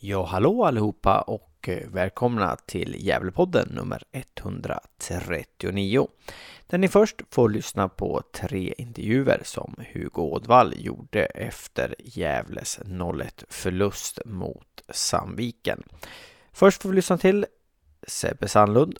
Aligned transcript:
Ja, 0.00 0.24
hallå 0.24 0.64
allihopa 0.64 1.20
och 1.20 1.68
eh, 1.68 1.88
välkomna 1.88 2.56
till 2.56 2.96
Gävlepodden 2.98 3.68
nummer 3.68 4.02
139. 4.12 6.08
Där 6.66 6.78
ni 6.78 6.88
först 6.88 7.22
får 7.30 7.48
lyssna 7.48 7.88
på 7.88 8.22
tre 8.32 8.74
intervjuer 8.78 9.40
som 9.44 9.74
Hugo 9.92 10.22
Ådvall 10.22 10.74
gjorde 10.76 11.24
efter 11.24 11.94
Gävles 11.98 12.78
0-1 12.78 13.44
förlust 13.48 14.18
mot 14.24 14.82
Sandviken. 14.88 15.82
Först 16.52 16.82
får 16.82 16.88
vi 16.88 16.96
lyssna 16.96 17.18
till 17.18 17.46
Sebbe 18.06 18.48
Sandlund, 18.48 18.98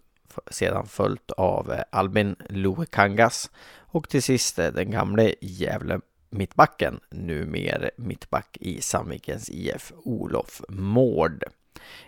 sedan 0.50 0.86
följt 0.86 1.30
av 1.30 1.72
eh, 1.72 1.82
Albin 1.92 2.36
Loekangas 2.48 3.50
och 3.76 4.08
till 4.08 4.22
sist 4.22 4.58
eh, 4.58 4.72
den 4.72 4.90
gamle 4.90 5.34
Gävle 5.40 6.00
mittbacken, 6.30 7.00
numera 7.10 7.90
mittback 7.96 8.56
i 8.60 8.80
Sandvikens 8.80 9.50
IF, 9.50 9.92
Olof 10.04 10.62
Mård. 10.68 11.45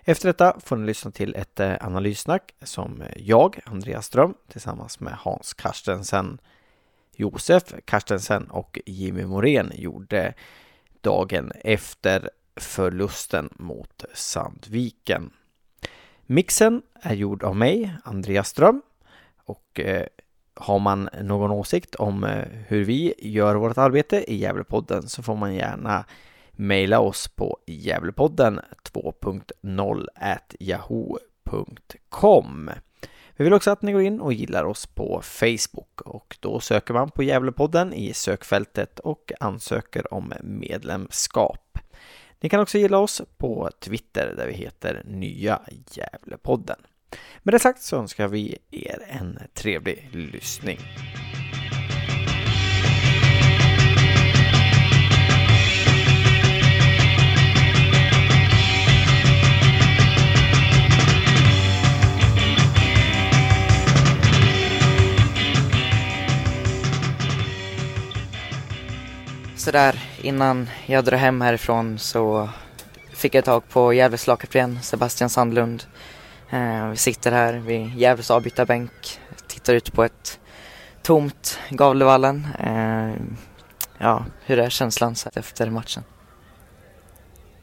Efter 0.05 0.29
detta 0.29 0.61
får 0.61 0.77
ni 0.77 0.87
lyssna 0.87 1.11
till 1.11 1.35
ett 1.35 1.61
eh, 1.61 1.75
analyssnack 1.81 2.55
som 2.63 3.03
jag, 3.17 3.61
Andreas 3.65 4.07
Ström, 4.07 4.35
tillsammans 4.49 5.01
med 5.01 5.13
Hans 5.13 5.55
Karstensen, 5.55 6.39
Josef 7.17 7.75
Karstensen 7.85 8.51
och 8.51 8.79
Jimmy 8.87 9.25
Morén 9.25 9.73
gjorde 9.75 10.35
dagen 11.01 11.53
efter 11.55 12.31
förlusten 12.57 13.49
mot 13.53 14.05
Sandviken. 14.15 15.31
Mixen 16.27 16.83
är 17.03 17.15
gjord 17.15 17.43
av 17.43 17.57
mig, 17.57 17.97
Andreas 18.05 18.49
Ström, 18.49 18.83
och 19.45 19.81
eh, 19.81 20.07
har 20.61 20.79
man 20.79 21.09
någon 21.23 21.51
åsikt 21.51 21.95
om 21.95 22.25
eh, 22.25 22.45
hur 22.67 22.85
vi 22.85 23.15
gör 23.19 23.55
vårt 23.55 23.79
arbete 23.79 24.33
i 24.33 24.37
Gävlepodden 24.37 25.09
så 25.09 25.23
får 25.23 25.37
man 25.37 25.55
gärna 25.55 26.05
mejla 26.53 27.01
oss 27.01 27.29
på 27.29 27.59
Gävlepodden 27.67 28.61
2.0 28.93 30.07
yahoo.com. 30.61 31.91
Vi 33.37 33.45
vill 33.45 33.53
också 33.53 33.71
att 33.71 33.83
ni 33.83 33.93
går 33.93 34.03
in 34.03 34.21
och 34.21 34.33
gillar 34.33 34.65
oss 34.65 34.87
på 34.87 35.21
Facebook 35.23 36.01
och 36.01 36.37
då 36.41 36.61
söker 36.61 36.95
man 36.95 37.11
på 37.11 37.23
Gävlepodden 37.23 37.93
i 37.93 38.13
sökfältet 38.15 38.99
och 38.99 39.33
ansöker 39.41 40.15
om 40.15 40.33
medlemskap. 40.43 41.79
Ni 42.41 42.49
kan 42.49 42.61
också 42.61 42.79
gilla 42.79 42.99
oss 42.99 43.23
på 43.37 43.71
Twitter 43.81 44.35
där 44.37 44.47
vi 44.47 44.53
heter 44.53 45.03
Nya 45.05 45.61
Gävlepodden. 45.93 46.77
Med 47.43 47.55
det 47.55 47.59
sagt 47.59 47.83
så 47.83 47.97
önskar 47.97 48.29
vi 48.29 48.59
er 48.71 48.99
en 49.09 49.39
trevlig 49.55 50.09
lyssning. 50.13 50.79
Sådär 69.57 70.03
innan 70.23 70.71
jag 70.87 71.05
drar 71.05 71.17
hem 71.17 71.41
härifrån 71.41 71.99
så 71.99 72.49
fick 73.13 73.35
jag 73.35 73.45
tag 73.45 73.69
på 73.69 73.93
Gävles 73.93 74.27
lagkapten 74.27 74.79
Sebastian 74.83 75.31
Sandlund 75.31 75.85
Eh, 76.51 76.89
vi 76.91 76.97
sitter 76.97 77.33
här 77.33 77.53
vid 77.55 77.95
Gävles 77.95 78.31
avbytarbänk, 78.31 79.21
tittar 79.47 79.75
ut 79.75 79.93
på 79.93 80.05
ett 80.05 80.41
tomt 81.03 81.59
Gavlevallen. 81.71 82.47
Eh, 82.59 83.15
ja, 83.99 84.25
hur 84.45 84.59
är 84.59 84.71
känslan 84.71 85.15
efter 85.35 85.71
matchen? 85.71 86.03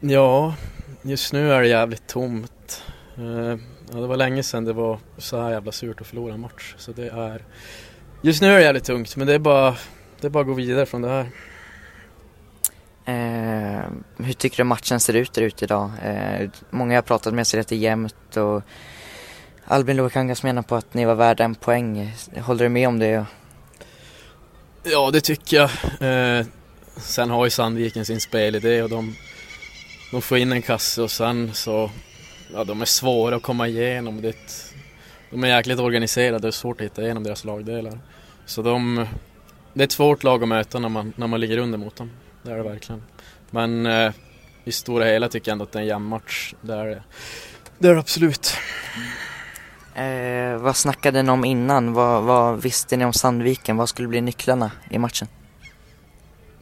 Ja, 0.00 0.54
just 1.02 1.32
nu 1.32 1.52
är 1.52 1.60
det 1.60 1.68
jävligt 1.68 2.06
tomt. 2.06 2.82
Eh, 3.16 3.58
ja, 3.92 4.00
det 4.00 4.06
var 4.06 4.16
länge 4.16 4.42
sedan 4.42 4.64
det 4.64 4.72
var 4.72 4.98
så 5.18 5.40
här 5.40 5.50
jävla 5.50 5.72
surt 5.72 6.00
att 6.00 6.06
förlora 6.06 6.34
en 6.34 6.40
match. 6.40 6.74
Så 6.78 6.92
det 6.92 7.08
är... 7.08 7.44
Just 8.22 8.42
nu 8.42 8.48
är 8.48 8.54
det 8.54 8.62
jävligt 8.62 8.84
tungt, 8.84 9.16
men 9.16 9.26
det 9.26 9.34
är 9.34 9.38
bara, 9.38 9.76
det 10.20 10.26
är 10.26 10.30
bara 10.30 10.40
att 10.40 10.46
gå 10.46 10.54
vidare 10.54 10.86
från 10.86 11.02
det 11.02 11.08
här. 11.08 11.30
Eh, 13.08 13.84
hur 14.16 14.32
tycker 14.32 14.56
du 14.56 14.64
matchen 14.64 15.00
ser 15.00 15.14
ut 15.14 15.32
där 15.32 15.42
ute 15.42 15.64
idag? 15.64 15.90
Eh, 16.04 16.48
många 16.70 16.94
har 16.94 17.02
pratat 17.02 17.34
med 17.34 17.46
säger 17.46 17.60
att 17.60 17.68
det 17.68 17.74
är 17.74 17.78
jämnt 17.78 18.36
och 18.36 18.62
Albin 19.64 19.96
Loekangas 19.96 20.42
menar 20.42 20.62
på 20.62 20.76
att 20.76 20.94
ni 20.94 21.04
var 21.04 21.14
värda 21.14 21.44
en 21.44 21.54
poäng. 21.54 22.14
Håller 22.40 22.64
du 22.64 22.68
med 22.68 22.88
om 22.88 22.98
det? 22.98 23.26
Ja, 24.82 25.10
det 25.10 25.20
tycker 25.20 25.56
jag. 25.56 25.70
Eh, 26.38 26.46
sen 26.96 27.30
har 27.30 27.44
ju 27.44 27.50
Sandviken 27.50 28.04
sin 28.04 28.20
spelidé 28.20 28.82
och 28.82 28.88
de, 28.88 29.14
de 30.10 30.22
får 30.22 30.38
in 30.38 30.52
en 30.52 30.62
kasse 30.62 31.02
och 31.02 31.10
sen 31.10 31.54
så, 31.54 31.90
ja 32.52 32.64
de 32.64 32.80
är 32.80 32.84
svåra 32.84 33.36
att 33.36 33.42
komma 33.42 33.68
igenom. 33.68 34.22
Det, 34.22 34.36
de 35.30 35.44
är 35.44 35.48
jäkligt 35.48 35.80
organiserade, 35.80 36.38
det 36.38 36.48
är 36.48 36.50
svårt 36.52 36.80
att 36.80 36.84
hitta 36.84 37.02
igenom 37.02 37.22
deras 37.22 37.44
lagdelar. 37.44 37.98
Så 38.46 38.62
de, 38.62 39.06
det 39.72 39.82
är 39.82 39.84
ett 39.84 39.92
svårt 39.92 40.24
lag 40.24 40.42
att 40.42 40.48
möta 40.48 40.78
när 40.78 40.88
man, 40.88 41.12
när 41.16 41.26
man 41.26 41.40
ligger 41.40 41.58
under 41.58 41.78
mot 41.78 41.96
dem 41.96 42.10
det 42.48 42.54
är 42.54 42.56
det 42.56 42.70
verkligen. 42.70 43.02
Men 43.50 43.86
eh, 43.86 44.12
i 44.64 44.72
stora 44.72 45.04
hela 45.04 45.28
tycker 45.28 45.50
jag 45.50 45.52
ändå 45.52 45.62
att 45.62 45.72
det 45.72 45.78
är 45.78 45.82
en 45.82 45.88
jämn 45.88 46.06
match. 46.06 46.54
Det 46.60 46.74
är 46.74 46.86
det, 46.86 47.02
det, 47.78 47.88
är 47.88 47.92
det 47.92 48.00
absolut. 48.00 48.52
Eh, 49.94 50.56
vad 50.56 50.76
snackade 50.76 51.22
ni 51.22 51.30
om 51.30 51.44
innan? 51.44 51.92
Vad, 51.92 52.22
vad, 52.22 52.62
visste 52.62 52.96
ni 52.96 53.04
om 53.04 53.12
Sandviken? 53.12 53.76
Vad 53.76 53.88
skulle 53.88 54.08
bli 54.08 54.20
nycklarna 54.20 54.70
i 54.90 54.98
matchen? 54.98 55.28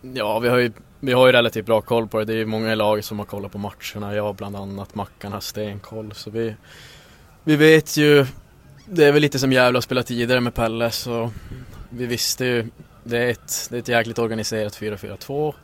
Ja, 0.01 0.39
vi 0.39 0.49
har 0.49 0.57
ju, 0.57 0.73
vi 1.01 1.13
har 1.13 1.27
ju 1.27 1.33
relativt 1.33 1.67
bra 1.67 1.81
koll 1.81 2.09
på 2.09 2.19
det. 2.19 2.25
Det 2.25 2.33
är 2.33 2.37
ju 2.37 2.47
många 2.47 2.73
i 2.73 2.77
laget 2.77 3.05
som 3.05 3.19
har 3.19 3.27
kollat 3.27 3.53
på 3.53 3.59
matcherna. 3.59 4.15
Jag 4.15 4.35
bland 4.35 4.57
annat, 4.57 4.95
Mackan 4.95 5.33
har 5.33 5.41
stenkoll. 5.41 6.13
Så 6.15 6.31
vi, 6.31 6.55
vi 7.45 7.57
vet 7.57 7.97
ju, 7.97 8.27
det 8.87 9.05
är 9.05 9.13
väl 9.13 9.23
lite 9.23 9.39
som 9.39 9.53
Gävle 9.53 9.77
har 9.77 9.83
spelat 9.83 10.07
tidigare 10.07 10.41
med 10.41 10.55
Pelle 10.55 10.91
så 10.91 11.31
vi 11.91 12.07
visste 12.07 12.45
ju, 12.45 12.67
det 13.05 13.19
är 13.19 13.31
ett, 13.31 13.67
det 13.71 13.77
är 13.77 13.81
ett 13.81 13.89
jäkligt 13.89 14.19
organiserat 14.19 14.79
4-4-2 14.81 15.55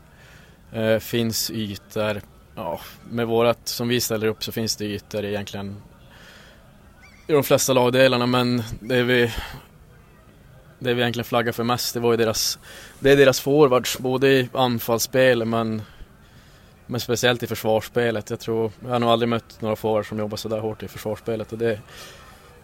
Eh, 0.73 0.99
finns 0.99 1.51
ytor, 1.51 2.21
ja, 2.55 2.81
med 3.11 3.27
vårat 3.27 3.69
som 3.69 3.89
vi 3.89 4.01
ställer 4.01 4.27
upp 4.27 4.45
så 4.45 4.53
finns 4.53 4.77
det 4.77 4.85
ytor 4.85 5.25
egentligen 5.25 5.77
i 7.27 7.33
de 7.33 7.43
flesta 7.43 7.73
lagdelarna 7.73 8.27
men 8.27 8.63
det 8.81 9.03
vi 9.03 9.33
det 10.79 10.95
vi 10.95 11.03
egentligen 11.03 11.25
flaggar 11.25 11.53
för 11.53 11.65
mest 11.65 11.95
det 11.95 12.01
var 12.01 12.11
ju 12.11 12.17
deras 12.17 12.59
det 13.01 13.13
är 13.13 13.17
deras 13.17 13.41
forwards 13.41 13.99
både 13.99 14.29
i 14.29 14.49
anfallsspel 14.53 15.45
men 15.45 15.83
men 16.87 17.01
speciellt 17.01 17.43
i 17.43 17.47
försvarsspelet. 17.47 18.31
Jag 18.31 18.41
tror, 18.41 18.73
jag 18.83 18.91
har 18.91 18.99
nog 18.99 19.11
aldrig 19.11 19.29
mött 19.29 19.61
några 19.61 19.77
forwards 19.77 20.09
som 20.09 20.19
jobbar 20.19 20.37
sådär 20.37 20.59
hårt 20.59 20.83
i 20.83 20.89
försvarsspelet 20.89 21.53
och 21.53 21.59
det, 21.59 21.81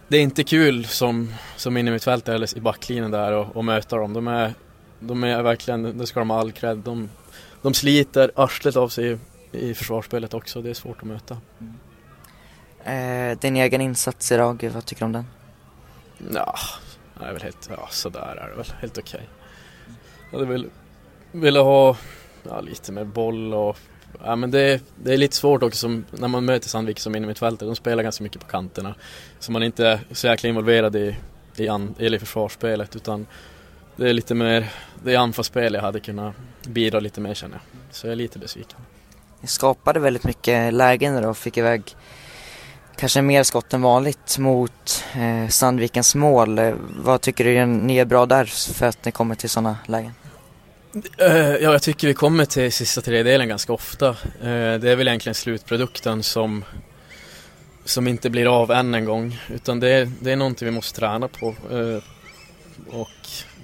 det 0.09 0.17
är 0.17 0.21
inte 0.21 0.45
kul 0.45 0.87
som, 0.87 1.33
som 1.57 1.77
innermittfältare 1.77 2.35
eller 2.35 2.57
i 2.59 2.61
backlinjen 2.61 3.11
där 3.11 3.33
och, 3.33 3.57
och 3.57 3.65
möta 3.65 3.97
dem. 3.97 4.13
De 4.13 4.29
är, 4.29 4.55
de 5.01 5.25
är 5.25 5.43
verkligen, 5.43 5.99
det 5.99 6.07
ska 6.07 6.21
de 6.21 6.31
ha 6.31 6.41
all 6.41 6.53
cred. 6.53 6.79
De, 6.79 7.09
de 7.63 7.75
sliter 7.75 8.31
arslet 8.35 8.77
av 8.77 8.89
sig 8.89 9.19
i, 9.53 9.59
i 9.59 9.75
försvarsspelet 9.75 10.35
också. 10.35 10.63
Det 10.63 10.71
är 10.71 10.75
svårt 10.75 10.99
att 10.99 11.09
möta. 11.09 11.37
Mm. 11.61 11.75
Eh, 13.33 13.39
din 13.39 13.57
egen 13.57 13.81
insats 13.81 14.33
idag, 14.33 14.71
vad 14.75 14.87
tycker 14.87 15.01
du 15.01 15.07
om 15.07 15.13
den? 15.13 15.27
Ja, 16.35 16.55
det 17.21 17.25
är 17.25 17.33
väl 17.33 17.43
helt, 17.43 17.69
ja 17.71 17.89
sådär 17.91 18.37
är 18.45 18.49
det 18.49 18.57
väl. 18.57 18.73
Helt 18.81 18.99
okej. 18.99 19.21
Okay. 19.21 19.27
Jag 20.31 20.39
hade 20.39 20.51
väl 20.51 20.71
velat 21.33 21.65
ha 21.65 21.97
ja, 22.43 22.61
lite 22.61 22.93
mer 22.93 23.05
boll 23.05 23.55
och 23.55 23.79
Ja 24.25 24.37
men 24.37 24.51
det, 24.51 24.83
det 24.97 25.13
är 25.13 25.17
lite 25.17 25.37
svårt 25.37 25.63
också 25.63 25.79
som, 25.79 26.05
när 26.11 26.29
man 26.29 26.45
möter 26.45 26.69
Sandvik 26.69 26.99
som 26.99 27.15
innermittfältare. 27.15 27.69
De 27.69 27.77
spelar 27.77 28.03
ganska 28.03 28.25
mycket 28.25 28.41
på 28.41 28.47
kanterna. 28.47 28.95
Så 29.39 29.53
man 29.53 29.63
är 29.63 29.67
inte 29.67 30.01
så 30.11 30.27
jäkla 30.27 30.49
involverad 30.49 30.97
i, 30.97 31.17
i, 31.57 31.69
an, 31.69 31.95
eller 31.99 32.17
i 32.17 32.21
försvarsspelet 32.21 32.97
utan 32.97 33.27
det 33.99 34.09
är 34.09 34.13
lite 34.13 34.35
mer, 34.35 34.69
det 35.05 35.15
är 35.15 35.19
anfallsspel 35.19 35.75
jag 35.75 35.83
hade 35.83 36.01
kunnat 36.01 36.35
bidra 36.67 37.01
lite 37.01 37.21
mer 37.21 37.35
känner 37.35 37.55
jag. 37.55 37.95
Så 37.95 38.07
jag 38.07 38.13
är 38.13 38.17
lite 38.17 38.39
besviken. 38.39 38.79
Ni 39.41 39.49
skapade 39.49 40.01
väldigt 40.01 40.25
mycket 40.25 40.75
lägen 40.75 41.23
då 41.23 41.29
och 41.29 41.39
fick 41.39 41.57
iväg 41.57 41.83
kanske 42.97 43.23
mer 43.23 43.43
skott 43.43 43.75
än 43.75 43.83
vanligt 43.83 44.39
mot 44.39 45.05
eh, 45.15 45.49
Sandvikens 45.49 46.15
mål. 46.15 46.59
Eh, 46.59 46.75
vad 46.97 47.21
tycker 47.21 47.45
du 47.45 47.67
ni 47.67 47.97
är 47.99 48.05
bra 48.05 48.27
där 48.27 48.45
för 48.75 48.87
att 48.87 49.05
ni 49.05 49.13
kommer 49.13 49.35
till 49.35 49.51
sådana 49.51 49.79
lägen? 49.87 50.13
Uh, 51.23 51.37
ja, 51.37 51.59
jag 51.59 51.83
tycker 51.83 52.09
vi 52.09 52.15
kommer 52.15 52.45
till 52.45 52.73
sista 52.73 53.01
tredjedelen 53.01 53.49
ganska 53.49 53.73
ofta. 53.73 54.09
Uh, 54.09 54.15
det 54.81 54.91
är 54.91 54.97
väl 54.97 55.09
egentligen 55.09 55.35
slutprodukten 55.35 56.23
som, 56.23 56.65
som 57.85 58.09
inte 58.09 58.31
blir 58.31 58.61
av 58.63 58.71
än 58.71 58.95
en 58.95 59.05
gång. 59.05 59.41
Utan 59.49 59.81
det, 59.81 59.89
är, 59.89 60.13
det 60.21 60.33
är 60.33 60.37
någonting 60.37 60.67
vi 60.67 60.73
måste 60.73 61.01
träna 61.01 61.29
på. 61.29 61.55
Och 62.91 63.09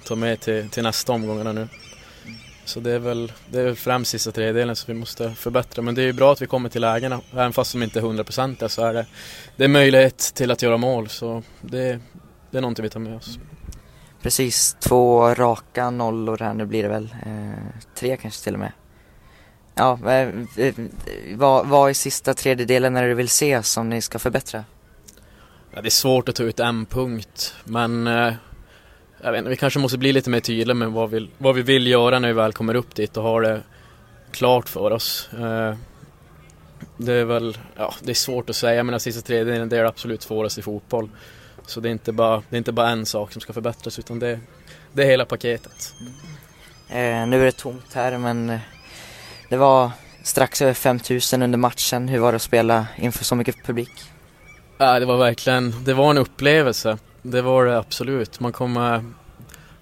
ta 0.05 0.15
med 0.15 0.39
till, 0.39 0.69
till 0.69 0.83
nästa 0.83 1.13
omgångarna 1.13 1.51
nu. 1.51 1.67
Så 2.65 2.79
det 2.79 2.91
är 2.91 2.99
väl 2.99 3.31
det 3.49 3.61
är 3.61 3.73
främst 3.73 4.11
sista 4.11 4.31
tredjedelen 4.31 4.75
som 4.75 4.93
vi 4.93 4.99
måste 4.99 5.31
förbättra. 5.31 5.81
Men 5.81 5.95
det 5.95 6.01
är 6.01 6.05
ju 6.05 6.13
bra 6.13 6.31
att 6.31 6.41
vi 6.41 6.47
kommer 6.47 6.69
till 6.69 6.81
lägena. 6.81 7.21
Även 7.33 7.53
fast 7.53 7.71
de 7.71 7.83
inte 7.83 7.99
är 7.99 8.03
100% 8.03 8.67
så 8.67 8.85
är 8.85 8.93
det, 8.93 9.05
det 9.55 9.63
är 9.63 9.67
möjlighet 9.67 10.17
till 10.17 10.51
att 10.51 10.61
göra 10.61 10.77
mål. 10.77 11.09
Så 11.09 11.43
det, 11.61 11.99
det 12.51 12.57
är 12.57 12.61
någonting 12.61 12.83
vi 12.83 12.89
tar 12.89 12.99
med 12.99 13.15
oss. 13.15 13.39
Precis, 14.21 14.77
två 14.79 15.33
raka 15.33 15.89
nollor 15.89 16.37
här 16.37 16.53
nu 16.53 16.65
blir 16.65 16.83
det 16.83 16.89
väl. 16.89 17.15
Eh, 17.25 17.81
tre 17.95 18.17
kanske 18.17 18.43
till 18.43 18.53
och 18.53 18.59
med. 18.59 18.71
Ja, 19.75 19.99
eh, 20.05 20.29
eh, 20.57 20.73
vad, 21.35 21.67
vad 21.67 21.89
är 21.89 21.93
sista 21.93 22.33
tredjedelen 22.33 22.93
när 22.93 23.07
du 23.07 23.13
vill 23.13 23.29
se 23.29 23.63
som 23.63 23.89
ni 23.89 24.01
ska 24.01 24.19
förbättra? 24.19 24.63
Ja, 25.73 25.81
det 25.81 25.87
är 25.87 25.89
svårt 25.89 26.29
att 26.29 26.35
ta 26.35 26.43
ut 26.43 26.59
en 26.59 26.85
punkt, 26.85 27.55
men 27.63 28.07
eh, 28.07 28.33
jag 29.21 29.31
vet 29.31 29.39
inte, 29.39 29.49
vi 29.49 29.55
kanske 29.55 29.79
måste 29.79 29.97
bli 29.97 30.13
lite 30.13 30.29
mer 30.29 30.39
tydliga 30.39 30.75
med 30.75 30.91
vad 30.91 31.09
vi, 31.09 31.29
vad 31.37 31.55
vi 31.55 31.61
vill 31.61 31.87
göra 31.87 32.19
när 32.19 32.27
vi 32.27 32.33
väl 32.33 32.53
kommer 32.53 32.75
upp 32.75 32.95
dit 32.95 33.17
och 33.17 33.23
har 33.23 33.41
det 33.41 33.61
klart 34.31 34.69
för 34.69 34.91
oss. 34.91 35.29
Eh, 35.33 35.75
det 36.97 37.13
är 37.13 37.25
väl, 37.25 37.57
ja, 37.75 37.93
det 38.01 38.11
är 38.11 38.15
svårt 38.15 38.49
att 38.49 38.55
säga, 38.55 38.83
men 38.83 38.99
sista 38.99 39.21
tredjedelen 39.21 39.69
det 39.69 39.77
är 39.77 39.81
det 39.81 39.89
absolut 39.89 40.21
svåraste 40.21 40.59
i 40.59 40.63
fotboll. 40.63 41.09
Så 41.67 41.79
det 41.79 41.89
är 41.89 41.91
inte 41.91 42.11
bara, 42.11 42.43
det 42.49 42.55
är 42.55 42.57
inte 42.57 42.71
bara 42.71 42.89
en 42.89 43.05
sak 43.05 43.31
som 43.31 43.41
ska 43.41 43.53
förbättras, 43.53 43.99
utan 43.99 44.19
det, 44.19 44.39
det 44.93 45.03
är 45.03 45.07
hela 45.07 45.25
paketet. 45.25 45.93
Eh, 46.89 47.27
nu 47.27 47.41
är 47.41 47.45
det 47.45 47.51
tomt 47.51 47.93
här, 47.93 48.17
men 48.17 48.49
eh, 48.49 48.59
det 49.49 49.57
var 49.57 49.91
strax 50.23 50.61
över 50.61 50.73
5000 50.73 51.41
under 51.41 51.57
matchen. 51.57 52.07
Hur 52.07 52.19
var 52.19 52.31
det 52.31 52.35
att 52.35 52.41
spela 52.41 52.87
inför 52.97 53.23
så 53.23 53.35
mycket 53.35 53.65
publik? 53.65 53.91
Ja, 54.77 54.99
det 54.99 55.05
var 55.05 55.17
verkligen, 55.17 55.83
det 55.83 55.93
var 55.93 56.09
en 56.09 56.17
upplevelse. 56.17 56.97
Det 57.27 57.41
var 57.41 57.65
det 57.65 57.77
absolut. 57.77 58.39
Man 58.39 58.51
kommer, 58.51 59.03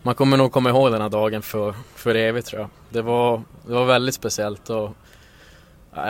man 0.01 0.15
kommer 0.15 0.37
nog 0.37 0.51
komma 0.51 0.69
ihåg 0.69 0.91
den 0.91 1.01
här 1.01 1.09
dagen 1.09 1.41
för, 1.41 1.75
för 1.95 2.15
evigt 2.15 2.47
tror 2.47 2.61
jag. 2.61 2.69
Det 2.89 3.01
var, 3.01 3.41
det 3.67 3.73
var 3.73 3.85
väldigt 3.85 4.15
speciellt 4.15 4.69
och 4.69 4.95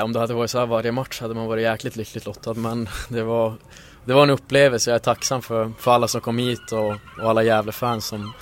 om 0.03 0.13
det 0.13 0.19
hade 0.19 0.33
varit 0.33 0.51
så 0.51 0.59
här 0.59 0.65
varje 0.65 0.91
match 0.91 1.21
hade 1.21 1.33
man 1.33 1.47
varit 1.47 1.63
jäkligt 1.63 1.95
lyckligt 1.95 2.25
lottad 2.25 2.53
men 2.53 2.89
det 3.09 3.23
var, 3.23 3.53
det 4.05 4.13
var 4.13 4.23
en 4.23 4.29
upplevelse. 4.29 4.89
Jag 4.89 4.95
är 4.95 4.99
tacksam 4.99 5.41
för, 5.41 5.71
för 5.79 5.91
alla 5.91 6.07
som 6.07 6.21
kom 6.21 6.37
hit 6.37 6.71
och, 6.71 6.91
och 7.21 7.29
alla 7.29 7.43
Gävle-fans 7.43 8.05
som, 8.05 8.33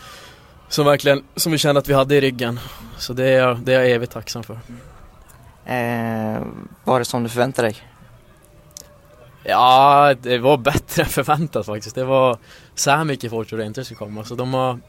som 0.69 0.85
verkligen, 0.85 1.23
som 1.35 1.51
vi 1.51 1.57
kände 1.57 1.79
att 1.79 1.87
vi 1.87 1.93
hade 1.93 2.15
i 2.15 2.21
ryggen. 2.21 2.59
Så 2.97 3.13
det 3.13 3.27
är, 3.27 3.53
det 3.63 3.73
är 3.73 3.79
jag 3.79 3.91
evigt 3.91 4.13
tacksam 4.13 4.43
för. 4.43 4.59
Eh, 5.65 6.41
var 6.83 6.99
det 6.99 7.05
som 7.05 7.23
du 7.23 7.29
förväntade 7.29 7.67
dig? 7.67 7.90
Ja, 9.43 10.15
det 10.21 10.37
var 10.37 10.57
bättre 10.57 11.03
än 11.03 11.09
förväntat 11.09 11.65
faktiskt. 11.65 11.95
Det 11.95 12.03
var 12.03 12.37
så 12.75 12.91
här 12.91 13.03
mycket 13.03 13.31
folk 13.31 13.49
trodde 13.49 13.65
inte 13.65 13.85
skulle 13.85 13.97
komma. 13.97 14.23
Så 14.23 14.35
de 14.35 14.53
har, 14.53 14.79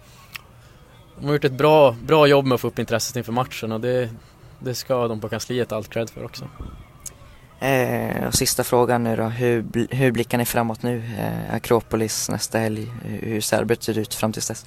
de 1.19 1.27
har 1.27 1.33
gjort 1.33 1.45
ett 1.45 1.53
bra, 1.53 1.97
bra 2.07 2.27
jobb 2.27 2.45
med 2.45 2.55
att 2.55 2.61
få 2.61 2.69
upp 2.69 2.79
intresset 2.79 3.17
inför 3.17 3.33
matchen 3.33 3.73
och 3.73 3.81
det, 3.81 4.11
det 4.59 4.75
ska 4.75 5.09
de 5.09 5.21
på 5.21 5.29
kansliet 5.29 5.73
allt 5.73 5.89
cred 5.89 6.11
för 6.11 6.25
också. 6.25 6.49
Eh, 7.61 8.27
och 8.27 8.35
sista 8.35 8.65
frågan 8.65 9.05
nu 9.05 9.17
då, 9.17 9.23
hur, 9.23 9.65
hur 9.91 10.13
blickar 10.13 10.39
ni 10.39 10.45
framåt 10.45 10.83
nu? 10.83 11.03
Eh, 11.19 11.55
Akropolis 11.55 12.31
nästa 12.31 12.59
helg, 12.59 12.93
hur 13.05 13.41
ser 13.41 13.59
arbetet 13.59 13.97
ut 13.97 14.15
fram 14.15 14.33
tills 14.33 14.49
dess? 14.49 14.67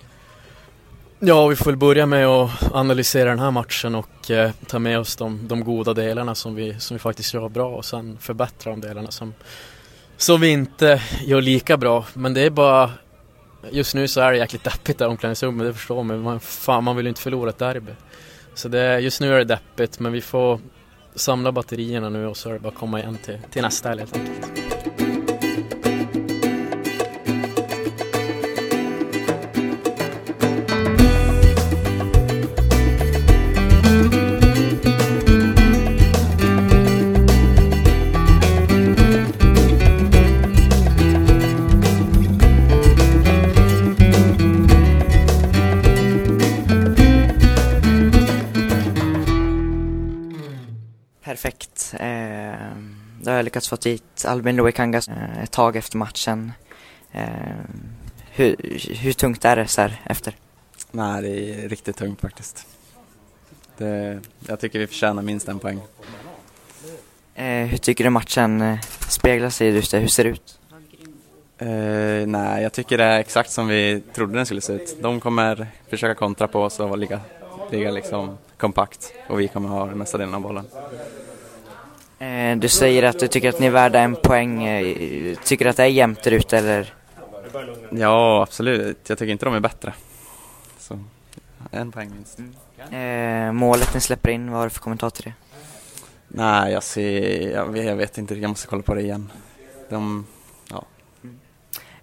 Ja, 1.19 1.47
vi 1.47 1.55
får 1.55 1.65
väl 1.65 1.77
börja 1.77 2.05
med 2.05 2.27
att 2.27 2.73
analysera 2.73 3.29
den 3.29 3.39
här 3.39 3.51
matchen 3.51 3.95
och 3.95 4.31
eh, 4.31 4.51
ta 4.67 4.79
med 4.79 4.99
oss 4.99 5.15
de, 5.15 5.47
de, 5.47 5.63
goda 5.63 5.93
delarna 5.93 6.35
som 6.35 6.55
vi, 6.55 6.79
som 6.79 6.95
vi 6.95 6.99
faktiskt 6.99 7.33
gör 7.33 7.49
bra 7.49 7.75
och 7.75 7.85
sen 7.85 8.17
förbättra 8.21 8.71
de 8.71 8.81
delarna 8.81 9.11
som, 9.11 9.33
som 10.17 10.41
vi 10.41 10.47
inte 10.47 11.01
gör 11.25 11.41
lika 11.41 11.77
bra. 11.77 12.05
Men 12.13 12.33
det 12.33 12.41
är 12.41 12.49
bara, 12.49 12.91
just 13.71 13.95
nu 13.95 14.07
så 14.07 14.21
är 14.21 14.31
det 14.31 14.37
jäkligt 14.37 14.63
deppigt 14.63 14.97
där 14.97 15.07
omklädningsrummet, 15.07 15.67
det 15.67 15.73
förstår 15.73 16.03
man. 16.03 16.21
Man, 16.21 16.39
fan, 16.39 16.83
man 16.83 16.95
vill 16.95 17.05
ju 17.05 17.09
inte 17.09 17.21
förlora 17.21 17.49
ett 17.49 17.57
derby. 17.57 17.91
Så 18.53 18.67
det, 18.67 18.99
just 18.99 19.21
nu 19.21 19.33
är 19.33 19.37
det 19.37 19.43
deppigt, 19.43 19.99
men 19.99 20.11
vi 20.11 20.21
får 20.21 20.59
samla 21.15 21.51
batterierna 21.51 22.09
nu 22.09 22.27
och 22.27 22.37
så 22.37 22.49
är 22.49 22.53
det 22.53 22.59
bara 22.59 22.69
att 22.69 22.75
komma 22.75 22.99
igen 22.99 23.17
till, 23.25 23.39
till 23.51 23.61
nästa 23.61 23.89
helg 23.89 24.01
helt 24.01 24.17
enkelt. 24.17 25.14
Lyckats 53.55 53.69
få 53.69 53.75
dit 53.75 54.25
Albin 54.25 54.55
Loikangas 54.55 55.07
eh, 55.07 55.43
ett 55.43 55.51
tag 55.51 55.75
efter 55.75 55.97
matchen. 55.97 56.51
Eh, 57.11 57.27
hur, 58.31 58.55
hur 58.95 59.13
tungt 59.13 59.45
är 59.45 59.55
det 59.55 59.67
så 59.67 59.81
här 59.81 60.01
efter? 60.05 60.35
Nej, 60.91 61.21
det 61.21 61.29
är 61.29 61.69
riktigt 61.69 61.97
tungt 61.97 62.21
faktiskt. 62.21 62.67
Det, 63.77 64.19
jag 64.47 64.59
tycker 64.59 64.79
vi 64.79 64.87
förtjänar 64.87 65.21
minst 65.21 65.47
en 65.47 65.59
poäng. 65.59 65.81
Eh, 67.35 67.45
hur 67.45 67.77
tycker 67.77 68.03
du 68.03 68.09
matchen 68.09 68.61
eh, 68.61 68.79
speglar 69.09 69.49
sig 69.49 69.69
just 69.69 69.91
det? 69.91 69.99
Hur 69.99 70.07
ser 70.07 70.23
det 70.23 70.29
ut? 70.29 70.59
Eh, 71.57 72.27
nej, 72.27 72.63
jag 72.63 72.73
tycker 72.73 72.97
det 72.97 73.03
är 73.03 73.19
exakt 73.19 73.51
som 73.51 73.67
vi 73.67 74.01
trodde 74.13 74.33
den 74.33 74.45
skulle 74.45 74.61
se 74.61 74.73
ut. 74.73 74.97
De 75.01 75.19
kommer 75.19 75.67
försöka 75.89 76.15
kontra 76.15 76.47
på 76.47 76.61
oss 76.61 76.79
och 76.79 76.97
ligga, 76.97 77.19
ligga 77.71 77.91
liksom 77.91 78.37
kompakt 78.57 79.13
och 79.27 79.39
vi 79.39 79.47
kommer 79.47 79.69
ha 79.69 79.85
den 79.85 79.97
mesta 79.97 80.17
delen 80.17 80.33
av 80.33 80.41
bollen. 80.41 80.65
Eh, 82.19 82.57
du 82.57 82.67
säger 82.67 83.03
att 83.03 83.19
du 83.19 83.27
tycker 83.27 83.49
att 83.49 83.59
ni 83.59 83.65
är 83.65 83.71
värda 83.71 83.99
en 83.99 84.15
poäng. 84.15 84.63
Eh, 84.63 85.37
tycker 85.43 85.65
du 85.65 85.69
att 85.69 85.77
det 85.77 85.83
är 85.83 85.87
jämnt 85.87 86.23
där 86.23 86.31
ute 86.31 86.57
eller? 86.57 86.93
Ja, 87.91 88.43
absolut. 88.43 89.09
Jag 89.09 89.17
tycker 89.17 89.31
inte 89.31 89.45
de 89.45 89.53
är 89.53 89.59
bättre. 89.59 89.93
Så, 90.79 90.99
en 91.71 91.91
poäng 91.91 92.11
minst. 92.15 92.39
Mm. 92.39 93.47
Eh, 93.47 93.51
målet 93.51 93.93
ni 93.93 94.01
släpper 94.01 94.29
in, 94.29 94.51
vad 94.51 94.59
har 94.59 94.65
du 94.65 94.69
för 94.69 94.79
kommentar 94.79 95.09
till 95.09 95.23
det? 95.23 95.33
Nej, 96.27 96.73
jag 96.73 96.83
ser, 96.83 97.49
jag, 97.51 97.77
jag 97.77 97.95
vet 97.95 98.17
inte, 98.17 98.35
jag 98.35 98.49
måste 98.49 98.67
kolla 98.67 98.81
på 98.81 98.93
det 98.93 99.01
igen. 99.01 99.31
De, 99.89 100.25
ja. 100.69 100.85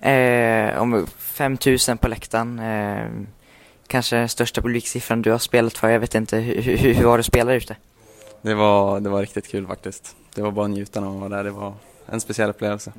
Eh, 0.09 0.83
om 0.83 1.07
5000 1.19 1.99
på 1.99 2.09
läktaren, 2.09 2.59
eh, 2.59 3.07
kanske 3.87 4.29
största 4.29 4.63
publiksiffran 4.63 5.23
du 5.23 5.31
har 5.31 5.39
spelat 5.39 5.79
för, 5.79 5.89
jag 5.89 6.01
vet 6.01 6.15
inte, 6.15 6.37
hur, 6.37 6.63
hur, 6.63 6.95
hur 6.95 7.05
var 7.05 7.17
det 7.17 7.21
att 7.21 7.27
spela 7.27 7.55
ute? 7.55 7.77
Det 8.43 8.55
var, 8.55 9.01
det 9.01 9.09
var 9.09 9.21
riktigt 9.21 9.49
kul 9.49 9.67
faktiskt. 9.67 10.17
Det 10.35 10.43
var 10.43 10.51
bara 10.51 10.65
att 10.65 10.71
njuta 10.71 11.01
när 11.01 11.09
man 11.09 11.21
var 11.21 11.29
där. 11.29 11.45
Det 11.45 11.51
var 11.51 11.75
en 12.07 12.21
speciell 12.21 12.51
upplevelse. 12.51 12.93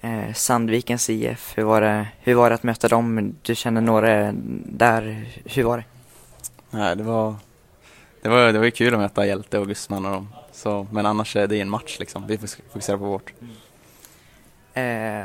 Eh, 0.00 0.32
Sandvikens 0.32 1.10
IF, 1.10 1.58
hur 1.58 1.62
var, 1.62 1.80
det, 1.80 2.08
hur 2.20 2.34
var 2.34 2.50
det 2.50 2.54
att 2.54 2.62
möta 2.62 2.88
dem? 2.88 3.34
Du 3.42 3.54
känner 3.54 3.80
några 3.80 4.32
där. 4.66 5.28
Hur 5.44 5.62
var 5.62 5.76
det? 5.76 5.84
Nej, 6.70 6.96
det 6.96 7.02
var, 7.02 7.34
det 8.22 8.28
var, 8.28 8.52
det 8.52 8.58
var 8.58 8.70
kul 8.70 8.94
att 8.94 9.00
möta 9.00 9.26
Hjälte 9.26 9.58
och 9.58 9.68
Gusman 9.68 10.04
och 10.04 10.12
dem. 10.12 10.28
Så, 10.52 10.86
men 10.90 11.06
annars 11.06 11.36
är 11.36 11.46
det 11.46 11.60
en 11.60 11.70
match 11.70 11.96
liksom. 11.98 12.26
Vi 12.26 12.38
fokuserar 12.38 12.98
på 12.98 13.04
vårt. 13.04 13.32
Eh, 14.74 15.24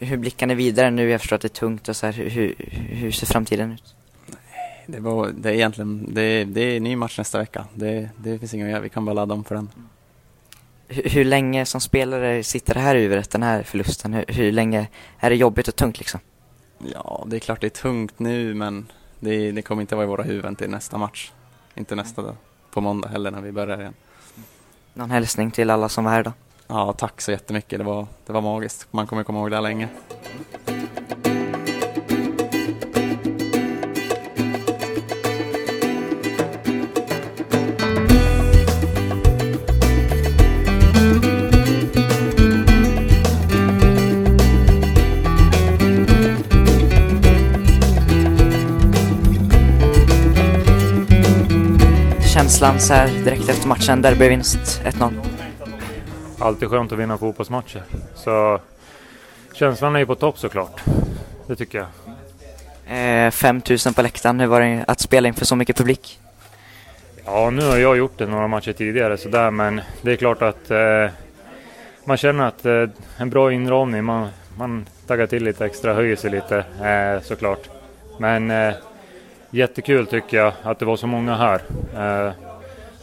hur 0.00 0.16
blickar 0.16 0.46
ni 0.46 0.54
vidare 0.54 0.90
nu? 0.90 1.10
Jag 1.10 1.20
förstår 1.20 1.36
att 1.36 1.42
det 1.42 1.48
är 1.48 1.60
tungt 1.60 1.88
och 1.88 1.96
så 1.96 2.06
här. 2.06 2.12
Hur, 2.12 2.54
hur 2.90 3.10
ser 3.10 3.26
framtiden 3.26 3.72
ut? 3.72 3.95
Det, 4.86 5.00
var, 5.00 5.28
det 5.28 5.50
är 5.50 5.54
egentligen, 5.54 6.14
det, 6.14 6.44
det 6.44 6.60
är 6.60 6.80
ny 6.80 6.96
match 6.96 7.18
nästa 7.18 7.38
vecka. 7.38 7.64
Det, 7.74 8.10
det 8.16 8.38
finns 8.38 8.54
inget 8.54 8.64
att 8.64 8.70
göra, 8.70 8.80
vi 8.80 8.88
kan 8.88 9.04
bara 9.04 9.12
ladda 9.12 9.34
om 9.34 9.44
för 9.44 9.54
den. 9.54 9.70
Hur, 10.88 11.10
hur 11.10 11.24
länge 11.24 11.66
som 11.66 11.80
spelare 11.80 12.42
sitter 12.42 12.74
det 12.74 12.80
här 12.80 12.94
i 12.94 13.02
huvudet, 13.02 13.30
den 13.30 13.42
här 13.42 13.62
förlusten? 13.62 14.12
Hur, 14.12 14.24
hur, 14.28 14.52
länge 14.52 14.88
är 15.18 15.30
det 15.30 15.36
jobbigt 15.36 15.68
och 15.68 15.76
tungt 15.76 15.98
liksom? 15.98 16.20
Ja, 16.92 17.24
det 17.26 17.36
är 17.36 17.40
klart 17.40 17.60
det 17.60 17.66
är 17.66 17.68
tungt 17.68 18.18
nu 18.18 18.54
men 18.54 18.86
det, 19.20 19.52
det 19.52 19.62
kommer 19.62 19.82
inte 19.82 19.94
vara 19.94 20.04
i 20.04 20.08
våra 20.08 20.22
huvuden 20.22 20.56
till 20.56 20.70
nästa 20.70 20.98
match. 20.98 21.32
Inte 21.74 21.94
nästa 21.94 22.22
dag, 22.22 22.36
på 22.70 22.80
måndag 22.80 23.08
heller 23.08 23.30
när 23.30 23.40
vi 23.40 23.52
börjar 23.52 23.80
igen. 23.80 23.94
Någon 24.94 25.10
hälsning 25.10 25.50
till 25.50 25.70
alla 25.70 25.88
som 25.88 26.04
var 26.04 26.12
här 26.12 26.22
då? 26.22 26.32
Ja, 26.66 26.92
tack 26.92 27.20
så 27.20 27.30
jättemycket. 27.30 27.78
Det 27.78 27.84
var, 27.84 28.06
det 28.26 28.32
var 28.32 28.40
magiskt. 28.40 28.88
Man 28.90 29.06
kommer 29.06 29.24
komma 29.24 29.38
ihåg 29.38 29.50
det 29.50 29.56
här 29.56 29.62
länge. 29.62 29.88
Känslan 52.46 52.80
så 52.80 52.94
här 52.94 53.08
direkt 53.24 53.48
efter 53.48 53.68
matchen? 53.68 54.02
Derbyvinst 54.02 54.82
1-0. 54.84 55.12
Alltid 56.38 56.70
skönt 56.70 56.92
att 56.92 56.98
vinna 56.98 57.18
fotbollsmatcher. 57.18 57.82
Så 58.14 58.60
känslan 59.52 59.94
är 59.96 60.00
ju 60.00 60.06
på 60.06 60.14
topp 60.14 60.38
såklart. 60.38 60.82
Det 61.46 61.56
tycker 61.56 61.78
jag. 62.86 63.26
Eh, 63.26 63.30
5000 63.30 63.94
på 63.94 64.02
läktaren, 64.02 64.40
hur 64.40 64.46
var 64.46 64.60
det 64.60 64.84
att 64.88 65.00
spela 65.00 65.28
inför 65.28 65.44
så 65.44 65.56
mycket 65.56 65.76
publik? 65.76 66.20
Ja, 67.24 67.50
nu 67.50 67.66
har 67.66 67.76
jag 67.76 67.96
gjort 67.96 68.18
det 68.18 68.26
några 68.26 68.48
matcher 68.48 68.72
tidigare 68.72 69.16
sådär, 69.16 69.50
men 69.50 69.80
det 70.02 70.12
är 70.12 70.16
klart 70.16 70.42
att 70.42 70.70
eh, 70.70 71.08
man 72.04 72.16
känner 72.16 72.46
att 72.46 72.66
eh, 72.66 72.88
en 73.16 73.30
bra 73.30 73.52
inramning, 73.52 74.04
man, 74.04 74.28
man 74.58 74.86
taggar 75.06 75.26
till 75.26 75.44
lite 75.44 75.64
extra, 75.66 75.94
höjer 75.94 76.16
sig 76.16 76.30
lite 76.30 76.58
eh, 76.82 77.22
såklart. 77.22 77.68
Men 78.18 78.50
eh, 78.50 78.74
jättekul 79.56 80.06
tycker 80.06 80.36
jag 80.36 80.52
att 80.62 80.78
det 80.78 80.84
var 80.84 80.96
så 80.96 81.06
många 81.06 81.36
här. 81.36 81.60
Eh, 81.96 82.32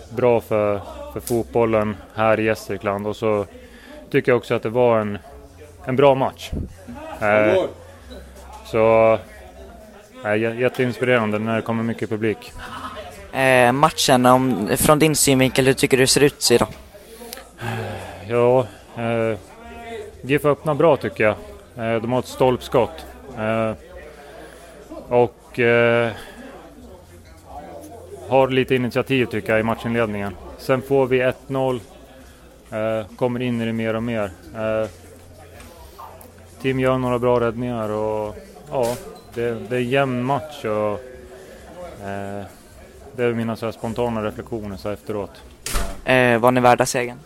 bra 0.09 0.41
för, 0.41 0.81
för 1.13 1.19
fotbollen 1.19 1.95
här 2.15 2.39
i 2.39 2.43
Gästrikland 2.43 3.07
och 3.07 3.15
så 3.15 3.45
tycker 4.11 4.31
jag 4.31 4.37
också 4.37 4.53
att 4.53 4.63
det 4.63 4.69
var 4.69 4.99
en, 4.99 5.17
en 5.85 5.95
bra 5.95 6.15
match. 6.15 6.51
Eh, 7.21 7.63
så 8.65 9.17
eh, 10.25 10.35
jätteinspirerande 10.35 11.39
när 11.39 11.55
det 11.55 11.61
kommer 11.61 11.83
mycket 11.83 12.09
publik. 12.09 12.53
Eh, 13.33 13.71
matchen, 13.71 14.25
om, 14.25 14.69
från 14.77 14.99
din 14.99 15.15
synvinkel, 15.15 15.65
hur 15.65 15.73
tycker 15.73 15.97
du 15.97 16.03
det 16.03 16.07
ser 16.07 16.23
ut 16.23 16.51
idag? 16.51 16.67
Ja, 18.27 18.67
eh, 18.97 19.37
GIF 20.21 20.45
öppnar 20.45 20.73
bra 20.73 20.97
tycker 20.97 21.23
jag. 21.23 21.35
Eh, 21.77 22.01
de 22.01 22.11
har 22.11 22.19
ett 22.19 22.25
stolpskott. 22.25 23.05
Eh, 23.37 23.71
och 25.07 25.59
eh, 25.59 26.11
har 28.33 28.47
lite 28.47 28.75
initiativ 28.75 29.25
tycker 29.25 29.51
jag 29.51 29.59
i 29.59 29.63
matchinledningen. 29.63 30.35
Sen 30.57 30.81
får 30.81 31.07
vi 31.07 31.21
1-0. 31.47 31.79
Eh, 32.71 33.07
kommer 33.15 33.41
in 33.41 33.61
i 33.61 33.65
det 33.65 33.73
mer 33.73 33.93
och 33.93 34.03
mer. 34.03 34.31
Eh, 34.55 34.89
Tim 36.61 36.79
gör 36.79 36.97
några 36.97 37.19
bra 37.19 37.39
räddningar 37.39 37.89
och 37.89 38.35
ja, 38.71 38.95
det, 39.33 39.69
det 39.69 39.75
är 39.75 39.79
jämn 39.79 40.23
match. 40.23 40.65
Och, 40.65 40.99
eh, 42.07 42.43
det 43.15 43.23
är 43.23 43.33
mina 43.33 43.55
så 43.55 43.71
spontana 43.71 44.23
reflektioner 44.23 44.77
så 44.77 44.89
efteråt. 44.89 45.41
Eh, 46.05 46.39
var 46.39 46.51
ni 46.51 46.61
värda 46.61 46.85
segern? 46.85 47.19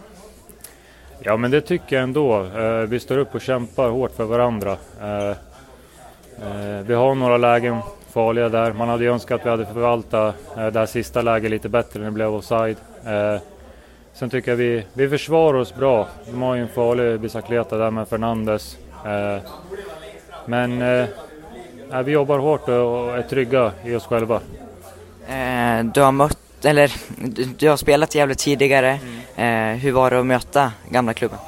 Ja 1.19 1.37
men 1.37 1.51
det 1.51 1.61
tycker 1.61 1.95
jag 1.95 2.03
ändå. 2.03 2.43
Eh, 2.43 2.81
vi 2.81 2.99
står 2.99 3.17
upp 3.17 3.35
och 3.35 3.41
kämpar 3.41 3.89
hårt 3.89 4.15
för 4.15 4.25
varandra. 4.25 4.77
Eh, 5.01 5.29
eh, 5.29 6.81
vi 6.85 6.93
har 6.93 7.15
några 7.15 7.37
lägen 7.37 7.77
farliga 8.17 8.49
där. 8.49 8.73
Man 8.73 8.89
hade 8.89 9.03
ju 9.03 9.11
önskat 9.11 9.39
att 9.39 9.45
vi 9.45 9.49
hade 9.49 9.65
förvaltat 9.65 10.35
eh, 10.57 10.67
det 10.67 10.79
här 10.79 10.85
sista 10.85 11.21
läget 11.21 11.51
lite 11.51 11.69
bättre 11.69 11.99
när 11.99 12.05
det 12.05 12.11
blev 12.11 12.33
offside. 12.33 12.77
Eh, 13.05 13.41
sen 14.13 14.29
tycker 14.29 14.51
jag 14.51 14.55
vi, 14.55 14.85
vi 14.93 15.09
försvarar 15.09 15.57
oss 15.57 15.75
bra. 15.75 16.07
De 16.25 16.41
har 16.41 16.55
ju 16.55 16.61
en 16.61 16.67
farlig 16.67 17.19
Bicicleta 17.19 17.77
där 17.77 17.91
med 17.91 18.07
Fernandes. 18.07 18.77
Eh, 19.05 19.37
men 20.45 20.81
eh, 20.81 22.01
vi 22.05 22.11
jobbar 22.11 22.39
hårt 22.39 22.67
och 22.67 23.17
är 23.17 23.21
trygga 23.21 23.71
i 23.85 23.95
oss 23.95 24.05
själva. 24.05 24.35
Eh, 25.27 25.83
du 25.83 26.01
har 26.01 26.11
mött, 26.11 26.65
eller 26.65 26.91
du, 27.57 27.69
har 27.69 27.77
spelat 27.77 28.15
jävligt 28.15 28.39
tidigare. 28.39 28.99
Mm. 29.35 29.79
hur 29.79 29.91
var 29.91 30.11
det 30.11 30.19
att 30.19 30.25
möta 30.25 30.71
gamla 30.89 31.13
klubben? 31.13 31.39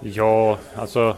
Ja, 0.00 0.58
alltså 0.76 1.16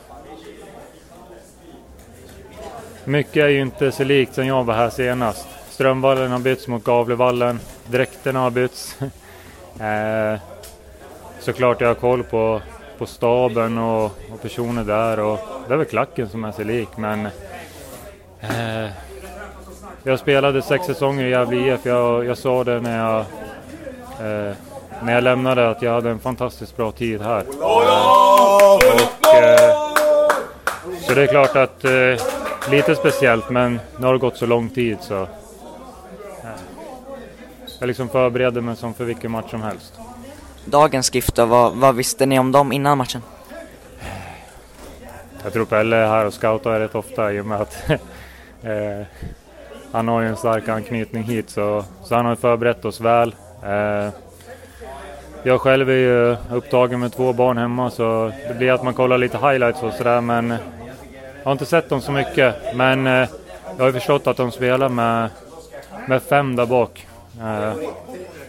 mycket 3.08 3.36
är 3.36 3.48
ju 3.48 3.60
inte 3.60 3.92
så 3.92 4.04
likt 4.04 4.34
sen 4.34 4.46
jag 4.46 4.64
var 4.64 4.74
här 4.74 4.90
senast. 4.90 5.46
Strömvallen 5.70 6.30
har 6.30 6.38
bytts 6.38 6.68
mot 6.68 6.84
Gavlevallen. 6.84 7.60
Dräkterna 7.86 8.40
har 8.40 8.50
bytts. 8.50 8.96
eh, 9.80 10.40
såklart 11.40 11.80
jag 11.80 11.88
har 11.88 11.94
koll 11.94 12.22
på, 12.22 12.60
på 12.98 13.06
staben 13.06 13.78
och, 13.78 14.04
och, 14.04 14.42
personer 14.42 14.84
där 14.84 15.20
och 15.20 15.38
det 15.68 15.74
är 15.74 15.78
väl 15.78 15.86
klacken 15.86 16.28
som 16.28 16.44
är 16.44 16.52
sig 16.52 16.64
lik 16.64 16.88
men 16.96 17.26
eh, 18.40 18.90
jag 20.02 20.18
spelade 20.18 20.62
sex 20.62 20.86
säsonger 20.86 21.24
i 21.24 21.30
Gävle 21.30 21.56
IF. 21.56 21.80
Jag, 21.86 22.24
jag 22.24 22.38
sa 22.38 22.64
det 22.64 22.80
när 22.80 22.98
jag, 22.98 23.18
eh, 23.18 24.54
när 25.02 25.14
jag 25.14 25.24
lämnade 25.24 25.70
att 25.70 25.82
jag 25.82 25.92
hade 25.92 26.10
en 26.10 26.18
fantastiskt 26.18 26.76
bra 26.76 26.92
tid 26.92 27.22
här. 27.22 27.44
Och, 27.60 28.84
eh, 29.34 29.88
så 31.06 31.14
det 31.14 31.22
är 31.22 31.26
klart 31.26 31.56
att 31.56 31.84
eh, 31.84 32.37
lite 32.70 32.94
speciellt 32.94 33.50
men 33.50 33.80
nu 33.98 34.06
har 34.06 34.12
det 34.12 34.18
gått 34.18 34.36
så 34.36 34.46
lång 34.46 34.68
tid 34.68 34.98
så 35.00 35.28
jag 37.78 37.86
liksom 37.86 38.08
förbereder 38.08 38.60
mig 38.60 38.76
som 38.76 38.94
för 38.94 39.04
vilken 39.04 39.30
match 39.30 39.50
som 39.50 39.62
helst. 39.62 39.94
Dagens 40.64 41.14
gift 41.14 41.34
då, 41.34 41.46
vad, 41.46 41.72
vad 41.72 41.94
visste 41.94 42.26
ni 42.26 42.38
om 42.38 42.52
dem 42.52 42.72
innan 42.72 42.98
matchen? 42.98 43.22
Jag 45.42 45.52
tror 45.52 45.64
Pelle 45.64 45.96
är 45.96 46.06
här 46.06 46.26
och 46.26 46.34
scoutar 46.34 46.80
rätt 46.80 46.94
ofta 46.94 47.32
i 47.32 47.40
och 47.40 47.46
med 47.46 47.60
att 47.60 47.84
eh, 48.62 49.06
han 49.92 50.08
har 50.08 50.20
ju 50.20 50.28
en 50.28 50.36
stark 50.36 50.68
anknytning 50.68 51.22
hit 51.22 51.50
så, 51.50 51.84
så 52.04 52.14
han 52.14 52.26
har 52.26 52.36
förberett 52.36 52.84
oss 52.84 53.00
väl. 53.00 53.34
Eh, 53.64 54.08
jag 55.42 55.60
själv 55.60 55.90
är 55.90 55.94
ju 55.94 56.36
upptagen 56.50 57.00
med 57.00 57.12
två 57.12 57.32
barn 57.32 57.58
hemma 57.58 57.90
så 57.90 58.32
det 58.48 58.54
blir 58.54 58.72
att 58.72 58.82
man 58.82 58.94
kollar 58.94 59.18
lite 59.18 59.38
highlights 59.38 59.82
och 59.82 59.92
sådär 59.92 60.20
men 60.20 60.54
har 61.48 61.52
inte 61.52 61.66
sett 61.66 61.88
dem 61.88 62.00
så 62.00 62.12
mycket, 62.12 62.54
men 62.74 63.06
eh, 63.06 63.28
jag 63.78 63.84
har 63.84 63.92
förstått 63.92 64.26
att 64.26 64.36
de 64.36 64.50
spelar 64.50 64.88
med, 64.88 65.28
med 66.06 66.22
fem 66.22 66.56
där 66.56 66.66
bak. 66.66 67.06
Eh, 67.40 67.72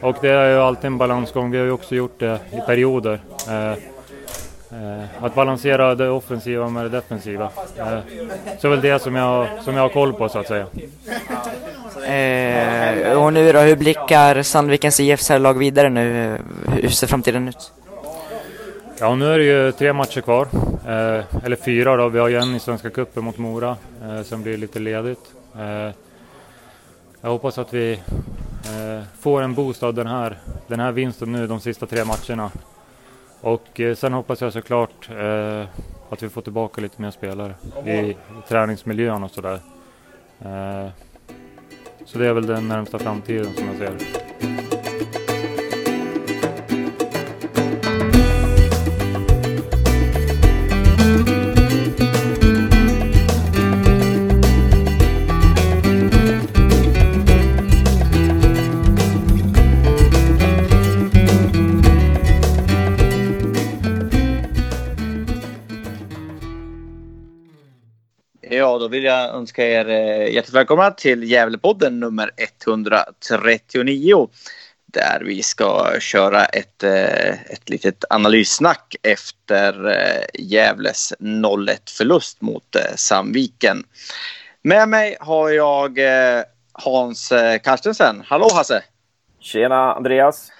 och 0.01 0.15
det 0.22 0.29
är 0.29 0.50
ju 0.50 0.60
alltid 0.60 0.86
en 0.86 0.98
balansgång. 0.98 1.51
Vi 1.51 1.58
har 1.58 1.65
ju 1.65 1.72
också 1.72 1.96
gjort 1.96 2.20
det 2.20 2.39
i 2.51 2.60
perioder. 2.65 3.20
Eh, 3.48 3.72
eh 3.72 5.06
att 5.22 5.36
balansera 5.36 5.96
det 5.96 6.10
offensiva 6.10 6.70
med 6.70 6.86
det 6.86 6.89
defensiva. 6.89 7.50
Eh, 7.77 8.00
så 8.60 8.68
är 8.68 8.72
väl 8.72 8.82
det 8.82 9.01
som 9.01 9.15
jag, 9.15 9.48
som 9.63 9.75
jag 9.75 9.82
har 9.82 9.89
koll 9.89 10.13
på 10.13 10.29
så 10.29 10.39
att 10.39 10.48
säga. 10.48 10.65
Eh, 12.06 13.24
och 13.24 13.34
nu 13.34 13.51
då, 13.51 13.60
hur 13.60 13.75
blickar 13.75 14.44
Sandvikens 14.44 15.00
IFs 15.00 15.29
lag 15.29 15.58
vidare 15.58 15.89
nu? 15.89 16.38
Hur 16.68 16.89
ser 16.89 17.08
framtiden 17.08 17.48
ut? 17.48 17.72
Ja, 19.01 19.15
nu 19.15 19.25
är 19.25 19.38
det 19.38 19.44
ju 19.44 19.72
tre 19.72 19.94
matcher 19.94 20.22
kvar. 20.22 20.48
Eh, 20.88 21.46
eller 21.46 21.56
fyra 21.56 21.96
då. 21.96 22.10
Vi 22.10 22.20
har 22.20 22.27
ju 22.27 22.36
en 22.36 22.56
i 22.56 22.60
Svenska 22.60 22.89
Cupen 22.89 23.24
mot 23.24 23.38
Mora. 23.38 23.77
Eh, 24.03 24.22
sen 24.22 24.41
blir 24.41 24.51
det 24.51 24.58
lite 24.58 24.79
ledigt. 24.79 25.34
Eh, 25.56 25.94
jag 27.22 27.29
hoppas 27.29 27.58
att 27.58 27.74
vi 27.74 27.91
eh, 28.65 29.03
får 29.20 29.41
en 29.41 29.53
boost 29.53 29.84
av 29.84 29.94
den 29.94 30.08
här, 30.08 30.38
den 30.68 30.79
här 30.79 30.91
vinsten 30.91 31.32
nu 31.32 31.48
de 31.48 31.60
sista 31.60 31.86
tre 31.86 32.03
matcherna. 32.06 32.51
Och 33.41 33.79
eh, 33.79 33.96
sen 33.96 34.13
hoppas 34.13 34.41
jag 34.41 34.53
såklart 34.53 35.10
eh, 35.10 35.65
att 36.10 36.24
vi 36.24 36.29
får 36.29 36.41
tillbaka 36.41 36.82
lite 36.82 37.01
mer 37.01 37.12
spelare 37.12 37.53
i, 37.86 38.18
träningsmiljön 38.48 39.24
och 39.24 39.32
sådär. 39.32 39.60
Eh, 40.39 40.88
så 42.06 42.20
det 42.20 42.27
är 42.27 42.34
väl 42.34 42.48
den 42.48 42.68
närmsta 42.68 43.00
framtiden 43.00 43.53
som 43.53 43.68
jag 43.68 43.77
ser 43.77 44.28
vill 68.89 69.03
jag 69.03 69.36
önska 69.36 69.67
er 69.67 69.89
eh, 69.89 70.34
hjärtligt 70.34 70.55
välkomna 70.55 70.91
till 70.91 71.24
Gävlepodden 71.24 72.00
nummer 72.00 72.31
139. 72.65 74.27
Där 74.86 75.22
vi 75.25 75.43
ska 75.43 76.00
köra 76.00 76.46
ett, 76.46 76.84
eh, 76.84 77.29
ett 77.29 77.69
litet 77.69 78.05
analyssnack 78.10 78.96
efter 79.03 79.88
eh, 79.91 80.24
Gävles 80.34 81.13
0-1 81.19 81.98
förlust 81.98 82.41
mot 82.41 82.75
Sandviken. 82.96 83.84
Med 84.62 84.89
mig 84.89 85.17
har 85.19 85.50
jag 85.50 86.00
Hans 86.72 87.34
Carstensen. 87.63 88.24
Hallå 88.25 88.50
Hasse! 88.53 88.84
Tjena 89.39 89.93
Andreas! 89.93 90.51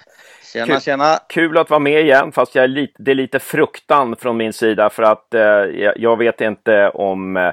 Tjena, 0.52 0.66
kul, 0.66 0.80
tjena. 0.80 1.18
Kul 1.28 1.58
att 1.58 1.70
vara 1.70 1.80
med 1.80 2.00
igen, 2.00 2.32
fast 2.32 2.54
jag 2.54 2.64
är 2.64 2.68
lite, 2.68 3.02
det 3.02 3.10
är 3.10 3.14
lite 3.14 3.38
fruktan 3.38 4.16
från 4.16 4.36
min 4.36 4.52
sida 4.52 4.90
för 4.90 5.02
att 5.02 5.34
eh, 5.34 5.42
jag 5.96 6.16
vet 6.18 6.40
inte 6.40 6.88
om 6.88 7.36
eh, 7.36 7.50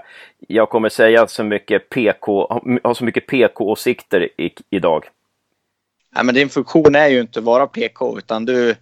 jag 0.47 0.69
kommer 0.69 0.89
säga 0.89 1.27
så 1.27 1.43
mycket 1.43 1.89
PK, 1.89 2.61
ha 2.83 2.95
så 2.95 3.03
mycket 3.03 3.27
PK-åsikter 3.27 4.29
idag. 4.69 5.05
Nej, 6.15 6.25
men 6.25 6.35
din 6.35 6.49
funktion 6.49 6.95
är 6.95 7.07
ju 7.07 7.19
inte 7.19 7.39
att 7.39 7.45
vara 7.45 7.67
PK, 7.67 8.17
utan 8.17 8.45
du, 8.45 8.75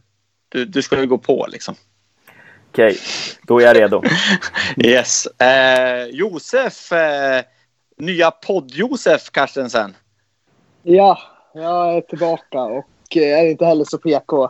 du, 0.50 0.66
du 0.66 0.82
ska 0.82 1.00
ju 1.00 1.08
gå 1.08 1.18
på 1.18 1.48
liksom. 1.50 1.76
Okej, 2.72 2.88
okay, 2.88 2.98
då 3.42 3.60
är 3.60 3.66
jag 3.66 3.78
redo. 3.78 4.04
yes. 4.78 5.26
Eh, 5.26 6.06
Josef, 6.06 6.92
eh, 6.92 7.44
nya 7.98 8.32
podd-Josef 8.32 9.32
Carstensen. 9.32 9.96
Ja, 10.84 11.20
jag 11.54 11.96
är 11.96 12.02
tillbaka 12.02 12.60
och 12.60 12.86
är 13.12 13.46
inte 13.46 13.66
heller 13.66 13.86
så 13.86 13.98
PK 13.98 14.50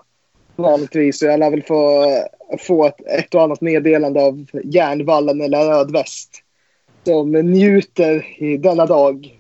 vanligtvis. 0.56 1.20
Så 1.20 1.26
jag 1.26 1.40
lär 1.40 1.50
väl 1.50 1.64
få, 1.64 2.06
få 2.60 2.86
ett, 2.86 3.02
ett 3.08 3.36
och 3.36 3.42
annat 3.42 3.62
meddelande 3.62 4.22
av 4.22 4.46
Järnvallen 4.64 5.42
eller 5.42 5.66
Rödväst. 5.66 6.42
Som 7.04 7.32
njuter 7.32 8.44
i 8.44 8.58
denna 8.58 8.86
dag. 8.86 9.40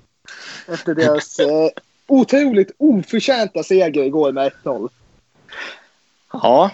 Efter 0.67 0.95
deras 0.95 1.39
eh, 1.39 1.69
otroligt 2.07 2.71
oförtjänta 2.77 3.63
seger 3.63 4.03
igår 4.03 4.31
med 4.31 4.51
1-0. 4.63 4.89
Ja. 6.33 6.71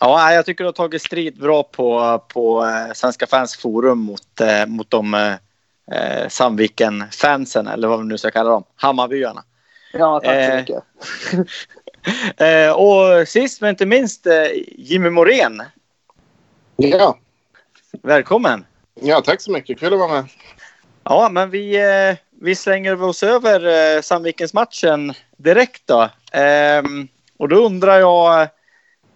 ja, 0.00 0.32
jag 0.32 0.46
tycker 0.46 0.64
du 0.64 0.68
har 0.68 0.72
tagit 0.72 1.02
strid 1.02 1.38
bra 1.40 1.62
på, 1.62 2.18
på 2.28 2.64
eh, 2.64 2.92
Svenska 2.94 3.26
fans 3.26 3.56
forum 3.56 3.98
mot, 3.98 4.40
eh, 4.40 4.66
mot 4.66 4.90
de 4.90 5.14
eh, 5.14 6.28
Sandviken-fansen, 6.28 7.66
eller 7.66 7.88
vad 7.88 7.98
vi 7.98 8.04
nu 8.06 8.18
ska 8.18 8.30
kalla 8.30 8.50
dem, 8.50 8.64
Hammarbyarna. 8.76 9.44
Ja, 9.92 10.20
tack 10.24 10.46
så 10.46 10.50
Eh, 10.50 10.56
mycket. 10.56 10.82
Eh, 12.36 12.72
och 12.72 13.28
sist 13.28 13.60
men 13.60 13.70
inte 13.70 13.86
minst 13.86 14.26
eh, 14.26 14.46
Jimmy 14.68 15.10
Morén. 15.10 15.62
Ja. 16.76 17.18
Välkommen! 18.02 18.64
ja, 19.00 19.20
tack 19.20 19.40
så 19.40 19.52
mycket. 19.52 19.80
Kul 19.80 19.92
att 19.92 19.98
vara 19.98 20.12
med. 20.12 20.24
Ja, 21.04 21.28
men 21.32 21.50
vi, 21.50 21.76
eh, 21.76 22.16
vi 22.40 22.54
slänger 22.54 23.02
oss 23.02 23.22
över 23.22 23.66
eh, 23.66 24.00
Sandvikens-matchen 24.00 25.12
direkt 25.36 25.82
då. 25.86 26.08
Ehm, 26.32 27.08
och 27.38 27.48
då 27.48 27.56
undrar 27.56 27.98
jag 27.98 28.42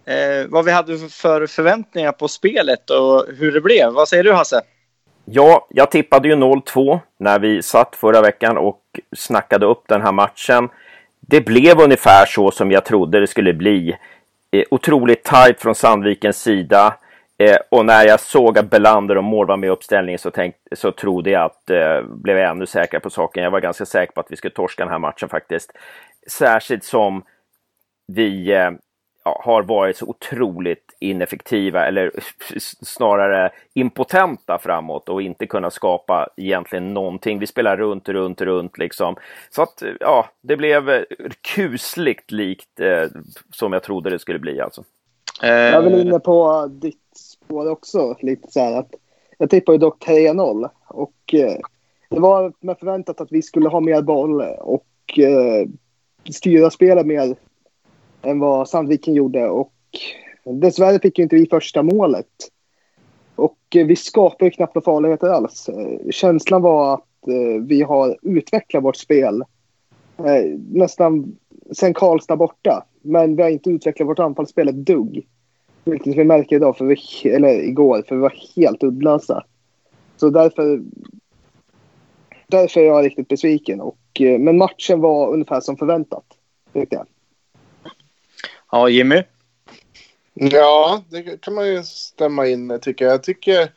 eh, 0.05 0.47
vad 0.47 0.65
vi 0.65 0.71
hade 0.71 0.97
för 1.09 1.47
förväntningar 1.47 2.11
på 2.11 2.27
spelet 2.27 2.89
och 2.89 3.25
hur 3.37 3.51
det 3.51 3.61
blev. 3.61 3.93
Vad 3.93 4.07
säger 4.07 4.23
du 4.23 4.33
Hasse? 4.33 4.61
Ja, 5.25 5.67
jag 5.69 5.91
tippade 5.91 6.27
ju 6.27 6.35
0-2 6.35 6.99
när 7.19 7.39
vi 7.39 7.61
satt 7.61 7.95
förra 7.95 8.21
veckan 8.21 8.57
och 8.57 8.81
snackade 9.15 9.65
upp 9.65 9.83
den 9.87 10.01
här 10.01 10.11
matchen. 10.11 10.69
Det 11.27 11.41
blev 11.41 11.79
ungefär 11.79 12.25
så 12.25 12.51
som 12.51 12.71
jag 12.71 12.85
trodde 12.85 13.19
det 13.19 13.27
skulle 13.27 13.53
bli. 13.53 13.97
Eh, 14.51 14.63
otroligt 14.71 15.23
tajt 15.23 15.61
från 15.61 15.75
Sandvikens 15.75 16.41
sida. 16.41 16.95
Eh, 17.37 17.57
och 17.69 17.85
när 17.85 18.07
jag 18.07 18.19
såg 18.19 18.57
att 18.57 18.69
Belander 18.69 19.17
och 19.17 19.23
Mård 19.23 19.47
var 19.47 19.57
med 19.57 19.67
i 19.67 19.71
uppställningen 19.71 20.19
så, 20.19 20.31
tänkte, 20.31 20.75
så 20.75 20.91
trodde 20.91 21.29
jag 21.29 21.43
att, 21.43 21.69
eh, 21.69 22.01
blev 22.01 22.37
jag 22.37 22.49
ännu 22.49 22.65
säkrare 22.65 23.01
på 23.01 23.09
saken. 23.09 23.43
Jag 23.43 23.51
var 23.51 23.59
ganska 23.59 23.85
säker 23.85 24.13
på 24.13 24.19
att 24.19 24.31
vi 24.31 24.35
skulle 24.35 24.53
torska 24.53 24.83
den 24.83 24.91
här 24.91 24.99
matchen 24.99 25.29
faktiskt. 25.29 25.71
Särskilt 26.27 26.83
som 26.83 27.23
vi 28.07 28.51
eh, 28.51 28.71
ja, 29.25 29.41
har 29.45 29.63
varit 29.63 29.97
så 29.97 30.05
otroligt 30.05 30.95
ineffektiva 30.99 31.87
eller 31.87 32.11
snarare 32.85 33.51
impotenta 33.73 34.57
framåt 34.57 35.09
och 35.09 35.21
inte 35.21 35.47
kunnat 35.47 35.73
skapa 35.73 36.29
egentligen 36.37 36.93
någonting. 36.93 37.39
Vi 37.39 37.47
spelar 37.47 37.77
runt, 37.77 38.09
runt, 38.09 38.41
runt 38.41 38.77
liksom. 38.77 39.15
Så 39.49 39.61
att 39.61 39.83
ja, 39.99 40.25
det 40.41 40.57
blev 40.57 40.89
eh, 40.89 41.01
kusligt 41.55 42.31
likt 42.31 42.79
eh, 42.79 43.03
som 43.51 43.73
jag 43.73 43.83
trodde 43.83 44.09
det 44.09 44.19
skulle 44.19 44.39
bli 44.39 44.61
alltså. 44.61 44.83
Jag 45.41 45.49
är 45.51 45.81
väl 45.81 46.01
inne 46.01 46.19
på 46.19 46.67
ditt 46.67 47.09
spår 47.15 47.69
också. 47.69 48.15
Lite 48.21 48.51
så 48.51 48.59
här 48.59 48.79
att 48.79 48.93
jag 49.37 49.49
tippar 49.49 49.73
ju 49.73 49.79
dock 49.79 50.05
3-0. 50.05 50.69
Och 50.87 51.33
eh, 51.33 51.57
det 52.09 52.19
var 52.19 52.53
med 52.59 52.77
förväntat 52.79 53.21
att 53.21 53.31
vi 53.31 53.41
skulle 53.41 53.69
ha 53.69 53.79
mer 53.79 54.01
boll 54.01 54.41
och 54.59 55.19
eh, 55.19 55.67
styra 56.33 56.69
spelet 56.69 57.05
mer 57.05 57.35
än 58.25 58.39
vad 58.39 58.69
Sandviken 58.69 59.13
gjorde. 59.13 59.49
Och 59.49 59.73
dessvärre 60.43 60.99
fick 60.99 61.17
ju 61.17 61.23
inte 61.23 61.35
vi 61.35 61.47
första 61.47 61.83
målet. 61.83 62.27
Och 63.35 63.57
eh, 63.75 63.85
vi 63.85 63.95
skapade 63.95 64.45
ju 64.45 64.51
knappt 64.51 64.75
några 64.75 64.85
farligheter 64.85 65.27
alls. 65.27 65.69
Eh, 65.69 66.09
känslan 66.09 66.61
var 66.61 66.93
att 66.93 67.27
eh, 67.27 67.61
vi 67.61 67.81
har 67.81 68.17
utvecklat 68.21 68.83
vårt 68.83 68.95
spel 68.95 69.43
nästan 70.71 71.37
sen 71.71 71.93
Karlstad 71.93 72.35
borta. 72.35 72.85
Men 73.01 73.35
vi 73.35 73.43
har 73.43 73.49
inte 73.49 73.69
utvecklat 73.69 74.09
vårt 74.09 74.19
anfallsspel 74.19 74.67
ett 74.67 74.75
dugg. 74.75 75.27
Vilket 75.83 76.15
vi 76.15 76.23
märker 76.23 76.55
idag, 76.55 76.77
för 76.77 76.85
vi, 76.85 77.29
eller 77.29 77.63
igår, 77.63 78.03
för 78.07 78.15
vi 78.15 78.21
var 78.21 78.33
helt 78.55 78.83
uddlösa. 78.83 79.43
Så 80.17 80.29
därför, 80.29 80.81
därför 82.47 82.81
är 82.81 82.85
jag 82.85 83.05
riktigt 83.05 83.27
besviken. 83.27 83.81
Och, 83.81 84.21
men 84.39 84.57
matchen 84.57 85.01
var 85.01 85.33
ungefär 85.33 85.59
som 85.59 85.77
förväntat. 85.77 86.25
Tyckte 86.73 86.95
jag. 86.95 87.05
Ja, 88.75 88.89
Jimmy? 88.89 89.23
Ja, 90.33 91.03
det 91.09 91.41
kan 91.41 91.53
man 91.53 91.67
ju 91.67 91.83
stämma 91.83 92.47
in 92.47 92.79
tycker 92.81 93.05
jag. 93.05 93.13
Jag 93.13 93.23
tycker... 93.23 93.73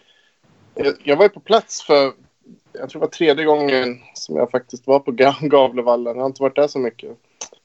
Jag, 0.74 0.94
jag 1.04 1.16
var 1.16 1.24
ju 1.24 1.28
på 1.28 1.40
plats 1.40 1.82
för... 1.82 2.12
Jag 2.72 2.90
tror 2.90 3.00
det 3.00 3.06
var 3.06 3.10
tredje 3.10 3.44
gången 3.44 3.98
som 4.14 4.36
jag 4.36 4.50
faktiskt 4.50 4.86
var 4.86 4.98
på 5.00 5.12
Gavlevallen. 5.40 6.16
Jag 6.16 6.22
har 6.22 6.26
inte 6.26 6.42
varit 6.42 6.56
där 6.56 6.68
så 6.68 6.78
mycket. 6.78 7.16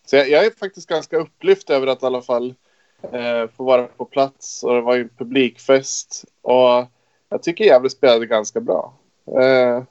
Så 0.06 0.16
jag, 0.16 0.30
jag 0.30 0.46
är 0.46 0.52
faktiskt 0.52 0.90
ganska 0.90 1.18
upplyft 1.18 1.70
över 1.70 1.88
att 1.88 2.04
i 2.04 2.06
alla 2.06 2.22
fall 2.22 2.56
eh, 3.02 3.48
få 3.58 3.64
vara 3.64 3.84
på 3.84 4.06
plats. 4.06 4.64
Och 4.64 4.74
det 4.74 4.82
var 4.82 4.96
ju 4.96 5.02
en 5.02 5.10
publikfest. 5.10 6.26
Och 6.42 6.86
jag 7.30 7.44
tycker 7.44 7.66
Gävle 7.66 7.90
spelade 7.90 8.26
ganska 8.26 8.60
bra. 8.60 8.94
Eh, 9.40 9.84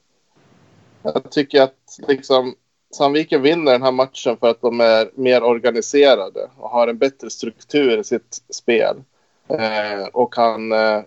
jag 1.02 1.30
tycker 1.30 1.62
att 1.62 1.98
liksom 2.08 2.54
Sandviken 2.94 3.42
vinner 3.42 3.72
den 3.72 3.82
här 3.82 3.92
matchen 3.92 4.36
för 4.36 4.50
att 4.50 4.60
de 4.60 4.80
är 4.80 5.10
mer 5.14 5.42
organiserade 5.42 6.50
och 6.56 6.70
har 6.70 6.88
en 6.88 6.98
bättre 6.98 7.30
struktur 7.30 7.98
i 7.98 8.04
sitt 8.04 8.42
spel. 8.50 8.96
Eh, 9.48 10.06
och 10.12 10.34
kan 10.34 10.72
eh, 10.72 11.02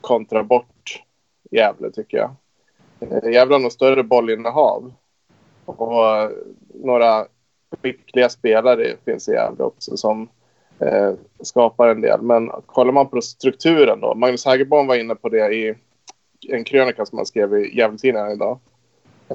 kontra 0.00 0.42
bort 0.42 1.02
Gävle, 1.50 1.90
tycker 1.90 2.18
jag. 2.18 2.34
Eh, 3.00 3.32
Gävle 3.32 3.54
har 3.54 3.60
nog 3.60 3.72
större 3.72 4.02
bollinnehav. 4.02 4.92
Och 5.64 6.06
eh, 6.06 6.30
några 6.74 7.26
skickliga 7.82 8.28
spelare 8.28 8.96
finns 9.04 9.28
i 9.28 9.32
Gävle 9.32 9.64
också 9.64 9.96
som 9.96 10.28
eh, 10.78 11.12
skapar 11.40 11.88
en 11.88 12.00
del. 12.00 12.22
Men 12.22 12.50
kollar 12.66 12.92
man 12.92 13.08
på 13.08 13.20
strukturen 13.20 14.00
då. 14.00 14.14
Magnus 14.14 14.44
Hägerborn 14.44 14.86
var 14.86 14.96
inne 14.96 15.14
på 15.14 15.28
det 15.28 15.54
i 15.54 15.74
en 16.48 16.64
krönika 16.64 17.06
som 17.06 17.18
han 17.18 17.26
skrev 17.26 17.58
i 17.58 17.76
Gävletidningen 17.76 18.32
idag. 18.32 18.58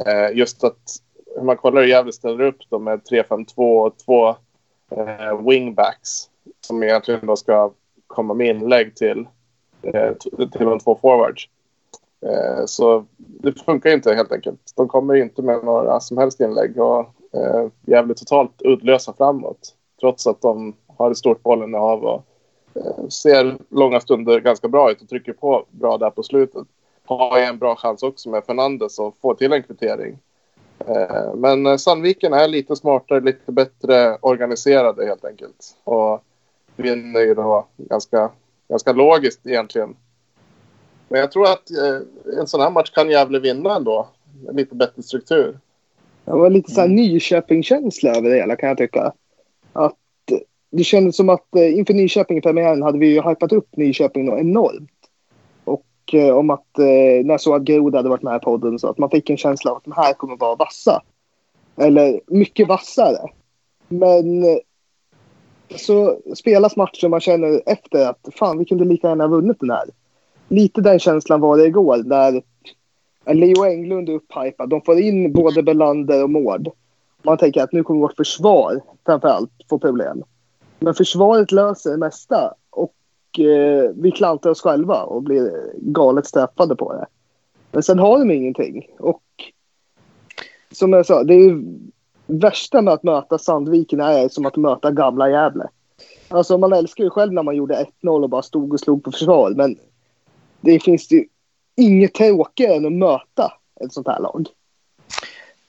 Eh, 0.05 0.37
just 0.37 0.63
att 0.63 1.01
hur 1.35 1.41
man 1.43 1.57
kollar 1.57 1.81
hur 1.81 1.87
Gävle 1.87 2.11
ställer 2.11 2.41
upp 2.41 2.57
då 2.69 2.79
med 2.79 3.01
3-5-2 3.11 3.85
och 3.85 3.97
två 3.97 4.29
eh, 4.91 5.47
wingbacks 5.47 6.29
som 6.61 6.83
egentligen 6.83 7.27
då 7.27 7.35
ska 7.35 7.71
komma 8.07 8.33
med 8.33 8.47
inlägg 8.47 8.95
till, 8.95 9.27
eh, 9.81 10.13
till 10.37 10.65
de 10.65 10.79
två 10.79 10.99
forwards. 11.01 11.49
Eh, 12.25 12.65
så 12.65 13.05
det 13.17 13.59
funkar 13.59 13.89
inte 13.89 14.13
helt 14.13 14.31
enkelt. 14.31 14.59
De 14.75 14.87
kommer 14.87 15.15
inte 15.15 15.41
med 15.41 15.63
några 15.63 15.99
som 15.99 16.17
helst 16.17 16.39
inlägg 16.39 16.81
och 16.81 16.99
eh, 17.33 17.67
Gävle 17.85 18.13
är 18.13 18.15
totalt 18.15 18.61
uddlösa 18.61 19.13
framåt. 19.13 19.75
Trots 19.99 20.27
att 20.27 20.41
de 20.41 20.73
har 20.97 21.11
ett 21.11 21.17
stort 21.17 21.43
bollinnehav 21.43 22.03
och 22.03 22.25
eh, 22.75 23.07
ser 23.07 23.57
långa 23.69 23.99
stunder 23.99 24.39
ganska 24.39 24.67
bra 24.67 24.91
ut 24.91 25.01
och 25.01 25.09
trycker 25.09 25.33
på 25.33 25.65
bra 25.69 25.97
där 25.97 26.09
på 26.09 26.23
slutet. 26.23 26.67
Har 27.05 27.39
en 27.39 27.57
bra 27.57 27.75
chans 27.75 28.03
också 28.03 28.29
med 28.29 28.43
Fernandes 28.43 28.99
att 28.99 29.13
få 29.21 29.33
till 29.33 29.53
en 29.53 29.63
kvittering. 29.63 30.17
Eh, 30.87 31.33
Men 31.35 31.65
eh, 31.65 31.77
Sandviken 31.77 32.33
är 32.33 32.47
lite 32.47 32.75
smartare, 32.75 33.19
lite 33.19 33.51
bättre 33.51 34.17
organiserade 34.21 35.05
helt 35.05 35.25
enkelt. 35.25 35.77
Och 35.83 36.23
vinner 36.75 37.19
ju 37.19 37.33
då 37.33 37.67
ganska, 37.77 38.29
ganska 38.69 38.91
logiskt 38.93 39.47
egentligen. 39.47 39.95
Men 41.07 41.19
jag 41.19 41.31
tror 41.31 41.43
att 41.43 41.71
eh, 41.71 42.39
en 42.39 42.47
sån 42.47 42.61
här 42.61 42.69
match 42.69 42.91
kan 42.91 43.09
Gävle 43.09 43.39
vinna 43.39 43.75
ändå. 43.75 44.07
Med 44.45 44.55
lite 44.55 44.75
bättre 44.75 45.03
struktur. 45.03 45.59
Det 46.25 46.31
var 46.31 46.49
lite 46.49 46.71
så 46.71 46.81
här 46.81 46.87
Nyköping-känsla 46.87 48.15
över 48.15 48.29
det 48.29 48.35
hela 48.35 48.55
kan 48.55 48.69
jag 48.69 48.77
tycka. 48.77 49.13
Att 49.73 49.95
det 50.71 50.83
kändes 50.83 51.15
som 51.15 51.29
att 51.29 51.47
inför 51.55 51.93
Nyköping-premiären 51.93 52.81
hade 52.81 52.99
vi 52.99 53.07
ju 53.07 53.21
hypat 53.21 53.51
upp 53.51 53.77
Nyköping 53.77 54.39
enormt. 54.39 54.89
Eh, 56.13 56.37
om 56.37 56.49
att 56.49 56.79
eh, 56.79 57.25
när 57.25 57.29
jag 57.29 57.41
såg 57.41 57.55
att 57.55 57.61
Groda 57.61 57.97
hade 57.97 58.09
varit 58.09 58.23
med 58.23 58.35
i 58.35 58.45
podden 58.45 58.79
så 58.79 58.89
att 58.89 58.97
man 58.97 59.09
fick 59.09 59.29
en 59.29 59.37
känsla 59.37 59.71
av 59.71 59.77
att 59.77 59.83
de 59.83 59.93
här 59.93 60.13
kommer 60.13 60.37
vara 60.37 60.55
vassa. 60.55 61.01
Eller 61.77 62.21
mycket 62.27 62.67
vassare. 62.67 63.29
Men 63.87 64.43
eh, 64.43 64.57
så 65.75 66.19
spelas 66.35 66.75
matchen 66.75 67.07
och 67.07 67.11
man 67.11 67.19
känner 67.19 67.61
efter 67.65 68.09
att 68.09 68.27
fan 68.33 68.57
vi 68.57 68.65
kunde 68.65 68.85
lika 68.85 69.07
gärna 69.07 69.23
ha 69.23 69.29
vunnit 69.29 69.59
den 69.59 69.69
här. 69.69 69.89
Lite 70.47 70.81
den 70.81 70.99
känslan 70.99 71.41
var 71.41 71.57
det 71.57 71.65
igår 71.65 71.97
där 71.97 72.41
Leo 73.33 73.65
Englund 73.65 74.09
är 74.09 74.13
upphypad. 74.13 74.69
De 74.69 74.81
får 74.81 74.99
in 74.99 75.33
både 75.33 75.63
Belander 75.63 76.23
och 76.23 76.29
Mård. 76.29 76.69
Man 77.23 77.37
tänker 77.37 77.63
att 77.63 77.73
nu 77.73 77.83
kommer 77.83 78.01
vårt 78.01 78.15
försvar 78.15 78.81
framförallt 79.05 79.51
få 79.69 79.79
problem. 79.79 80.23
Men 80.79 80.93
försvaret 80.93 81.51
löser 81.51 81.91
det 81.91 81.97
mesta 81.97 82.53
och 83.29 83.39
eh, 83.39 83.91
vi 83.95 84.11
klantar 84.11 84.49
oss 84.49 84.61
själva 84.61 85.03
och 85.03 85.23
blir 85.23 85.73
galet 85.75 86.25
straffade 86.25 86.75
på 86.75 86.93
det. 86.93 87.05
Men 87.71 87.83
sen 87.83 87.99
har 87.99 88.19
de 88.19 88.31
ingenting. 88.31 88.87
Och 88.99 89.23
som 90.71 90.93
jag 90.93 91.05
sa, 91.05 91.23
det 91.23 91.33
är 91.33 91.39
ju 91.39 91.63
värsta 92.27 92.81
med 92.81 92.93
att 92.93 93.03
möta 93.03 93.37
Sandviken 93.37 93.99
är 93.99 94.29
som 94.29 94.45
att 94.45 94.55
möta 94.55 94.91
gamla 94.91 95.29
Gävle. 95.29 95.69
Alltså 96.27 96.57
man 96.57 96.73
älskar 96.73 97.03
ju 97.03 97.09
själv 97.09 97.33
när 97.33 97.43
man 97.43 97.55
gjorde 97.55 97.87
1-0 98.01 98.23
och 98.23 98.29
bara 98.29 98.41
stod 98.41 98.73
och 98.73 98.79
slog 98.79 99.03
på 99.03 99.11
försvar. 99.11 99.53
Men 99.55 99.75
det 100.61 100.79
finns 100.79 101.11
ju 101.11 101.25
inget 101.77 102.13
tråkigare 102.13 102.73
än 102.73 102.85
att 102.85 102.93
möta 102.93 103.53
ett 103.81 103.93
sånt 103.93 104.07
här 104.07 104.19
lag. 104.19 104.47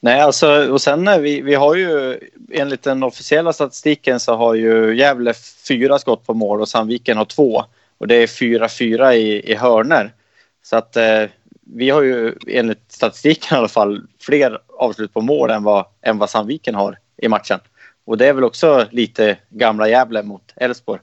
Nej, 0.00 0.20
alltså, 0.20 0.72
och 0.72 0.80
sen 0.80 1.08
eh, 1.08 1.18
vi, 1.18 1.40
vi 1.40 1.54
har 1.54 1.74
ju 1.74 2.18
enligt 2.52 2.82
den 2.82 3.02
officiella 3.02 3.52
statistiken 3.52 4.20
så 4.20 4.36
har 4.36 4.54
ju 4.54 4.96
Gävle 4.96 5.34
fyra 5.68 5.98
skott 5.98 6.26
på 6.26 6.34
mål 6.34 6.60
och 6.60 6.68
Sandviken 6.68 7.16
har 7.16 7.24
två. 7.24 7.64
Och 7.98 8.06
det 8.06 8.14
är 8.14 8.26
fyra 8.26 8.68
fyra 8.68 9.14
i, 9.14 9.52
i 9.52 9.54
hörner. 9.54 10.14
Så 10.62 10.76
att 10.76 10.96
eh, 10.96 11.24
vi 11.60 11.90
har 11.90 12.02
ju 12.02 12.34
enligt 12.46 12.92
statistiken 12.92 13.56
i 13.56 13.58
alla 13.58 13.68
fall 13.68 14.06
fler 14.20 14.58
avslut 14.68 15.12
på 15.12 15.20
mål 15.20 15.50
än 15.50 15.62
vad, 15.62 15.84
än 16.02 16.18
vad 16.18 16.30
Sandviken 16.30 16.74
har 16.74 16.98
i 17.16 17.28
matchen. 17.28 17.60
Och 18.04 18.18
det 18.18 18.26
är 18.26 18.32
väl 18.32 18.44
också 18.44 18.86
lite 18.90 19.36
gamla 19.48 19.88
Gävle 19.88 20.22
mot 20.22 20.52
Elfsborg. 20.56 21.00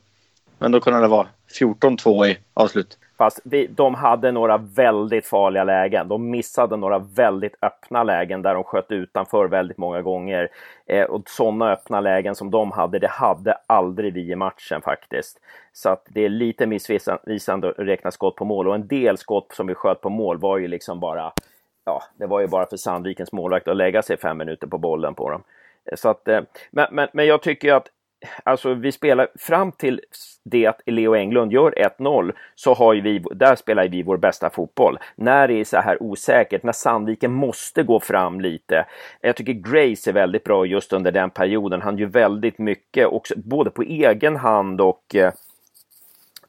Men 0.57 0.71
då 0.71 0.79
kunde 0.79 1.01
det 1.01 1.07
vara 1.07 1.27
14-2 1.59 2.27
i 2.27 2.37
avslut. 2.53 2.97
Fast 3.17 3.39
vi, 3.43 3.67
de 3.67 3.95
hade 3.95 4.31
några 4.31 4.57
väldigt 4.57 5.25
farliga 5.25 5.63
lägen. 5.63 6.07
De 6.07 6.29
missade 6.29 6.77
några 6.77 6.99
väldigt 6.99 7.55
öppna 7.61 8.03
lägen 8.03 8.41
där 8.41 8.53
de 8.53 8.63
sköt 8.63 8.91
utanför 8.91 9.47
väldigt 9.47 9.77
många 9.77 10.01
gånger. 10.01 10.49
Eh, 10.85 11.05
och 11.05 11.29
sådana 11.29 11.71
öppna 11.71 12.01
lägen 12.01 12.35
som 12.35 12.51
de 12.51 12.71
hade, 12.71 12.99
det 12.99 13.07
hade 13.07 13.57
aldrig 13.67 14.13
vi 14.13 14.31
i 14.31 14.35
matchen 14.35 14.81
faktiskt. 14.81 15.39
Så 15.73 15.89
att 15.89 16.03
det 16.09 16.25
är 16.25 16.29
lite 16.29 16.65
missvisande 16.65 17.69
att 17.69 17.79
räkna 17.79 18.11
skott 18.11 18.35
på 18.35 18.45
mål 18.45 18.67
och 18.67 18.75
en 18.75 18.87
del 18.87 19.17
skott 19.17 19.51
som 19.53 19.67
vi 19.67 19.75
sköt 19.75 20.01
på 20.01 20.09
mål 20.09 20.37
var 20.37 20.57
ju 20.57 20.67
liksom 20.67 20.99
bara 20.99 21.33
ja, 21.85 22.03
det 22.17 22.25
var 22.25 22.39
ju 22.39 22.47
bara 22.47 22.65
för 22.65 22.77
Sandvikens 22.77 23.31
målvakt 23.31 23.67
att 23.67 23.77
lägga 23.77 24.01
sig 24.01 24.17
fem 24.17 24.37
minuter 24.37 24.67
på 24.67 24.77
bollen 24.77 25.13
på 25.13 25.29
dem. 25.29 25.43
Så 25.95 26.09
att, 26.09 26.27
eh, 26.27 26.41
men, 26.71 26.87
men, 26.91 27.07
men 27.13 27.25
jag 27.25 27.41
tycker 27.41 27.73
att 27.73 27.87
alltså 28.43 28.73
vi 28.73 28.91
spelar 28.91 29.27
fram 29.35 29.71
till 29.71 30.01
det 30.43 30.65
att 30.65 30.81
Leo 30.85 31.15
Englund 31.15 31.53
gör 31.53 31.71
1-0 31.99 32.33
så 32.55 32.73
har 32.73 32.93
ju 32.93 33.01
vi, 33.01 33.19
där 33.19 33.55
spelar 33.55 33.87
vi 33.87 34.03
vår 34.03 34.17
bästa 34.17 34.49
fotboll. 34.49 34.99
När 35.15 35.47
det 35.47 35.53
är 35.53 35.63
så 35.63 35.77
här 35.77 36.03
osäkert, 36.03 36.63
när 36.63 36.71
Sandviken 36.71 37.31
måste 37.31 37.83
gå 37.83 37.99
fram 37.99 38.41
lite. 38.41 38.85
Jag 39.21 39.35
tycker 39.35 39.53
Grace 39.53 40.09
är 40.09 40.13
väldigt 40.13 40.43
bra 40.43 40.65
just 40.65 40.93
under 40.93 41.11
den 41.11 41.29
perioden. 41.29 41.81
Han 41.81 41.97
gör 41.97 42.07
väldigt 42.07 42.57
mycket, 42.57 43.07
också, 43.07 43.33
både 43.37 43.69
på 43.69 43.81
egen 43.81 44.35
hand 44.35 44.81
och 44.81 45.15
eh, 45.15 45.33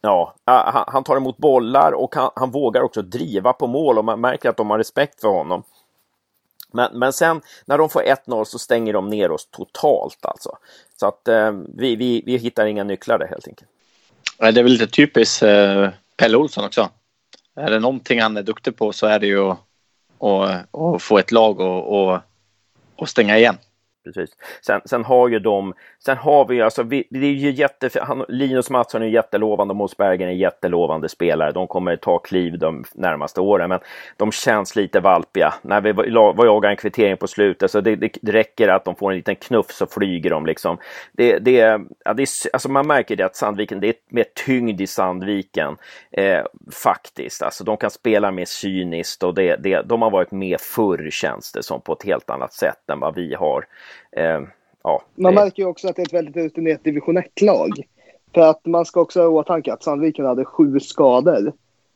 Ja, 0.01 0.33
ah, 0.45 0.71
han, 0.71 0.83
han 0.87 1.03
tar 1.03 1.17
emot 1.17 1.37
bollar 1.37 1.91
och 1.91 2.15
han, 2.15 2.31
han, 2.35 2.51
vågar 2.51 2.81
också 2.81 3.01
driva 3.01 3.53
på 3.53 3.67
mål 3.67 3.97
och 3.97 4.05
man 4.05 4.21
märker 4.21 4.49
att 4.49 4.57
de 4.57 4.69
har 4.69 4.77
respekt 4.77 5.21
för 5.21 5.27
honom. 5.27 5.63
Men, 6.71 6.99
men 6.99 7.13
sen 7.13 7.41
när 7.65 7.77
de 7.77 7.89
får 7.89 8.01
1-0 8.01 8.43
så 8.43 8.59
stänger 8.59 8.93
de 8.93 9.07
ner 9.07 9.31
oss 9.31 9.47
totalt 9.51 10.25
alltså. 10.25 10.57
Så 10.99 11.07
att 11.07 11.27
eh, 11.27 11.51
vi, 11.77 11.95
vi, 11.95 12.23
vi 12.25 12.37
hittar 12.37 12.65
inga 12.65 12.83
nycklar 12.83 13.19
där 13.19 13.27
helt 13.27 13.47
enkelt. 13.47 13.69
Det 14.37 14.59
är 14.59 14.63
väl 14.63 14.71
lite 14.71 14.87
typiskt 14.87 15.43
eh, 15.43 15.89
Pelle 16.17 16.37
Olsson 16.37 16.65
också. 16.65 16.89
Är 17.55 17.71
det 17.71 17.79
någonting 17.79 18.21
han 18.21 18.37
är 18.37 18.43
duktig 18.43 18.77
på 18.77 18.93
så 18.93 19.07
är 19.07 19.19
det 19.19 19.27
ju 19.27 19.49
att, 19.49 19.59
att, 20.19 20.75
att 20.75 21.01
få 21.01 21.17
ett 21.17 21.31
lag 21.31 21.59
och, 21.59 22.19
och 22.95 23.09
stänga 23.09 23.37
igen 23.37 23.57
precis. 24.13 24.35
Sen, 24.61 24.81
sen 24.85 25.05
har 25.05 25.27
ju 25.27 25.39
de, 25.39 25.73
sen 26.05 26.17
har 26.17 26.47
vi 26.47 26.61
alltså, 26.61 26.83
vi, 26.83 27.07
det 27.09 27.25
är 27.25 27.31
ju 27.31 27.51
jätte, 27.51 27.89
han, 28.01 28.25
Linus 28.29 28.69
Mattsson 28.69 29.01
är 29.01 29.07
jättelovande 29.07 29.71
och 29.71 29.75
Måns 29.75 29.95
är 29.97 30.27
jättelovande 30.27 31.09
spelare. 31.09 31.51
De 31.51 31.67
kommer 31.67 31.95
ta 31.95 32.19
kliv 32.19 32.59
de 32.59 32.83
närmaste 32.95 33.41
åren, 33.41 33.69
men 33.69 33.79
de 34.17 34.31
känns 34.31 34.75
lite 34.75 34.99
valpiga. 34.99 35.53
När 35.61 35.81
vi 35.81 35.91
var, 35.91 36.33
var 36.33 36.45
jagar 36.45 36.69
en 36.69 36.77
kvittering 36.77 37.17
på 37.17 37.27
slutet, 37.27 37.71
så 37.71 37.81
det, 37.81 37.95
det, 37.95 38.17
det, 38.21 38.31
räcker 38.31 38.67
att 38.67 38.85
de 38.85 38.95
får 38.95 39.11
en 39.11 39.17
liten 39.17 39.35
knuff 39.35 39.71
så 39.71 39.87
flyger 39.87 40.29
de 40.29 40.45
liksom. 40.45 40.77
Det, 41.11 41.39
det, 41.39 41.51
ja, 42.05 42.13
det 42.13 42.23
är, 42.23 42.27
alltså 42.53 42.69
man 42.69 42.87
märker 42.87 43.15
det 43.15 43.23
att 43.23 43.35
Sandviken, 43.35 43.79
det 43.79 43.87
är 43.87 43.95
mer 44.09 44.25
tyngd 44.45 44.81
i 44.81 44.87
Sandviken 44.87 45.77
eh, 46.11 46.43
faktiskt. 46.71 47.41
Alltså 47.41 47.63
de 47.63 47.77
kan 47.77 47.89
spela 47.89 48.31
mer 48.31 48.45
cyniskt 48.45 49.23
och 49.23 49.33
det, 49.33 49.55
det, 49.55 49.81
de 49.81 50.01
har 50.01 50.11
varit 50.11 50.31
med 50.31 50.59
förr 50.61 51.09
känns 51.11 51.51
det 51.51 51.63
som 51.63 51.81
på 51.81 51.93
ett 51.93 52.03
helt 52.03 52.29
annat 52.29 52.53
sätt 52.53 52.89
än 52.89 52.99
vad 52.99 53.15
vi 53.15 53.35
har. 53.35 53.65
Eh, 54.11 54.41
ja, 54.83 55.01
man 55.15 55.35
det... 55.35 55.41
märker 55.41 55.63
ju 55.63 55.69
också 55.69 55.87
att 55.87 55.95
det 55.95 56.01
är 56.01 56.05
ett 56.05 56.13
väldigt 56.13 56.35
rutinerat 56.35 56.83
division 56.83 57.17
1-lag. 57.17 57.71
För 58.33 58.41
att 58.41 58.65
man 58.65 58.85
ska 58.85 59.01
också 59.01 59.19
ha 59.19 59.25
i 59.25 59.29
åtanke 59.29 59.73
att 59.73 59.83
Sandviken 59.83 60.25
hade 60.25 60.45
sju 60.45 60.79
skador. 60.79 61.53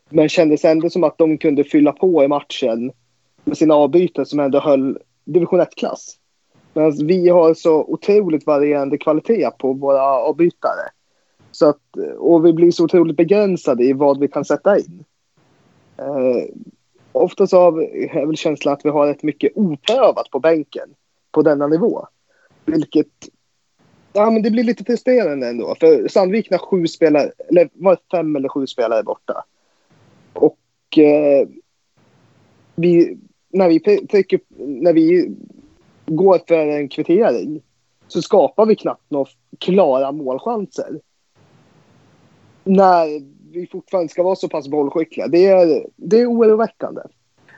Men 0.09 0.29
kändes 0.29 0.65
ändå 0.65 0.89
som 0.89 1.03
att 1.03 1.17
de 1.17 1.37
kunde 1.37 1.63
fylla 1.63 1.91
på 1.91 2.23
i 2.23 2.27
matchen 2.27 2.91
med 3.43 3.57
sina 3.57 3.75
avbytare 3.75 4.25
som 4.25 4.39
ändå 4.39 4.59
höll 4.59 4.97
division 5.25 5.61
1-klass. 5.61 6.17
Medan 6.73 7.07
vi 7.07 7.29
har 7.29 7.53
så 7.53 7.83
otroligt 7.83 8.45
varierande 8.45 8.97
kvalitet 8.97 9.49
på 9.57 9.73
våra 9.73 10.01
avbytare. 10.01 10.89
Så 11.51 11.69
att, 11.69 11.81
och 12.17 12.45
vi 12.45 12.53
blir 12.53 12.71
så 12.71 12.83
otroligt 12.83 13.17
begränsade 13.17 13.83
i 13.83 13.93
vad 13.93 14.19
vi 14.19 14.27
kan 14.27 14.45
sätta 14.45 14.77
in. 14.79 15.03
Eh, 15.97 16.43
ofta 17.11 17.47
så 17.47 17.59
har 17.59 17.89
jag 18.13 18.27
väl 18.27 18.37
känslan 18.37 18.73
att 18.73 18.85
vi 18.85 18.89
har 18.89 19.07
rätt 19.07 19.23
mycket 19.23 19.51
oprövat 19.55 20.29
på 20.31 20.39
bänken 20.39 20.89
på 21.33 21.41
denna 21.41 21.67
nivå. 21.67 22.07
Vilket, 22.65 23.07
ja 24.13 24.29
men 24.31 24.41
det 24.41 24.51
blir 24.51 24.63
lite 24.63 24.83
frustrerande 24.83 25.47
ändå. 25.47 25.75
För 25.79 26.07
Sandviken 26.07 26.59
har 26.59 26.67
sju 26.67 26.87
spelare, 26.87 27.31
eller 27.49 27.69
var 27.73 27.97
fem 28.11 28.35
eller 28.35 28.49
sju 28.49 28.67
spelare 28.67 29.03
borta. 29.03 29.45
Och 30.33 30.97
eh, 30.97 31.47
vi, 32.75 33.17
när 33.49 33.69
vi 33.69 33.79
trycker, 34.07 34.39
när 34.57 34.93
vi 34.93 35.35
går 36.05 36.39
för 36.47 36.67
en 36.67 36.89
kvittering 36.89 37.61
så 38.07 38.21
skapar 38.21 38.65
vi 38.65 38.75
knappt 38.75 39.11
några 39.11 39.29
klara 39.59 40.11
målchanser. 40.11 40.99
När 42.63 43.21
vi 43.51 43.67
fortfarande 43.67 44.09
ska 44.09 44.23
vara 44.23 44.35
så 44.35 44.49
pass 44.49 44.67
bollskickliga. 44.67 45.27
Det 45.27 45.45
är, 45.45 45.87
det 45.95 46.21
är 46.21 46.31
oroväckande. 46.31 47.01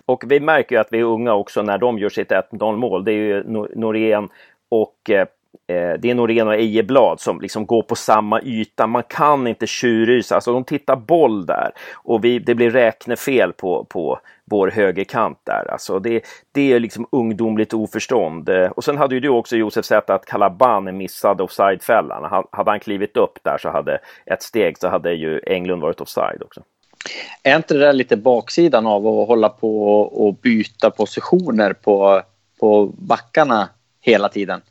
Och 0.05 0.23
vi 0.27 0.39
märker 0.39 0.75
ju 0.75 0.81
att 0.81 0.87
vi 0.91 0.99
är 0.99 1.03
unga 1.03 1.33
också 1.33 1.61
när 1.61 1.77
de 1.77 1.99
gör 1.99 2.09
sitt 2.09 2.31
1-0 2.31 2.75
mål. 2.75 3.03
Det 3.03 3.11
är 3.11 3.15
ju 3.15 3.43
Norén 3.75 4.29
och 4.69 5.09
eh, 5.09 5.27
eh, 5.67 5.93
det 5.99 6.09
är 6.09 6.15
Norén 6.15 6.47
och 6.47 6.55
Ejeblad 6.55 7.19
som 7.19 7.41
liksom 7.41 7.65
går 7.65 7.81
på 7.81 7.95
samma 7.95 8.41
yta. 8.41 8.87
Man 8.87 9.03
kan 9.03 9.47
inte 9.47 9.67
tjurrysa, 9.67 10.35
alltså 10.35 10.53
de 10.53 10.63
tittar 10.63 10.95
boll 10.95 11.45
där 11.45 11.71
och 11.93 12.23
vi, 12.23 12.39
det 12.39 12.55
blir 12.55 12.69
räknefel 12.69 13.53
på, 13.53 13.85
på 13.89 14.19
vår 14.45 14.67
högerkant 14.67 15.39
där. 15.43 15.71
Alltså 15.71 15.99
det, 15.99 16.23
det 16.51 16.73
är 16.73 16.79
liksom 16.79 17.07
ungdomligt 17.11 17.73
oförstånd. 17.73 18.49
Eh, 18.49 18.69
och 18.71 18.83
sen 18.83 18.97
hade 18.97 19.15
ju 19.15 19.21
du 19.21 19.29
också 19.29 19.57
Josef 19.57 19.85
sett 19.85 20.09
att 20.09 20.25
Kalaban 20.25 20.97
missade 20.97 21.43
offsidefällan. 21.43 22.45
Hade 22.51 22.71
han 22.71 22.79
klivit 22.79 23.17
upp 23.17 23.39
där 23.43 23.57
så 23.57 23.69
hade 23.69 23.99
ett 24.25 24.41
steg 24.41 24.77
så 24.77 24.87
hade 24.87 25.13
ju 25.13 25.41
Englund 25.47 25.81
varit 25.81 26.01
offside 26.01 26.41
också. 26.43 26.61
Är 27.43 27.55
inte 27.55 27.73
det 27.73 27.79
där 27.79 27.93
lite 27.93 28.17
baksidan 28.17 28.85
av 28.85 29.07
att 29.07 29.27
hålla 29.27 29.49
på 29.49 30.01
och 30.01 30.33
byta 30.33 30.89
positioner 30.89 31.73
på, 31.73 32.21
på 32.59 32.85
backarna 32.85 33.69
hela 34.01 34.29
tiden? 34.29 34.61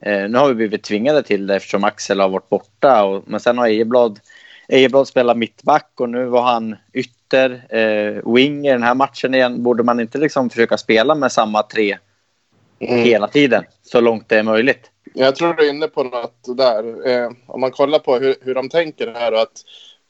Eh, 0.00 0.28
nu 0.28 0.38
har 0.38 0.48
vi 0.48 0.54
blivit 0.54 0.82
tvingade 0.82 1.22
till 1.22 1.46
det 1.46 1.56
eftersom 1.56 1.84
Axel 1.84 2.20
har 2.20 2.28
varit 2.28 2.48
borta. 2.48 3.04
Och, 3.04 3.22
men 3.26 3.40
sen 3.40 3.58
har 3.58 3.66
Ejeblad, 3.66 4.20
Ejeblad 4.68 5.08
spelat 5.08 5.36
mittback 5.36 5.90
och 6.00 6.08
nu 6.08 6.24
var 6.24 6.42
han 6.42 6.76
ytter, 6.92 7.66
eh, 7.68 8.34
wing 8.34 8.66
i 8.66 8.72
den 8.72 8.82
här 8.82 8.94
matchen 8.94 9.34
igen. 9.34 9.62
Borde 9.62 9.82
man 9.82 10.00
inte 10.00 10.18
liksom 10.18 10.50
försöka 10.50 10.78
spela 10.78 11.14
med 11.14 11.32
samma 11.32 11.62
tre 11.62 11.98
mm. 12.80 13.04
hela 13.04 13.28
tiden 13.28 13.64
så 13.82 14.00
långt 14.00 14.28
det 14.28 14.38
är 14.38 14.42
möjligt? 14.42 14.90
Jag 15.14 15.36
tror 15.36 15.54
du 15.54 15.66
är 15.66 15.70
inne 15.70 15.88
på 15.88 16.02
något 16.02 16.56
där. 16.56 17.08
Eh, 17.08 17.30
om 17.46 17.60
man 17.60 17.70
kollar 17.70 17.98
på 17.98 18.18
hur, 18.18 18.34
hur 18.40 18.54
de 18.54 18.68
tänker 18.68 19.14
här 19.14 19.32
att 19.32 19.52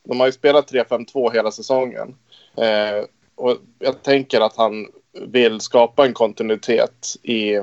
de 0.09 0.21
har 0.21 0.27
ju 0.27 0.33
spelat 0.33 0.73
3-5-2 0.73 1.33
hela 1.33 1.51
säsongen. 1.51 2.15
Eh, 2.57 3.05
och 3.35 3.57
jag 3.79 4.03
tänker 4.03 4.41
att 4.41 4.57
han 4.57 4.87
vill 5.13 5.61
skapa 5.61 6.07
en 6.07 6.13
kontinuitet 6.13 7.17
i 7.23 7.55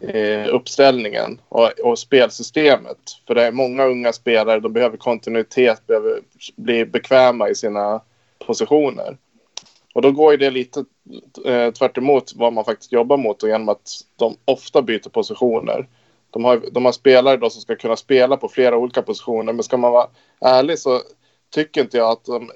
eh, 0.00 0.48
uppställningen 0.48 1.40
och, 1.48 1.70
och, 1.82 1.98
spelsystemet. 1.98 2.98
För 3.26 3.34
det 3.34 3.46
är 3.46 3.52
många 3.52 3.84
unga 3.84 4.12
spelare, 4.12 4.60
de 4.60 4.72
behöver 4.72 4.96
kontinuitet, 4.96 5.86
behöver 5.86 6.20
bli 6.56 6.84
bekväma 6.84 7.48
i 7.48 7.54
sina 7.54 8.00
positioner. 8.46 9.16
Och 9.94 10.02
då 10.02 10.12
går 10.12 10.32
ju 10.32 10.36
det 10.38 10.50
lite 10.50 10.84
eh, 11.44 11.70
tvärt 11.70 11.98
vad 12.34 12.52
man 12.52 12.64
faktiskt 12.64 12.92
jobbar 12.92 13.16
mot 13.16 13.42
och 13.42 13.48
genom 13.48 13.68
att 13.68 13.90
de 14.16 14.36
ofta 14.44 14.82
byter 14.82 15.08
positioner. 15.08 15.88
De 16.30 16.44
har, 16.44 16.62
de 16.72 16.84
har 16.84 16.92
spelare 16.92 17.36
då 17.36 17.50
som 17.50 17.60
ska 17.60 17.76
kunna 17.76 17.96
spela 17.96 18.36
på 18.36 18.48
flera 18.48 18.76
olika 18.76 19.02
positioner, 19.02 19.52
men 19.52 19.62
ska 19.62 19.76
man 19.76 19.92
vara 19.92 20.06
ärlig 20.40 20.78
så 20.78 21.00
tycker 21.52 21.80
inte 21.80 21.96
jag 21.96 22.10
att 22.10 22.24
de 22.24 22.50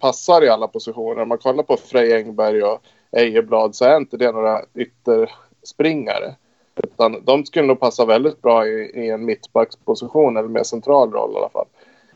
passar 0.00 0.44
i 0.44 0.48
alla 0.48 0.68
positioner. 0.68 1.22
Om 1.22 1.28
man 1.28 1.38
kollar 1.38 1.62
på 1.62 1.76
Frej 1.76 2.14
Engberg 2.14 2.62
och 2.62 2.82
Ejeblad 3.12 3.74
så 3.74 3.84
är 3.84 3.96
inte 3.96 4.16
det 4.16 4.32
några 4.32 4.62
ytterspringare. 4.74 6.34
Utan 6.82 7.24
de 7.24 7.44
skulle 7.44 7.66
nog 7.66 7.80
passa 7.80 8.04
väldigt 8.04 8.42
bra 8.42 8.66
i, 8.66 8.90
i 8.94 9.10
en 9.10 9.24
mittbacksposition 9.24 10.36
eller 10.36 10.48
mer 10.48 10.62
central 10.62 11.12
roll 11.12 11.32
i 11.32 11.36
alla 11.36 11.48
fall. 11.48 11.66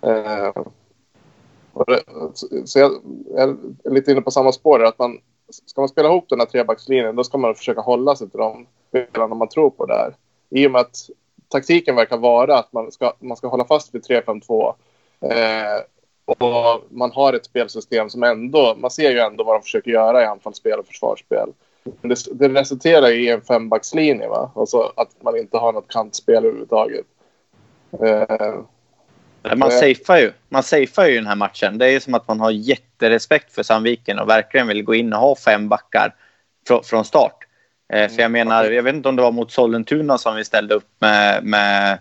Eh, 0.03 0.63
det, 1.87 2.03
så 2.65 2.79
jag, 2.79 2.93
jag, 3.35 3.49
är 3.85 3.91
lite 3.91 4.13
inne 4.13 4.21
på 4.21 4.31
samma 4.31 4.53
spår. 4.53 4.85
Att 4.85 4.99
man, 4.99 5.19
ska 5.67 5.81
man 5.81 5.89
spela 5.89 6.09
ihop 6.09 6.29
den 6.29 6.41
här 6.41 6.47
trebackslinjen 6.47 7.17
då 7.17 7.25
ska 7.25 7.39
man 7.39 7.55
försöka 7.55 7.81
hålla 7.81 8.17
sig 8.17 8.31
till 8.31 8.39
de 8.39 8.67
spelarna 8.89 9.35
man 9.35 9.49
tror 9.49 9.71
på 9.71 9.87
där. 9.87 10.17
I 10.51 10.67
och 10.67 10.71
med 10.71 10.81
att 10.81 10.97
taktiken 11.49 11.97
verkar 11.97 12.17
vara 12.17 12.59
att 12.59 12.73
man 12.73 12.93
ska, 12.93 13.13
man 13.19 13.37
ska 13.37 13.49
hålla 13.49 13.65
fast 13.65 13.95
vid 13.95 14.03
3-5-2. 14.03 14.75
Eh, 15.21 15.83
och 16.39 16.87
man 16.91 17.13
har 17.13 17.33
ett 17.33 17.45
spelsystem 17.45 18.11
som 18.11 18.23
ändå, 18.23 18.75
man 18.79 18.91
ser 18.91 19.11
ju 19.11 19.19
ändå 19.19 19.45
vad 19.45 19.55
de 19.55 19.63
försöker 19.63 19.91
göra 19.91 20.23
i 20.23 20.27
anfallsspel 20.27 20.79
och 20.79 20.87
försvarsspel. 20.87 21.49
Det, 22.01 22.17
det 22.33 22.49
resulterar 22.49 23.11
i 23.11 23.29
en 23.29 23.41
fembackslinje, 23.41 24.29
va? 24.29 24.51
Alltså 24.57 24.93
att 24.97 25.23
man 25.23 25.37
inte 25.37 25.57
har 25.57 25.73
något 25.73 25.89
kantspel 25.89 26.45
överhuvudtaget. 26.45 27.07
Eh, 28.03 29.57
man, 29.57 29.71
safear 29.71 30.19
ju. 30.19 30.33
man 30.49 30.63
safear 30.63 31.07
ju 31.07 31.15
den 31.15 31.27
här 31.27 31.37
matchen. 31.37 31.79
Det 31.79 31.87
är 31.87 32.01
som 32.01 32.15
att 32.15 32.29
man 32.29 32.41
har 32.41 32.51
jätterespekt 32.51 33.55
för 33.55 33.63
Sandviken 33.63 34.19
och 34.19 34.29
verkligen 34.29 34.67
vill 34.67 34.83
gå 34.83 34.95
in 34.95 35.13
och 35.13 35.21
ha 35.21 35.37
fem 35.37 35.69
backar 35.69 36.15
fr 36.69 36.81
från 36.83 37.05
start. 37.05 37.37
Eh, 37.93 38.09
för 38.09 38.23
jag 38.23 38.31
menar, 38.31 38.65
jag 38.65 38.83
vet 38.83 38.95
inte 38.95 39.09
om 39.09 39.17
det 39.17 39.23
var 39.23 39.33
mot 39.33 39.53
Sollentuna 39.53 40.19
som 40.19 40.37
vi 40.37 40.45
ställde 40.45 40.75
upp 40.75 40.89
med, 40.99 41.45
med 41.45 41.99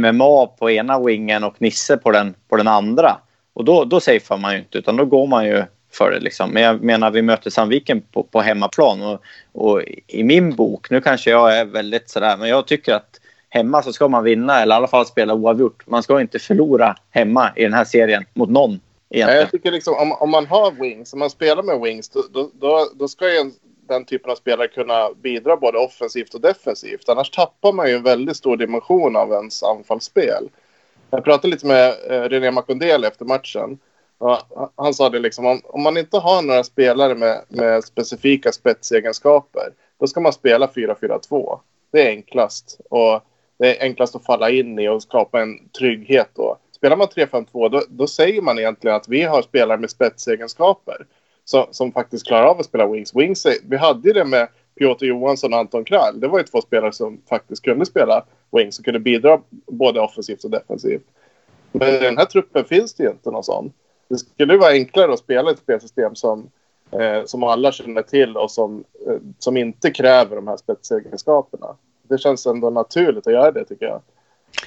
MMA 0.00 0.46
på 0.46 0.70
ena 0.70 1.00
wingen 1.00 1.44
och 1.44 1.62
Nisse 1.62 1.96
på 1.96 2.10
den, 2.10 2.34
på 2.48 2.56
den 2.56 2.68
andra. 2.68 3.16
Och 3.54 3.64
då, 3.64 3.84
då 3.84 4.00
safear 4.00 4.38
man 4.38 4.52
ju 4.52 4.58
inte, 4.58 4.78
utan 4.78 4.96
då 4.96 5.04
går 5.04 5.26
man 5.26 5.46
ju 5.46 5.64
för 5.92 6.10
det. 6.10 6.20
Liksom. 6.20 6.50
Men 6.50 6.62
jag 6.62 6.82
menar, 6.82 7.10
vi 7.10 7.22
möter 7.22 7.50
Sandviken 7.50 8.00
på, 8.00 8.22
på 8.22 8.40
hemmaplan. 8.40 9.02
Och, 9.02 9.22
och 9.52 9.82
i 10.06 10.24
min 10.24 10.54
bok, 10.54 10.90
nu 10.90 11.00
kanske 11.00 11.30
jag 11.30 11.58
är 11.58 11.64
väldigt 11.64 12.10
sådär, 12.10 12.36
men 12.36 12.48
jag 12.48 12.66
tycker 12.66 12.94
att 12.94 13.20
hemma 13.48 13.82
så 13.82 13.92
ska 13.92 14.08
man 14.08 14.24
vinna 14.24 14.60
eller 14.60 14.74
i 14.74 14.76
alla 14.76 14.86
fall 14.86 15.06
spela 15.06 15.34
oavgjort. 15.34 15.86
Man 15.86 16.02
ska 16.02 16.20
inte 16.20 16.38
förlora 16.38 16.96
hemma 17.10 17.50
i 17.56 17.62
den 17.62 17.74
här 17.74 17.84
serien 17.84 18.24
mot 18.34 18.50
någon. 18.50 18.80
Egentligen. 19.10 19.40
Jag 19.40 19.50
tycker 19.50 19.70
liksom, 19.70 19.94
om, 19.94 20.12
om 20.12 20.30
man 20.30 20.46
har 20.46 20.70
wings, 20.70 21.12
om 21.12 21.18
man 21.18 21.30
spelar 21.30 21.62
med 21.62 21.80
wings, 21.80 22.08
då, 22.08 22.22
då, 22.32 22.50
då, 22.60 22.88
då 22.94 23.08
ska 23.08 23.32
ju 23.32 23.38
en, 23.38 23.52
den 23.88 24.04
typen 24.04 24.30
av 24.30 24.36
spelare 24.36 24.68
kunna 24.68 25.10
bidra 25.22 25.56
både 25.56 25.78
offensivt 25.78 26.34
och 26.34 26.40
defensivt. 26.40 27.08
Annars 27.08 27.30
tappar 27.30 27.72
man 27.72 27.88
ju 27.88 27.94
en 27.94 28.02
väldigt 28.02 28.36
stor 28.36 28.56
dimension 28.56 29.16
av 29.16 29.32
ens 29.32 29.62
anfallsspel. 29.62 30.48
Jag 31.14 31.24
pratade 31.24 31.50
lite 31.50 31.66
med 31.66 31.94
eh, 32.10 32.22
René 32.22 32.50
Makondele 32.50 33.08
efter 33.08 33.24
matchen. 33.24 33.78
Och 34.18 34.38
han 34.76 34.94
sa 34.94 35.08
det 35.08 35.18
liksom, 35.18 35.46
om, 35.46 35.60
om 35.64 35.82
man 35.82 35.96
inte 35.96 36.18
har 36.18 36.42
några 36.42 36.64
spelare 36.64 37.14
med, 37.14 37.42
med 37.48 37.84
specifika 37.84 38.52
spetsegenskaper, 38.52 39.72
då 40.00 40.06
ska 40.06 40.20
man 40.20 40.32
spela 40.32 40.66
4-4-2. 40.66 41.58
Det 41.92 42.02
är 42.02 42.08
enklast. 42.08 42.80
Och 42.90 43.20
det 43.58 43.76
är 43.76 43.84
enklast 43.84 44.16
att 44.16 44.26
falla 44.26 44.50
in 44.50 44.78
i 44.78 44.88
och 44.88 45.02
skapa 45.02 45.42
en 45.42 45.68
trygghet 45.68 46.30
då. 46.34 46.58
Spelar 46.76 46.96
man 46.96 47.06
3-5-2 47.06 47.68
då, 47.68 47.82
då 47.88 48.06
säger 48.06 48.42
man 48.42 48.58
egentligen 48.58 48.96
att 48.96 49.08
vi 49.08 49.22
har 49.22 49.42
spelare 49.42 49.78
med 49.78 49.90
spetsegenskaper 49.90 51.06
som, 51.44 51.66
som 51.70 51.92
faktiskt 51.92 52.26
klarar 52.26 52.46
av 52.46 52.60
att 52.60 52.66
spela 52.66 52.86
wings. 52.86 53.14
wings 53.14 53.46
vi 53.68 53.76
hade 53.76 54.08
ju 54.08 54.14
det 54.14 54.24
med 54.24 54.48
Piotr 54.78 55.04
Johansson 55.04 55.52
och 55.52 55.58
Anton 55.58 55.84
Krall. 55.84 56.20
Det 56.20 56.28
var 56.28 56.38
ju 56.38 56.44
två 56.44 56.60
spelare 56.60 56.92
som 56.92 57.20
faktiskt 57.28 57.62
kunde 57.62 57.86
spela 57.86 58.24
wings 58.54 58.78
och 58.78 58.84
kunde 58.84 59.00
bidra 59.00 59.40
både 59.66 60.00
offensivt 60.00 60.44
och 60.44 60.50
defensivt. 60.50 61.04
Men 61.72 61.94
i 61.94 61.98
den 61.98 62.18
här 62.18 62.24
truppen 62.24 62.64
finns 62.64 62.94
det 62.94 63.02
ju 63.02 63.10
inte 63.10 63.30
någon 63.30 63.44
sån. 63.44 63.72
Det 64.08 64.18
skulle 64.18 64.56
vara 64.56 64.70
enklare 64.70 65.12
att 65.12 65.18
spela 65.18 65.50
ett 65.50 65.58
spelsystem 65.58 66.14
som, 66.14 66.50
eh, 66.90 67.24
som 67.24 67.42
alla 67.42 67.72
känner 67.72 68.02
till 68.02 68.36
och 68.36 68.50
som, 68.50 68.84
eh, 69.06 69.16
som 69.38 69.56
inte 69.56 69.90
kräver 69.90 70.36
de 70.36 70.48
här 70.48 70.56
spetsegenskaperna 70.56 71.76
det 72.08 72.18
känns 72.18 72.46
ändå 72.46 72.70
naturligt 72.70 73.26
att 73.26 73.32
göra 73.32 73.52
det 73.52 73.64
tycker 73.64 73.86
jag. 73.86 74.02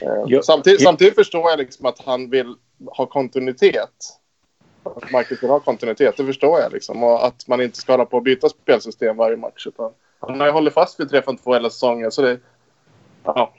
Eh, 0.02 0.24
jo, 0.28 0.42
samtidigt, 0.44 0.84
samtidigt, 0.84 1.16
förstår 1.16 1.50
jag 1.50 1.60
liksom 1.60 1.86
att 1.86 2.00
han 2.06 2.30
vill 2.30 2.56
ha 2.86 3.06
kontinuitet. 3.06 4.20
Att 4.84 5.12
Marcus 5.12 5.44
vill 5.44 5.50
ha 5.50 5.60
kontinuitet, 5.60 6.18
det 6.18 6.26
förstår 6.26 6.60
jag. 6.60 6.74
Liksom. 6.74 7.04
Och 7.04 7.26
att 7.26 7.48
man 7.48 7.62
inte 7.62 7.78
ska 7.78 7.94
hålla 7.94 8.06
på 8.06 8.18
att 8.18 8.24
byta 8.24 8.50
spelsystem 8.50 9.18
varje 9.18 9.38
match. 9.38 9.68
Utan 9.68 9.92
han 10.20 10.40
har 10.40 10.48
ju 10.48 10.54
hållit 10.54 10.74
fast 10.74 11.00
vid 11.00 11.12
3-5-2 11.12 11.54
hela 11.54 11.70
säsongen. 11.70 12.12
Så 12.12 12.22
det, 12.22 12.40
ja, 13.24 13.54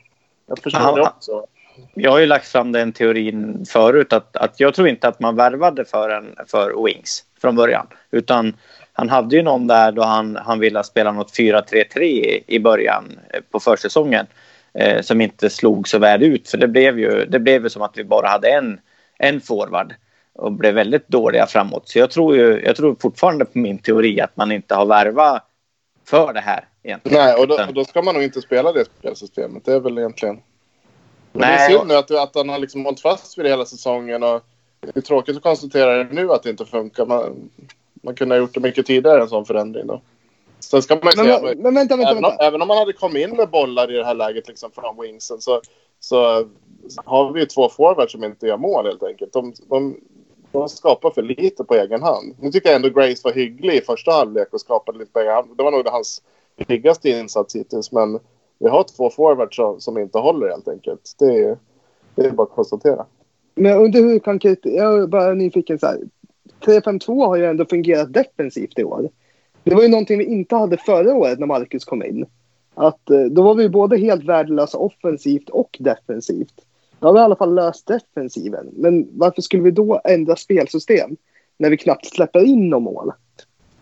jag 0.49 0.59
förstår 0.59 0.81
Aha. 0.81 0.97
det 0.97 1.03
också. 1.03 1.47
Jag 1.95 2.11
har 2.11 2.19
ju 2.19 2.27
lagt 2.27 2.49
fram 2.49 2.73
den 2.73 2.93
teorin 2.93 3.65
förut 3.69 4.13
att, 4.13 4.37
att 4.37 4.61
jag 4.61 4.75
tror 4.75 4.89
inte 4.89 5.09
att 5.09 5.21
man 5.21 5.37
värvade 5.37 5.85
för, 5.85 6.11
en, 6.11 6.35
för 6.47 6.85
Wings 6.85 7.25
från 7.41 7.57
början. 7.57 7.87
Utan 8.11 8.57
han 8.93 9.09
hade 9.09 9.37
ju 9.37 9.43
någon 9.43 9.67
där 9.67 9.93
då 9.93 10.03
han, 10.03 10.37
han 10.37 10.59
ville 10.59 10.85
spela 10.85 11.13
något 11.13 11.39
4-3-3 11.39 12.43
i 12.47 12.61
början 12.61 13.19
eh, 13.31 13.41
på 13.51 13.61
försäsongen 13.61 14.27
eh, 14.75 15.01
som 15.01 15.21
inte 15.21 15.51
slog 15.51 15.89
så 15.89 15.99
väl 15.99 16.23
ut. 16.23 16.49
För 16.49 16.59
det 16.59 16.69
blev 16.69 16.99
ju, 16.99 17.25
det 17.25 17.39
blev 17.39 17.63
ju 17.63 17.71
som 17.71 17.83
att 17.83 17.99
vi 17.99 18.05
bara 18.05 18.29
hade 18.29 18.51
en, 18.51 18.81
en 19.19 19.41
forward 19.41 19.95
och 20.35 20.53
blev 20.53 20.75
väldigt 20.75 21.09
dåliga 21.09 21.47
framåt. 21.47 21.89
Så 21.89 21.99
jag 21.99 22.11
tror, 22.11 22.37
ju, 22.37 22.63
jag 22.65 22.77
tror 22.77 22.97
fortfarande 23.01 23.45
på 23.45 23.59
min 23.59 23.79
teori 23.79 24.21
att 24.21 24.37
man 24.37 24.53
inte 24.53 24.75
har 24.75 24.87
värvat 24.87 25.45
för 26.07 26.33
det 26.33 26.41
här. 26.41 26.68
Egentligen. 26.89 27.25
Nej, 27.25 27.35
och 27.35 27.49
då, 27.49 27.65
och 27.69 27.75
då 27.75 27.85
ska 27.85 28.03
man 28.03 28.15
nog 28.15 28.25
inte 28.25 28.41
spela 28.41 28.73
det 28.73 28.85
spelsystemet. 28.85 29.65
Det 29.65 29.73
är 29.73 29.81
väl 29.81 29.99
egentligen... 29.99 30.41
Men 31.33 31.41
Nej, 31.41 31.69
det 31.69 31.75
är 31.75 31.79
synd 31.79 31.89
nu 31.89 31.95
att, 31.95 32.11
att 32.11 32.35
han 32.35 32.49
har 32.49 32.59
liksom 32.59 32.85
hållit 32.85 33.01
fast 33.01 33.39
vid 33.39 33.45
det 33.45 33.49
hela 33.49 33.65
säsongen. 33.65 34.23
Och 34.23 34.43
det 34.81 34.97
är 34.97 35.01
tråkigt 35.01 35.37
att 35.37 35.43
konstatera 35.43 36.03
nu 36.03 36.33
att 36.33 36.43
det 36.43 36.51
inte 36.51 36.65
funkar. 36.65 37.07
Man, 37.07 37.51
man 38.03 38.15
kunde 38.15 38.35
ha 38.35 38.41
gjort 38.41 38.55
det 38.55 38.61
mycket 38.61 38.87
tidigare, 38.87 39.23
en 39.23 39.29
sån 39.29 39.45
förändring. 39.45 39.87
Då. 39.87 40.01
Sen 40.61 40.83
ska 40.83 40.95
man 40.95 41.03
men, 41.05 41.13
säga, 41.13 41.41
men, 41.43 41.59
men 41.59 41.75
vänta, 41.75 41.97
vänta, 41.97 42.11
även, 42.11 42.23
vänta. 42.23 42.45
Om, 42.45 42.47
även 42.47 42.63
om 42.63 42.69
man 42.69 42.79
hade 42.79 42.93
kommit 42.93 43.29
in 43.29 43.37
med 43.37 43.51
bollar 43.51 43.93
i 43.93 43.97
det 43.97 44.05
här 44.05 44.15
läget 44.15 44.49
liksom, 44.49 44.71
från 44.71 45.01
wingsen 45.01 45.41
så, 45.41 45.61
så 46.01 46.49
har 47.05 47.33
vi 47.33 47.41
ju 47.41 47.47
två 47.47 47.69
forwards 47.69 48.13
som 48.13 48.25
inte 48.25 48.47
gör 48.47 48.57
mål 48.57 48.87
helt 48.87 49.03
enkelt. 49.03 49.33
De, 49.33 49.55
de, 49.69 50.01
de 50.53 50.69
skapar 50.69 51.11
för 51.11 51.23
lite 51.23 51.65
på 51.65 51.75
egen 51.75 52.03
hand. 52.03 52.37
Nu 52.41 52.51
tycker 52.51 52.69
jag 52.69 52.77
ändå 52.77 52.89
Grace 52.89 53.21
var 53.25 53.33
hygglig 53.33 53.75
i 53.75 53.81
första 53.81 54.13
halvlek 54.13 54.49
och 54.53 54.61
skapade 54.61 54.99
lite 54.99 55.13
på 55.13 55.21
egen 55.21 55.35
hand. 55.35 55.57
Det 55.57 55.63
var 55.63 55.71
nog 55.71 55.89
hans 55.89 56.23
piggaste 56.65 57.11
insats 57.11 57.57
hittills. 57.57 57.93
Men 57.93 58.19
vi 58.59 58.69
har 58.69 58.85
två 58.97 59.11
forwards 59.11 59.57
som, 59.57 59.81
som 59.81 59.99
inte 59.99 60.19
håller 60.19 60.49
helt 60.49 60.69
enkelt. 60.69 61.15
Det 61.19 61.45
är, 61.45 61.59
det 62.15 62.27
är 62.27 62.31
bara 62.31 62.43
att 62.43 62.55
konstatera. 62.55 63.07
Men 63.55 63.77
under 63.77 64.01
hur 64.01 64.19
kan 64.19 64.41
jag 64.63 65.03
är 65.03 65.07
bara 65.07 65.35
nyfiken 65.35 65.79
så 65.79 65.87
här. 65.87 65.99
3-5-2 66.61 67.27
har 67.27 67.37
ju 67.37 67.47
ändå 67.47 67.65
fungerat 67.65 68.13
defensivt 68.13 68.79
i 68.79 68.85
år. 68.85 69.09
Det 69.63 69.75
var 69.75 69.83
ju 69.83 69.89
någonting 69.89 70.19
vi 70.19 70.25
inte 70.25 70.57
hade 70.57 70.77
förra 70.77 71.15
året 71.15 71.39
när 71.39 71.47
Marcus 71.47 71.85
kom 71.85 72.03
in. 72.03 72.27
Att 72.75 73.11
eh, 73.11 73.21
då 73.21 73.43
var 73.43 73.55
vi 73.55 73.69
både 73.69 73.99
helt 73.99 74.25
värdelösa 74.25 74.79
offensivt 74.79 75.49
och 75.49 75.77
defensivt. 75.81 76.55
Då 76.99 77.07
har 77.07 77.13
vi 77.13 77.21
i 77.21 77.23
alla 77.23 77.37
fall 77.37 77.55
löst 77.55 77.87
defensiven. 77.87 78.71
Men 78.73 79.09
varför 79.13 79.43
skulle 79.43 79.63
vi 79.63 79.71
då 79.71 80.01
ändra 80.05 80.37
spelsystem 80.37 81.17
när 81.57 81.71
vi 81.71 81.77
knappt 81.77 82.07
släpper 82.07 82.45
in 82.45 82.69
någon 82.69 82.83
mål? 82.83 83.13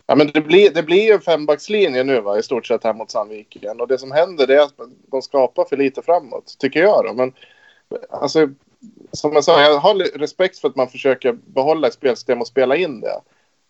Ja, 0.07 0.15
men 0.15 0.27
det 0.35 0.41
blir, 0.41 0.71
det 0.71 0.83
blir 0.83 1.03
ju 1.03 1.13
en 1.13 1.21
fembackslinje 1.21 2.05
nu 2.05 2.21
va, 2.21 2.39
i 2.39 2.43
stort 2.43 2.67
sett 2.67 2.85
här 2.85 2.95
mot 2.95 3.11
Sandviken. 3.11 3.81
Och 3.81 3.89
det 3.89 3.99
som 3.99 4.11
händer 4.11 4.51
är 4.51 4.59
att 4.59 4.75
de 5.11 5.23
skapar 5.23 5.65
för 5.65 5.77
lite 5.77 6.03
framåt, 6.03 6.57
tycker 6.59 6.81
jag. 6.81 7.05
Då. 7.05 7.13
Men 7.13 7.33
alltså, 8.11 8.49
som 9.13 9.33
jag 9.33 9.45
sa, 9.45 9.63
jag 9.63 9.79
har 9.79 10.19
respekt 10.19 10.59
för 10.59 10.69
att 10.69 10.77
man 10.77 10.89
försöker 10.89 11.33
behålla 11.33 11.89
ett 11.89 11.95
spelsystem 11.95 12.41
och 12.41 12.47
spela 12.47 12.77
in 12.77 13.01
det. 13.01 13.21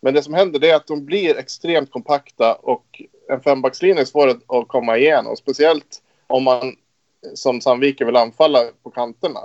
Men 0.01 0.13
det 0.13 0.23
som 0.23 0.33
händer 0.33 0.65
är 0.65 0.75
att 0.75 0.87
de 0.87 1.05
blir 1.05 1.37
extremt 1.37 1.91
kompakta 1.91 2.53
och 2.53 3.01
en 3.29 3.41
fembackslinje 3.41 4.01
är 4.01 4.05
svår 4.05 4.27
att 4.27 4.67
komma 4.67 4.97
igenom. 4.97 5.35
Speciellt 5.35 6.01
om 6.27 6.43
man 6.43 6.75
som 7.33 7.61
Sandviken 7.61 8.07
vill 8.07 8.15
anfalla 8.15 8.59
på 8.83 8.89
kanterna. 8.89 9.39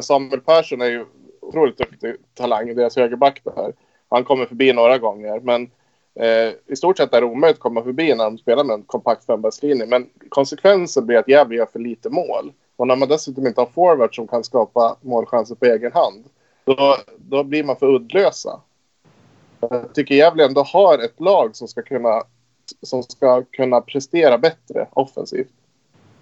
Samuel 0.00 0.40
Persson 0.40 0.80
är 0.80 0.86
ju 0.86 1.04
otroligt 1.40 1.78
duktig 1.78 2.16
talang, 2.34 2.74
deras 2.74 2.96
högerback 2.96 3.40
där. 3.44 3.72
Han 4.08 4.24
kommer 4.24 4.46
förbi 4.46 4.72
några 4.72 4.98
gånger, 4.98 5.40
men 5.40 5.70
eh, 6.20 6.52
i 6.66 6.76
stort 6.76 6.96
sett 6.96 7.14
är 7.14 7.20
det 7.20 7.26
omöjligt 7.26 7.56
att 7.56 7.60
komma 7.62 7.82
förbi 7.82 8.14
när 8.14 8.24
de 8.24 8.38
spelar 8.38 8.64
med 8.64 8.74
en 8.74 8.82
kompakt 8.82 9.26
fembackslinje. 9.26 9.86
Men 9.86 10.06
konsekvensen 10.28 11.06
blir 11.06 11.16
att 11.16 11.28
Gävle 11.28 11.56
gör 11.56 11.66
för 11.66 11.78
lite 11.78 12.10
mål. 12.10 12.52
Och 12.76 12.86
när 12.86 12.96
man 12.96 13.08
dessutom 13.08 13.46
inte 13.46 13.60
har 13.60 13.66
forwards 13.66 14.16
som 14.16 14.28
kan 14.28 14.44
skapa 14.44 14.96
målchanser 15.00 15.54
på 15.54 15.64
egen 15.64 15.92
hand, 15.92 16.24
då, 16.64 16.96
då 17.18 17.44
blir 17.44 17.64
man 17.64 17.76
för 17.76 17.94
uddlösa. 17.94 18.60
Jag 19.60 19.94
tycker 19.94 20.14
Gävle 20.14 20.44
ändå 20.44 20.62
har 20.62 20.98
ett 20.98 21.20
lag 21.20 21.56
som 21.56 21.68
ska 21.68 21.82
kunna, 21.82 22.22
som 22.82 23.02
ska 23.02 23.42
kunna 23.42 23.80
prestera 23.80 24.38
bättre 24.38 24.88
offensivt. 24.92 25.52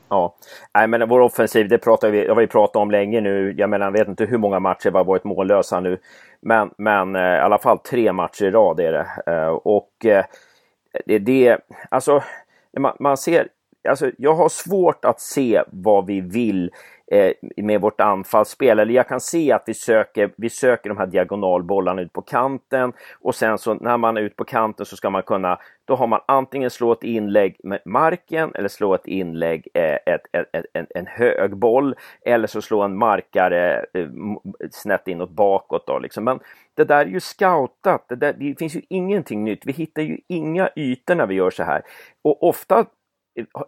Ja, 0.09 0.37
nej 0.75 0.87
men 0.89 1.09
vår 1.09 1.21
offensiv, 1.21 1.69
det 1.69 1.79
pratar 1.79 2.11
vi, 2.11 2.29
har 2.29 2.35
vi 2.35 2.47
pratat 2.47 2.77
om 2.77 2.91
länge 2.91 3.21
nu. 3.21 3.55
Jag 3.59 3.71
menar, 3.71 3.87
jag 3.87 3.93
vet 3.93 4.09
inte 4.09 4.25
hur 4.25 4.39
många 4.39 4.61
matcher 4.61 4.91
vi 4.91 4.97
har 4.97 5.05
varit 5.05 5.25
mållösa 5.25 5.81
nu. 5.81 5.99
Men, 6.41 6.71
men 6.79 7.17
eh, 7.17 7.23
i 7.23 7.41
alla 7.41 7.59
fall 7.59 7.79
tre 7.79 8.13
matcher 8.13 8.45
i 8.45 8.51
rad 8.51 8.81
är 8.81 8.93
det. 8.93 9.33
Eh, 9.33 9.49
och 9.49 10.05
eh, 10.05 10.25
det, 11.07 11.19
det 11.19 11.59
alltså, 11.91 12.23
man, 12.79 12.97
man 13.01 13.17
ser 13.17 13.49
alltså, 13.89 14.11
jag 14.19 14.35
har 14.35 14.49
svårt 14.49 15.05
att 15.05 15.21
se 15.21 15.63
vad 15.71 16.07
vi 16.07 16.21
vill 16.21 16.71
eh, 17.13 17.33
med 17.57 17.81
vårt 17.81 18.01
anfallsspel. 18.01 18.79
Eller 18.79 18.95
jag 18.95 19.09
kan 19.09 19.21
se 19.21 19.53
att 19.53 19.63
vi 19.67 19.75
söker, 19.75 20.31
vi 20.37 20.51
söker 20.51 20.89
de 20.89 20.99
här 20.99 21.07
diagonalbollarna 21.07 22.03
ut 22.03 22.13
på 22.13 22.23
kanten 22.23 22.93
och 23.21 23.35
sen 23.35 23.59
så 23.59 23.75
när 23.75 23.97
man 23.97 24.17
är 24.17 24.21
ute 24.21 24.37
på 24.37 24.45
kanten 24.45 24.87
så 24.87 24.97
ska 24.97 25.11
man 25.11 25.23
kunna, 25.23 25.59
då 25.85 25.95
har 25.95 26.07
man 26.07 26.21
antingen 26.27 26.71
slå 26.71 26.93
ett 26.93 27.05
inlägg 27.05 27.57
med 27.65 27.81
marken 27.85 28.55
eller 28.55 28.69
slå 28.69 28.95
ett 28.95 29.07
inlägg, 29.07 29.69
eh, 29.75 29.95
ett, 30.07 30.23
ett, 30.33 30.49
ett, 30.53 30.65
en, 30.73 30.87
en 30.95 31.07
hög 31.07 31.57
boll 31.57 31.95
eller 32.25 32.47
så 32.47 32.63
slå 32.63 32.83
en 32.83 32.97
markare 32.97 33.85
eh, 33.95 34.09
snett 34.71 35.09
inåt 35.09 35.31
bakåt. 35.31 35.87
Då, 35.87 35.99
liksom. 35.99 36.25
Men 36.25 36.41
det 36.75 36.85
där 36.85 37.07
är 37.07 37.11
ju 37.11 37.21
scoutat, 37.21 38.09
det, 38.09 38.17
där, 38.17 38.33
det 38.33 38.59
finns 38.59 38.77
ju 38.77 38.83
ingenting 38.89 39.45
nytt. 39.45 39.67
Vi 39.67 39.73
hittar 39.73 40.03
ju 40.03 40.19
inga 40.29 40.69
ytor 40.77 41.15
när 41.15 41.27
vi 41.27 41.35
gör 41.35 41.51
så 41.51 41.63
här. 41.63 41.83
Och 42.23 42.43
ofta 42.43 42.87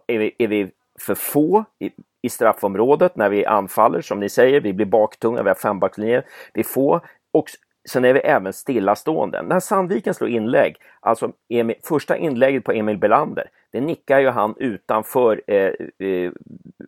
är 0.07 0.19
vi, 0.19 0.35
är 0.39 0.47
vi 0.47 0.71
för 0.99 1.15
få 1.15 1.65
i, 1.79 1.91
i 2.21 2.29
straffområdet 2.29 3.15
när 3.15 3.29
vi 3.29 3.45
anfaller, 3.45 4.01
som 4.01 4.19
ni 4.19 4.29
säger, 4.29 4.61
vi 4.61 4.73
blir 4.73 4.85
baktunga, 4.85 5.43
vi 5.43 5.49
har 5.49 5.55
fembackslinjer, 5.55 6.25
vi 6.53 6.59
är 6.59 6.65
få 6.65 7.01
och 7.33 7.45
sen 7.89 8.05
är 8.05 8.13
vi 8.13 8.19
även 8.19 8.53
stillastående. 8.53 9.41
När 9.41 9.59
Sandviken 9.59 10.13
slår 10.13 10.29
inlägg, 10.29 10.75
alltså 10.99 11.31
Emil, 11.49 11.75
första 11.83 12.17
inlägget 12.17 12.63
på 12.63 12.71
Emil 12.71 12.97
Belander, 12.97 13.49
det 13.71 13.81
nickar 13.81 14.19
ju 14.19 14.29
han 14.29 14.55
utanför 14.57 15.41
eh, 15.47 15.71
eh, 16.07 16.31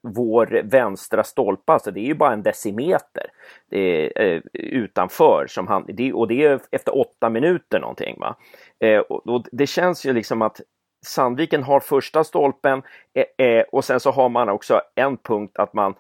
vår 0.04 0.62
vänstra 0.64 1.24
stolpe, 1.24 1.74
alltså 1.74 1.92
det 1.92 2.00
är 2.00 2.06
ju 2.06 2.16
bara 2.16 2.34
en 2.34 2.44
decimeter 2.44 3.32
eh, 3.72 4.26
eh, 4.26 4.42
utanför, 4.54 5.46
som 5.48 5.68
han, 5.68 5.86
det, 5.88 6.14
och 6.14 6.28
det 6.28 6.46
är 6.46 6.60
efter 6.72 6.98
åtta 6.98 7.30
minuter 7.30 7.80
någonting. 7.80 8.20
Va? 8.20 8.36
Eh, 8.80 9.00
och, 9.00 9.28
och 9.28 9.46
det 9.52 9.68
känns 9.68 10.06
ju 10.06 10.14
liksom 10.14 10.42
att 10.42 10.62
Sandviken 11.06 11.64
har 11.64 11.80
första 11.80 12.24
stolpen 12.24 12.82
eh, 13.14 13.48
eh, 13.48 13.64
och 13.72 13.86
sen 13.86 14.00
så 14.00 14.12
har 14.12 14.30
man 14.30 14.50
också 14.50 14.82
en 14.96 15.18
punkt 15.18 15.60
att 15.60 15.74
man 15.74 15.94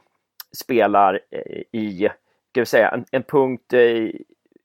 spelar 0.57 1.19
eh, 1.31 1.79
i, 1.79 2.09
ska 2.49 2.61
vi 2.61 2.65
säga, 2.65 2.89
en, 2.89 3.05
en 3.11 3.23
punkt 3.23 3.73
eh, 3.73 4.09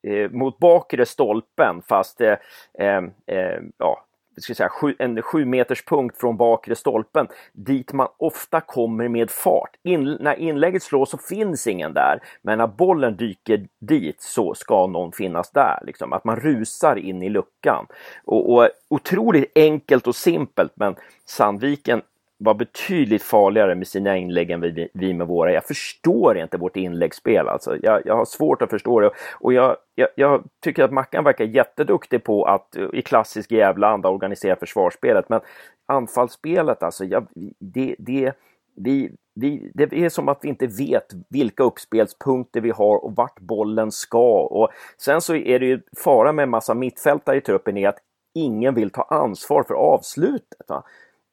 Eh, 0.05 0.31
mot 0.31 0.59
bakre 0.59 1.07
stolpen 1.07 1.83
fast 1.83 2.21
eh, 2.21 2.37
eh, 2.79 3.05
eh 3.27 3.61
ja, 3.79 4.05
ska 4.37 4.55
säga, 4.55 4.69
sju, 4.69 4.95
en 4.99 5.23
sju 5.23 5.45
meters 5.45 5.85
punkt 5.85 6.17
från 6.21 6.37
bakre 6.37 6.77
stolpen 6.77 7.27
dit 7.53 7.93
man 7.93 8.09
ofta 8.17 8.61
kommer 8.61 9.09
med 9.09 9.31
fart. 9.31 9.77
In, 9.83 10.05
när 10.21 10.35
inlägget 10.35 10.83
slås 10.83 11.11
så 11.11 11.19
finns 11.19 11.67
ingen 11.67 11.95
där, 11.95 12.21
men 12.43 12.59
när 12.59 12.67
bollen 12.67 13.17
dyker 13.17 13.67
dit 13.81 14.23
så 14.23 14.55
ska 14.55 14.87
någon 14.87 15.13
finnas 15.13 15.51
där. 15.51 15.79
Liksom. 15.83 16.13
Att 16.13 16.25
man 16.25 16.41
rusar 16.41 16.97
in 16.97 17.23
i 17.23 17.29
luckan. 17.29 17.87
Och, 18.25 18.53
och 18.53 18.69
Otroligt 18.89 19.53
enkelt 19.55 20.07
och 20.07 20.17
simpelt, 20.17 20.73
men 20.75 20.97
Sandviken 21.25 22.03
var 22.45 22.55
betydligt 22.55 23.23
farligare 23.23 23.75
med 23.75 23.87
sina 23.87 24.17
inlägg 24.17 24.51
än 24.51 24.61
vi, 24.61 24.89
vi 24.95 25.15
med 25.15 25.27
våra. 25.27 25.53
Jag 25.53 25.65
förstår 25.65 26.39
inte 26.39 26.57
vårt 26.57 26.77
inläggsspel 26.77 27.49
alltså. 27.49 27.77
Jag, 27.83 28.03
jag 28.05 28.17
har 28.17 28.25
svårt 28.25 28.63
att 28.63 28.71
förstå 28.71 29.01
det 29.01 29.11
och 29.41 29.53
jag, 29.53 29.77
jag, 29.95 30.09
jag, 30.15 30.45
tycker 30.61 30.85
att 30.85 30.93
Mackan 30.93 31.25
verkar 31.25 31.45
jätteduktig 31.45 32.25
på 32.25 32.45
att 32.45 32.77
eh, 32.77 32.89
i 32.93 33.03
klassisk 33.03 33.53
jävla 33.53 33.95
organisera 33.95 34.57
försvarsspelet. 34.57 35.29
Men 35.29 35.41
anfallsspelet 35.87 36.83
alltså, 36.83 37.05
jag, 37.05 37.27
det, 37.59 37.97
det, 37.99 38.33
vi, 38.77 39.11
vi, 39.35 39.71
det 39.75 39.93
är 39.93 40.09
som 40.09 40.29
att 40.29 40.39
vi 40.43 40.49
inte 40.49 40.67
vet 40.67 41.07
vilka 41.31 41.63
uppspelspunkter 41.63 42.61
vi 42.61 42.71
har 42.71 43.05
och 43.05 43.17
vart 43.17 43.41
bollen 43.41 43.93
ska. 43.93 44.41
Och 44.41 44.69
sen 44.99 45.21
så 45.21 45.35
är 45.35 45.59
det 45.59 45.67
ju 45.67 45.81
fara 46.05 46.33
med 46.33 46.43
en 46.43 46.51
massa 46.51 46.75
mittfältare 46.75 47.37
i 47.37 47.41
truppen 47.41 47.77
är 47.77 47.89
att 47.89 47.99
ingen 48.35 48.75
vill 48.75 48.91
ta 48.91 49.03
ansvar 49.03 49.63
för 49.63 49.75
avslutet. 49.75 50.69
Va? 50.69 50.85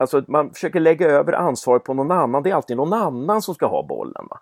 Alltså 0.02 0.24
man 0.28 0.54
försöker 0.54 0.80
lägga 0.80 1.08
över 1.08 1.34
ansvaret 1.34 1.84
på 1.84 1.94
någon 1.94 2.12
annan. 2.12 2.44
Det 2.44 2.50
är 2.50 2.54
alltid 2.54 2.78
någon 2.78 2.94
annan 2.94 3.42
som 3.42 3.56
ska 3.56 3.66
ha 3.66 3.84
bollen. 3.84 4.28
Va? 4.30 4.40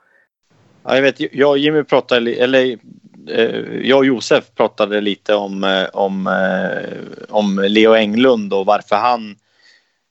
Ja, 0.83 0.95
jag, 0.95 1.01
vet, 1.01 1.33
jag 1.33 1.49
och 1.49 1.57
Jimmy 1.57 1.83
pratade, 1.83 2.33
eller 2.33 2.77
eh, 3.29 3.55
jag 3.81 3.97
och 3.97 4.05
Josef 4.05 4.43
pratade 4.55 5.01
lite 5.01 5.35
om, 5.35 5.63
eh, 5.63 5.85
om, 5.93 6.27
eh, 6.27 7.25
om 7.29 7.65
Leo 7.67 7.93
Englund 7.93 8.53
och 8.53 8.65
varför 8.65 8.95
han 8.95 9.35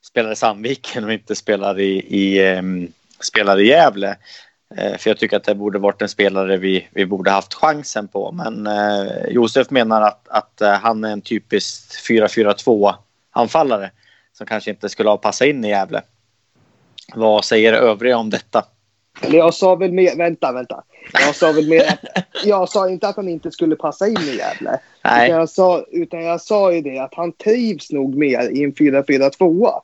spelar 0.04 0.32
i 0.32 0.36
Sandviken 0.36 1.04
och 1.04 1.12
inte 1.12 1.34
spelar 1.34 1.80
i, 1.80 1.98
i, 1.98 2.46
ehm, 2.46 2.92
spelar 3.20 3.60
i 3.60 3.66
Gävle. 3.66 4.16
För 4.98 5.10
jag 5.10 5.18
tycker 5.18 5.36
att 5.36 5.44
det 5.44 5.54
borde 5.54 5.78
varit 5.78 6.02
en 6.02 6.08
spelare 6.08 6.56
vi, 6.56 6.88
vi 6.92 7.06
borde 7.06 7.30
haft 7.30 7.54
chansen 7.54 8.08
på. 8.08 8.32
Men 8.32 8.68
Josef 9.28 9.70
menar 9.70 10.02
att, 10.02 10.28
att 10.28 10.80
han 10.80 11.04
är 11.04 11.12
en 11.12 11.20
typisk 11.20 12.08
4-4-2 12.08 12.94
anfallare 13.30 13.90
som 14.32 14.46
kanske 14.46 14.70
inte 14.70 14.88
skulle 14.88 15.08
ha 15.10 15.16
passat 15.16 15.48
in 15.48 15.64
i 15.64 15.68
Gävle. 15.68 16.02
Vad 17.14 17.44
säger 17.44 17.72
övriga 17.72 18.18
om 18.18 18.30
detta? 18.30 18.64
Jag 19.26 19.54
sa 19.54 19.74
väl 19.74 19.92
mer, 19.92 20.16
vänta, 20.16 20.52
vänta. 20.52 20.82
Jag 21.12 21.34
sa 21.34 21.52
väl 21.52 21.68
mer 21.68 21.82
att, 21.88 22.24
jag 22.44 22.68
sa 22.68 22.88
inte 22.88 23.08
att 23.08 23.16
han 23.16 23.28
inte 23.28 23.50
skulle 23.50 23.76
passa 23.76 24.08
in 24.08 24.18
i 24.18 24.36
Gävle. 24.36 24.80
Nej. 25.04 25.26
Utan 25.26 25.38
jag, 25.40 25.48
sa, 25.48 25.84
utan 25.90 26.24
jag 26.24 26.40
sa 26.40 26.72
ju 26.72 26.80
det 26.80 26.98
att 26.98 27.14
han 27.14 27.32
trivs 27.32 27.92
nog 27.92 28.14
mer 28.14 28.50
i 28.50 28.64
en 28.64 28.72
4-4-2. 28.72 29.80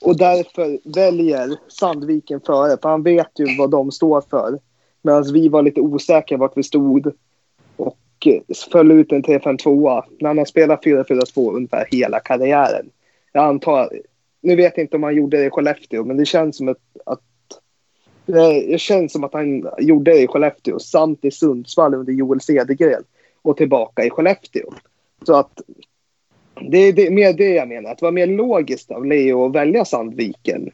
Och 0.00 0.16
därför 0.16 0.78
väljer 0.94 1.56
Sandviken 1.68 2.40
före, 2.40 2.78
för 2.82 2.88
han 2.88 3.02
vet 3.02 3.30
ju 3.38 3.56
vad 3.58 3.70
de 3.70 3.92
står 3.92 4.20
för. 4.30 4.58
Medan 5.02 5.32
vi 5.32 5.48
var 5.48 5.62
lite 5.62 5.80
osäkra 5.80 6.38
vart 6.38 6.56
vi 6.56 6.62
stod 6.62 7.12
och 7.76 7.96
föll 8.72 8.92
ut 8.92 9.12
en 9.12 9.22
3-5-2 9.22 10.02
när 10.20 10.28
han 10.28 10.38
har 10.38 10.44
spelat 10.44 10.84
4-4-2 10.84 11.56
ungefär 11.56 11.86
hela 11.90 12.20
karriären 12.20 12.90
jag 13.32 13.44
antar, 13.44 13.90
nu 14.40 14.56
vet 14.56 14.76
jag 14.76 14.84
inte 14.84 14.96
om 14.96 15.02
han 15.02 15.16
gjorde 15.16 15.36
det 15.36 15.46
i 15.46 15.50
Skellefteå, 15.50 16.04
men 16.04 16.16
det 16.16 16.24
känns 16.24 16.56
som 16.56 16.68
ett, 16.68 16.78
att 17.06 17.20
det 18.26 18.80
känns 18.80 19.12
som 19.12 19.24
att 19.24 19.34
han 19.34 19.68
gjorde 19.78 20.10
det 20.10 20.22
i 20.22 20.26
Skellefteå 20.26 20.78
samt 20.78 21.24
i 21.24 21.30
Sundsvall 21.30 21.94
under 21.94 22.12
Joel 22.12 22.40
Cedergren 22.40 23.04
och 23.42 23.56
tillbaka 23.56 24.04
i 24.04 24.10
Skellefteå. 24.10 24.72
Så 25.26 25.34
att 25.34 25.60
det 26.60 26.78
är 26.78 27.10
mer 27.10 27.32
det 27.32 27.54
jag 27.54 27.68
menar, 27.68 27.90
att 27.90 27.98
det 27.98 28.04
var 28.04 28.12
mer 28.12 28.26
logiskt 28.26 28.90
av 28.90 29.04
Leo 29.04 29.46
att 29.46 29.54
välja 29.54 29.84
Sandviken 29.84 30.70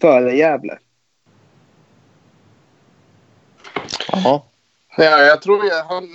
före 0.00 0.36
Gävle. 0.36 0.78
Ja. 4.12 4.44
Ja, 4.96 5.22
jag 5.22 5.42
tror 5.42 5.88
han, 5.88 6.08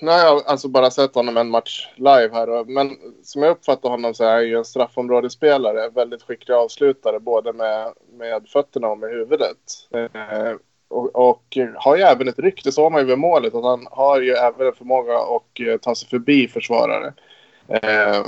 nu 0.00 0.10
har 0.10 0.18
jag 0.18 0.42
alltså 0.46 0.68
bara 0.68 0.90
sett 0.90 1.14
honom 1.14 1.36
en 1.36 1.50
match 1.50 1.88
live 1.96 2.30
här. 2.32 2.64
Men 2.64 2.96
som 3.22 3.42
jag 3.42 3.50
uppfattar 3.50 3.88
honom 3.88 4.14
så 4.14 4.24
är 4.24 4.32
han 4.32 4.46
ju 4.46 4.56
en 4.56 4.64
straffområdesspelare. 4.64 5.88
Väldigt 5.88 6.22
skicklig 6.22 6.54
avslutare 6.54 7.20
både 7.20 7.52
med, 7.52 7.92
med 8.12 8.48
fötterna 8.48 8.88
och 8.88 8.98
med 8.98 9.10
huvudet. 9.10 9.56
Eh, 9.94 10.54
och, 10.88 11.28
och, 11.28 11.58
har 11.76 11.96
ju 11.96 12.02
även 12.02 12.28
ett 12.28 12.38
rykte, 12.38 12.72
så 12.72 12.82
har 12.82 12.90
man 12.90 13.00
ju 13.00 13.06
vid 13.06 13.18
målet, 13.18 13.54
att 13.54 13.64
han 13.64 13.86
har 13.90 14.20
ju 14.20 14.32
även 14.32 14.66
en 14.66 14.72
förmåga 14.72 15.18
att 15.18 15.60
eh, 15.60 15.76
ta 15.76 15.94
sig 15.94 16.08
förbi 16.08 16.48
försvarare. 16.48 17.12
Eh, 17.68 18.26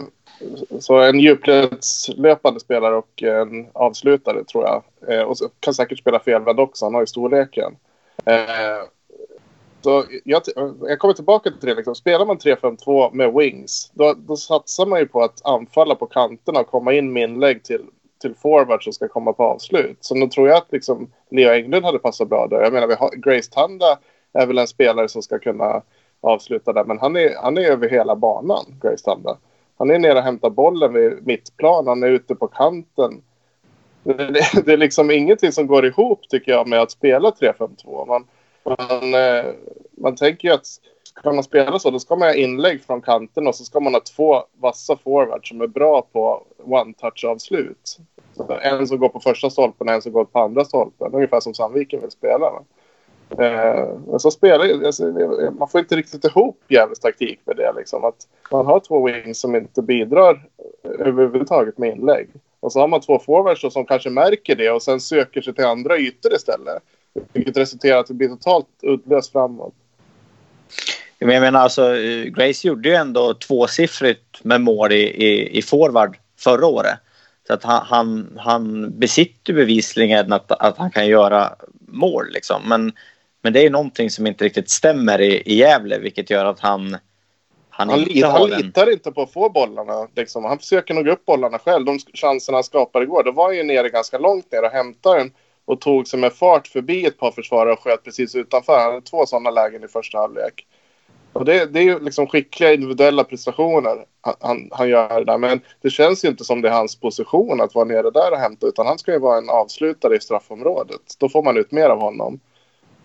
så 0.80 0.98
en 0.98 1.20
djupledslöpande 1.20 2.60
spelare 2.60 2.96
och 2.96 3.22
en 3.22 3.66
avslutare 3.72 4.44
tror 4.44 4.64
jag. 4.64 4.82
Eh, 5.08 5.22
och 5.22 5.36
kan 5.60 5.74
säkert 5.74 5.98
spela 5.98 6.20
felvänd 6.20 6.60
också, 6.60 6.86
han 6.86 6.94
har 6.94 7.02
ju 7.02 7.06
storleken. 7.06 7.76
Eh, 8.24 8.84
så 9.80 10.04
jag, 10.24 10.42
jag 10.80 10.98
kommer 10.98 11.14
tillbaka 11.14 11.50
till 11.50 11.68
det. 11.68 11.74
Liksom. 11.74 11.94
Spelar 11.94 12.26
man 12.26 12.38
3-5-2 12.38 13.14
med 13.14 13.32
wings, 13.32 13.90
då, 13.94 14.14
då 14.16 14.36
satsar 14.36 14.86
man 14.86 14.98
ju 14.98 15.06
på 15.06 15.22
att 15.22 15.46
anfalla 15.46 15.94
på 15.94 16.06
kanterna 16.06 16.60
och 16.60 16.66
komma 16.66 16.92
in 16.92 17.12
med 17.12 17.22
inlägg 17.22 17.62
till, 17.64 17.82
till 18.20 18.34
forward 18.34 18.84
som 18.84 18.92
ska 18.92 19.08
komma 19.08 19.32
på 19.32 19.44
avslut. 19.44 19.96
Så 20.00 20.14
då 20.14 20.28
tror 20.28 20.48
jag 20.48 20.56
att 20.56 20.72
liksom, 20.72 21.10
Leo 21.30 21.52
Englund 21.52 21.84
hade 21.84 21.98
passat 21.98 22.28
bra 22.28 22.46
där. 22.46 22.62
Jag 22.62 22.72
menar, 22.72 22.86
vi 22.86 22.94
har, 22.94 23.10
Grace 23.16 23.50
Tanda 23.50 23.98
är 24.32 24.46
väl 24.46 24.58
en 24.58 24.66
spelare 24.66 25.08
som 25.08 25.22
ska 25.22 25.38
kunna 25.38 25.82
avsluta 26.20 26.72
där, 26.72 26.84
men 26.84 26.98
han 26.98 27.16
är, 27.16 27.34
han 27.42 27.58
är 27.58 27.62
över 27.62 27.88
hela 27.88 28.16
banan, 28.16 28.64
Grace 28.82 29.04
Tanda. 29.04 29.36
Han 29.78 29.90
är 29.90 29.98
nere 29.98 30.18
och 30.18 30.24
hämtar 30.24 30.50
bollen 30.50 30.92
vid 30.92 31.26
mittplan, 31.26 31.86
han 31.86 32.02
är 32.02 32.08
ute 32.08 32.34
på 32.34 32.46
kanten. 32.46 33.22
Det, 34.02 34.12
det, 34.14 34.62
det 34.64 34.72
är 34.72 34.76
liksom 34.76 35.10
ingenting 35.10 35.52
som 35.52 35.66
går 35.66 35.86
ihop 35.86 36.28
tycker 36.28 36.52
jag 36.52 36.68
med 36.68 36.80
att 36.80 36.90
spela 36.90 37.30
3-5-2. 37.30 38.06
Man, 38.06 38.24
man, 38.64 39.14
eh, 39.14 39.52
man 39.96 40.16
tänker 40.16 40.48
ju 40.48 40.54
att 40.54 40.66
kan 41.22 41.34
man 41.34 41.44
spela 41.44 41.78
så, 41.78 41.90
då 41.90 41.98
ska 41.98 42.16
man 42.16 42.28
ha 42.28 42.34
inlägg 42.34 42.84
från 42.84 43.02
kanten 43.02 43.46
och 43.46 43.54
så 43.54 43.64
ska 43.64 43.80
man 43.80 43.94
ha 43.94 44.00
två 44.00 44.42
vassa 44.60 44.96
forwards 44.96 45.48
som 45.48 45.60
är 45.60 45.66
bra 45.66 46.02
på 46.12 46.42
one-touch-avslut. 46.64 47.98
En 48.62 48.86
som 48.86 48.98
går 48.98 49.08
på 49.08 49.20
första 49.20 49.50
stolpen 49.50 49.88
och 49.88 49.94
en 49.94 50.02
som 50.02 50.12
går 50.12 50.24
på 50.24 50.38
andra 50.38 50.64
stolpen. 50.64 51.14
Ungefär 51.14 51.40
som 51.40 51.54
Sandviken 51.54 52.00
vill 52.00 52.10
spela. 52.10 52.52
Eh, 53.30 53.88
men 54.06 54.20
så 54.20 54.30
spelar 54.30 54.86
alltså, 54.86 55.04
man 55.58 55.68
får 55.68 55.80
inte 55.80 55.96
riktigt 55.96 56.24
ihop 56.24 56.58
Gävles 56.68 57.00
taktik 57.00 57.40
med 57.44 57.56
det. 57.56 57.72
Liksom. 57.76 58.04
Att 58.04 58.28
man 58.50 58.66
har 58.66 58.80
två 58.80 59.06
wings 59.06 59.40
som 59.40 59.56
inte 59.56 59.82
bidrar 59.82 60.48
överhuvudtaget 60.98 61.78
med 61.78 61.90
inlägg. 61.90 62.28
Och 62.60 62.72
så 62.72 62.80
har 62.80 62.88
man 62.88 63.00
två 63.00 63.18
forwards 63.18 63.72
som 63.72 63.84
kanske 63.84 64.10
märker 64.10 64.56
det 64.56 64.70
och 64.70 64.82
sen 64.82 65.00
söker 65.00 65.42
sig 65.42 65.54
till 65.54 65.64
andra 65.64 65.98
ytor 65.98 66.34
istället. 66.34 66.82
Vilket 67.32 67.56
resulterar 67.56 67.96
i 67.96 68.00
att 68.00 68.06
det 68.06 68.14
blir 68.14 68.28
totalt 68.28 68.66
uddlöst 68.82 69.32
framåt. 69.32 69.74
Men 71.18 71.34
jag 71.34 71.40
menar 71.40 71.60
alltså, 71.60 71.94
Grace 72.36 72.68
gjorde 72.68 72.88
ju 72.88 72.94
ändå 72.94 73.34
tvåsiffrigt 73.34 74.44
med 74.44 74.60
mål 74.60 74.92
i, 74.92 75.02
i, 75.02 75.58
i 75.58 75.62
forward 75.62 76.16
förra 76.38 76.66
året. 76.66 76.98
Så 77.46 77.54
att 77.54 77.64
han, 77.64 77.86
han, 77.86 78.38
han 78.40 78.98
besitter 78.98 79.52
bevisligen 79.52 80.32
att, 80.32 80.52
att 80.52 80.78
han 80.78 80.90
kan 80.90 81.06
göra 81.06 81.56
mål 81.88 82.30
liksom. 82.30 82.62
Men, 82.68 82.92
men 83.42 83.52
det 83.52 83.66
är 83.66 83.70
någonting 83.70 84.10
som 84.10 84.26
inte 84.26 84.44
riktigt 84.44 84.70
stämmer 84.70 85.20
i, 85.20 85.42
i 85.46 85.54
Gävle 85.54 85.98
vilket 85.98 86.30
gör 86.30 86.44
att 86.44 86.60
han 86.60 86.96
han, 87.70 87.88
han, 87.88 88.00
inte, 88.00 88.26
han 88.26 88.50
litar 88.50 88.92
inte 88.92 89.12
på 89.12 89.22
att 89.22 89.32
få 89.32 89.48
bollarna. 89.48 90.08
Liksom. 90.16 90.44
Han 90.44 90.58
försöker 90.58 90.94
nog 90.94 91.08
upp 91.08 91.24
bollarna 91.24 91.58
själv. 91.58 91.84
De 91.84 91.98
chanserna 92.14 92.56
han 92.56 92.64
skapade 92.64 93.04
igår, 93.04 93.22
då 93.24 93.32
var 93.32 93.44
han 93.44 93.56
ju 93.56 93.62
nere 93.62 93.88
ganska 93.88 94.18
långt 94.18 94.52
ner 94.52 94.64
och 94.64 94.70
hämtade 94.70 95.18
den 95.18 95.32
och 95.70 95.80
tog 95.80 96.08
sig 96.08 96.20
med 96.20 96.32
fart 96.32 96.68
förbi 96.68 97.06
ett 97.06 97.18
par 97.18 97.30
försvarare 97.30 97.72
och 97.72 97.80
sköt 97.80 98.04
precis 98.04 98.34
utanför. 98.34 98.78
Han 98.78 98.92
hade 98.92 99.06
två 99.06 99.26
sådana 99.26 99.50
lägen 99.50 99.84
i 99.84 99.88
första 99.88 100.18
halvlek. 100.18 100.66
Och 101.32 101.44
det, 101.44 101.66
det 101.66 101.78
är 101.78 101.82
ju 101.82 102.00
liksom 102.00 102.26
skickliga 102.26 102.72
individuella 102.72 103.24
prestationer 103.24 104.04
han, 104.20 104.34
han, 104.40 104.68
han 104.72 104.88
gör 104.88 105.24
där. 105.24 105.38
Men 105.38 105.60
det 105.80 105.90
känns 105.90 106.24
ju 106.24 106.28
inte 106.28 106.44
som 106.44 106.62
det 106.62 106.68
är 106.68 106.72
hans 106.72 106.96
position 106.96 107.60
att 107.60 107.74
vara 107.74 107.84
nere 107.84 108.10
där 108.10 108.32
och 108.32 108.38
hämta. 108.38 108.66
Utan 108.66 108.86
han 108.86 108.98
ska 108.98 109.12
ju 109.12 109.18
vara 109.18 109.38
en 109.38 109.50
avslutare 109.50 110.16
i 110.16 110.20
straffområdet. 110.20 111.00
Då 111.18 111.28
får 111.28 111.42
man 111.42 111.56
ut 111.56 111.72
mer 111.72 111.88
av 111.88 112.00
honom. 112.00 112.40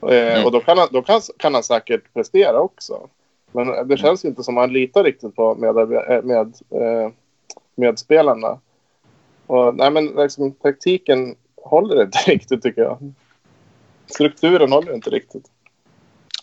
Eh, 0.02 0.34
mm. 0.34 0.46
och 0.46 0.52
då, 0.52 0.60
kan 0.60 0.78
han, 0.78 0.88
då 0.92 1.02
kan, 1.02 1.22
kan 1.38 1.54
han 1.54 1.64
säkert 1.64 2.14
prestera 2.14 2.60
också. 2.60 3.10
Men 3.52 3.88
det 3.88 3.98
känns 3.98 4.26
inte 4.26 4.44
som 4.44 4.58
att 4.58 4.62
han 4.62 4.74
litar 4.74 5.04
riktigt 5.04 5.36
på 5.36 5.56
med, 5.56 5.76
med, 5.76 6.26
med, 6.26 6.54
eh, 6.70 7.12
med 7.76 8.00
spelarna. 8.00 8.60
Och, 9.48 9.76
nej, 9.76 9.92
men 9.92 10.06
liksom, 10.06 10.52
taktiken 10.52 11.36
håller 11.66 12.03
inte 12.03 12.18
riktigt 12.28 12.63
tycker 12.63 12.82
jag. 12.82 13.13
Strukturen 14.07 14.72
håller 14.72 14.93
inte 14.93 15.09
riktigt. 15.09 15.51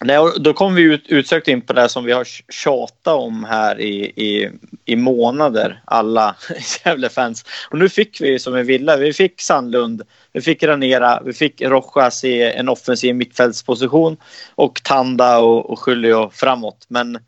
Nej, 0.04 0.18
och 0.18 0.42
då 0.42 0.52
kommer 0.52 0.76
vi 0.76 0.82
ut, 0.82 1.06
utsökt 1.08 1.48
in 1.48 1.60
på 1.60 1.72
det 1.72 1.88
som 1.88 2.04
vi 2.04 2.12
har 2.12 2.24
tjatat 2.52 3.14
om 3.14 3.44
här 3.44 3.80
i, 3.80 4.04
i, 4.04 4.50
i 4.84 4.96
månader, 4.96 5.82
alla 5.84 6.36
Gävle-fans. 6.84 7.44
Och 7.70 7.78
nu 7.78 7.88
fick 7.88 8.20
vi 8.20 8.38
som 8.38 8.52
vi 8.54 8.62
ville. 8.62 8.96
Vi 8.96 9.12
fick 9.12 9.40
Sandlund, 9.40 10.02
vi 10.32 10.40
fick 10.40 10.62
Ranera, 10.62 11.22
vi 11.24 11.32
fick 11.32 11.62
Rojas 11.62 12.24
i 12.24 12.42
en 12.42 12.68
offensiv 12.68 13.14
mittfältsposition 13.16 14.16
och 14.54 14.82
Tanda 14.84 15.38
och, 15.38 15.70
och 15.70 15.78
Julio 15.86 16.30
framåt. 16.30 16.86
Men, 16.88 17.18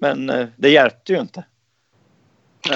men 0.00 0.30
eh, 0.30 0.46
det 0.56 0.70
hjälpte 0.70 1.12
ju 1.12 1.20
inte. 1.20 1.44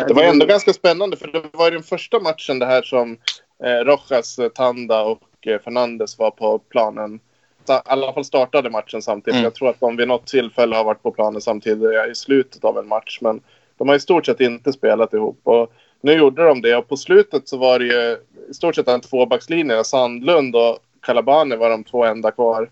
Det 0.08 0.14
var 0.14 0.22
ändå 0.22 0.46
ganska 0.46 0.72
spännande 0.72 1.16
för 1.16 1.28
det 1.28 1.42
var 1.52 1.70
den 1.70 1.82
första 1.82 2.20
matchen 2.20 2.58
det 2.58 2.66
här 2.66 2.82
som 2.82 3.18
Rojas, 3.62 4.40
Tanda 4.54 5.02
och 5.02 5.46
eh, 5.46 5.60
Fernandes 5.60 6.18
var 6.18 6.30
på 6.30 6.58
planen 6.58 7.20
i 7.68 7.72
alla 7.84 8.12
fall 8.12 8.24
startade 8.24 8.70
matchen 8.70 9.02
samtidigt. 9.02 9.34
Mm. 9.34 9.44
Jag 9.44 9.54
tror 9.54 9.68
att 9.68 9.80
de 9.80 9.96
vid 9.96 10.08
något 10.08 10.26
tillfälle 10.26 10.76
har 10.76 10.84
varit 10.84 11.02
på 11.02 11.10
planen 11.10 11.40
samtidigt 11.40 12.10
i 12.10 12.14
slutet 12.14 12.64
av 12.64 12.78
en 12.78 12.88
match. 12.88 13.18
Men 13.20 13.40
de 13.76 13.88
har 13.88 13.96
i 13.96 14.00
stort 14.00 14.26
sett 14.26 14.40
inte 14.40 14.72
spelat 14.72 15.14
ihop. 15.14 15.40
Och 15.42 15.72
nu 16.00 16.12
gjorde 16.12 16.44
de 16.44 16.62
det 16.62 16.76
och 16.76 16.88
på 16.88 16.96
slutet 16.96 17.48
så 17.48 17.56
var 17.56 17.78
det 17.78 17.84
ju 17.84 18.16
i 18.50 18.54
stort 18.54 18.74
sett 18.74 18.88
en 18.88 19.00
tvåbackslinje. 19.00 19.84
Sandlund 19.84 20.56
och 20.56 20.78
Kalabane 21.00 21.56
var 21.56 21.70
de 21.70 21.84
två 21.84 22.04
enda 22.04 22.30
kvar 22.30 22.70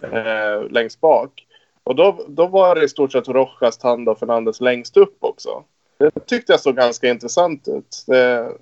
eh, 0.00 0.70
längst 0.70 1.00
bak. 1.00 1.46
Och 1.84 1.94
då, 1.94 2.24
då 2.28 2.46
var 2.46 2.74
det 2.74 2.84
i 2.84 2.88
stort 2.88 3.12
sett 3.12 3.28
Rojas, 3.28 3.78
Tanda 3.78 4.12
och 4.12 4.18
Fernandes 4.18 4.60
längst 4.60 4.96
upp 4.96 5.16
också. 5.20 5.64
Det 5.98 6.26
tyckte 6.26 6.52
jag 6.52 6.60
såg 6.60 6.76
ganska 6.76 7.08
intressant 7.08 7.68
ut. 7.68 8.04
Det, 8.06 8.52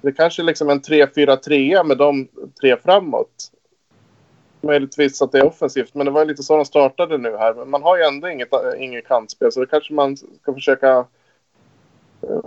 det 0.00 0.12
kanske 0.12 0.42
är 0.42 0.44
liksom 0.44 0.70
en 0.70 0.80
3-4-3 0.80 1.84
med 1.84 1.98
de 1.98 2.28
tre 2.60 2.76
framåt 2.76 3.50
möjligtvis 4.60 5.22
att 5.22 5.32
det 5.32 5.38
är 5.38 5.46
offensivt. 5.46 5.94
Men 5.94 6.06
det 6.06 6.12
var 6.12 6.24
lite 6.24 6.42
så 6.42 6.56
de 6.56 6.64
startade 6.64 7.18
nu 7.18 7.36
här. 7.36 7.54
Men 7.54 7.70
man 7.70 7.82
har 7.82 7.96
ju 7.96 8.02
ändå 8.02 8.28
inget, 8.28 8.52
eh, 8.52 8.82
inget 8.84 9.06
kantspel 9.06 9.52
så 9.52 9.60
då 9.60 9.66
kanske 9.66 9.94
man 9.94 10.16
ska 10.16 10.54
försöka 10.54 11.06
eh, 12.22 12.40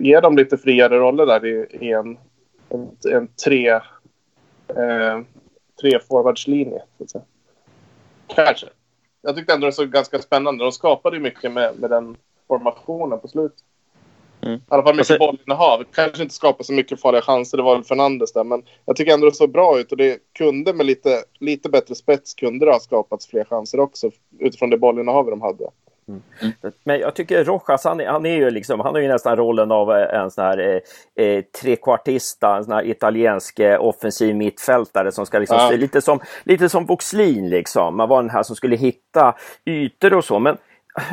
ge 0.00 0.20
dem 0.20 0.36
lite 0.36 0.58
friare 0.58 0.98
roller 0.98 1.26
där 1.26 1.46
i, 1.46 1.66
i 1.80 1.92
en, 1.92 2.18
en, 2.68 2.90
en 3.12 3.28
tre, 3.44 3.68
eh, 4.68 5.20
tre 5.80 5.98
forwardslinje. 6.08 6.82
Kanske. 8.26 8.66
Jag 9.22 9.36
tyckte 9.36 9.54
ändå 9.54 9.66
det 9.66 9.72
såg 9.72 9.90
ganska 9.90 10.18
spännande. 10.18 10.64
De 10.64 10.72
skapade 10.72 11.16
ju 11.16 11.22
mycket 11.22 11.52
med, 11.52 11.78
med 11.78 11.90
den 11.90 12.16
formationen 12.48 13.20
på 13.20 13.28
slutet. 13.28 13.64
Mm. 14.42 14.54
I 14.54 14.60
alla 14.68 14.82
fall 14.82 14.94
mycket 14.94 15.10
alltså, 15.10 15.26
bollinnehav. 15.26 15.84
Kanske 15.94 16.22
inte 16.22 16.34
skapade 16.34 16.64
så 16.64 16.72
mycket 16.72 17.00
farliga 17.00 17.22
chanser, 17.22 17.56
det 17.56 17.62
var 17.62 17.74
väl 17.74 17.84
Fernandes 17.84 18.32
där. 18.32 18.44
Men 18.44 18.62
jag 18.84 18.96
tycker 18.96 19.12
ändå 19.12 19.26
det 19.26 19.36
såg 19.36 19.52
bra 19.52 19.80
ut 19.80 19.92
och 19.92 19.98
det 19.98 20.18
kunde 20.32 20.72
med 20.72 20.86
lite, 20.86 21.22
lite 21.38 21.68
bättre 21.68 21.94
spets 21.94 22.34
kunde 22.34 22.66
det 22.66 22.72
ha 22.72 22.80
skapats 22.80 23.26
fler 23.26 23.44
chanser 23.44 23.80
också 23.80 24.10
utifrån 24.38 24.70
det 24.70 24.78
bollinnehav 24.78 25.26
de 25.26 25.40
hade. 25.40 25.64
Mm. 26.08 26.52
Men 26.84 27.00
jag 27.00 27.14
tycker 27.14 27.44
Rojas, 27.44 27.84
han, 27.84 28.00
han, 28.00 28.26
är 28.26 28.36
ju 28.36 28.50
liksom, 28.50 28.80
han 28.80 28.94
har 28.94 29.02
ju 29.02 29.08
nästan 29.08 29.36
rollen 29.36 29.70
av 29.70 29.92
eh, 29.92 30.20
en 30.20 30.30
sån 30.30 30.44
här 30.44 30.58
eh, 30.58 31.24
eh, 31.24 31.44
trekvartista, 31.60 32.56
en 32.56 32.64
sån 32.64 32.72
här 32.72 32.86
italiensk 32.86 33.58
eh, 33.58 33.84
offensiv 33.84 34.36
mittfältare 34.36 35.12
som 35.12 35.26
ska 35.26 35.38
liksom, 35.38 35.56
ja. 35.56 35.70
lite 35.70 36.00
som, 36.00 36.20
lite 36.44 36.68
som 36.68 36.86
Boxlin 36.86 37.50
liksom. 37.50 37.96
Man 37.96 38.08
var 38.08 38.22
den 38.22 38.30
här 38.30 38.42
som 38.42 38.56
skulle 38.56 38.76
hitta 38.76 39.34
ytor 39.66 40.14
och 40.14 40.24
så. 40.24 40.38
Men 40.38 40.56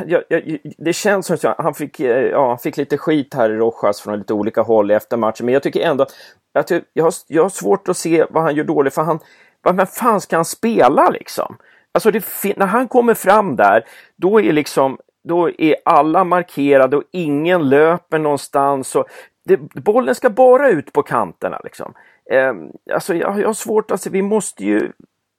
jag, 0.06 0.22
jag, 0.28 0.58
det 0.78 0.92
känns 0.92 1.26
som 1.26 1.36
att 1.42 1.58
han 1.58 1.74
fick, 1.74 2.00
eh, 2.00 2.22
ja, 2.22 2.48
han 2.48 2.58
fick 2.58 2.76
lite 2.76 2.98
skit 2.98 3.34
här 3.34 3.50
i 3.50 3.56
Rojas 3.56 4.00
från 4.00 4.18
lite 4.18 4.34
olika 4.34 4.62
håll 4.62 4.90
efter 4.90 5.16
matchen. 5.16 5.46
Men 5.46 5.52
jag 5.52 5.62
tycker 5.62 5.80
ändå 5.80 6.06
att 6.54 6.70
jag, 6.70 6.82
jag, 6.92 7.04
har, 7.04 7.14
jag 7.26 7.42
har 7.42 7.50
svårt 7.50 7.88
att 7.88 7.96
se 7.96 8.26
vad 8.30 8.42
han 8.42 8.54
gör 8.54 8.64
dåligt. 8.64 8.94
För 8.94 9.02
han, 9.02 9.18
vad 9.62 9.90
fan 9.90 10.20
ska 10.20 10.36
han 10.36 10.44
spela 10.44 11.10
liksom? 11.10 11.56
Alltså 11.92 12.10
det, 12.10 12.24
när 12.56 12.66
han 12.66 12.88
kommer 12.88 13.14
fram 13.14 13.56
där, 13.56 13.84
då 14.16 14.40
är 14.40 14.52
liksom 14.52 14.98
då 15.28 15.50
är 15.58 15.76
alla 15.84 16.24
markerade 16.24 16.96
och 16.96 17.02
ingen 17.10 17.68
löper 17.68 18.18
någonstans. 18.18 18.96
Och 18.96 19.06
det, 19.44 19.56
bollen 19.56 20.14
ska 20.14 20.30
bara 20.30 20.70
ut 20.70 20.92
på 20.92 21.02
kanterna. 21.02 21.60
Liksom. 21.64 21.94
Eh, 22.30 22.54
alltså 22.94 23.14
jag, 23.14 23.40
jag 23.40 23.46
har 23.46 23.54
svårt 23.54 23.90
att 23.90 24.00
se, 24.00 24.10
vi 24.10 24.22
måste 24.22 24.64
ju... 24.64 24.92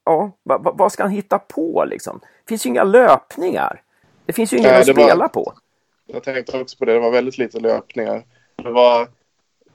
Ja, 0.05 0.31
vad, 0.43 0.77
vad 0.77 0.91
ska 0.91 1.03
han 1.03 1.11
hitta 1.11 1.39
på 1.39 1.85
liksom? 1.87 2.19
Det 2.21 2.49
finns 2.49 2.65
ju 2.65 2.69
inga 2.69 2.83
löpningar. 2.83 3.81
Det 4.29 4.33
finns 4.33 4.53
ju 4.53 4.57
ingen 4.57 4.75
att 4.75 4.87
spela 4.87 5.15
var, 5.15 5.27
på. 5.27 5.53
Jag 6.05 6.23
tänkte 6.23 6.59
också 6.59 6.77
på 6.77 6.85
det. 6.85 6.93
Det 6.93 6.99
var 6.99 7.11
väldigt 7.11 7.37
lite 7.37 7.59
löpningar. 7.59 8.25
Det 8.55 8.69
var 8.69 9.07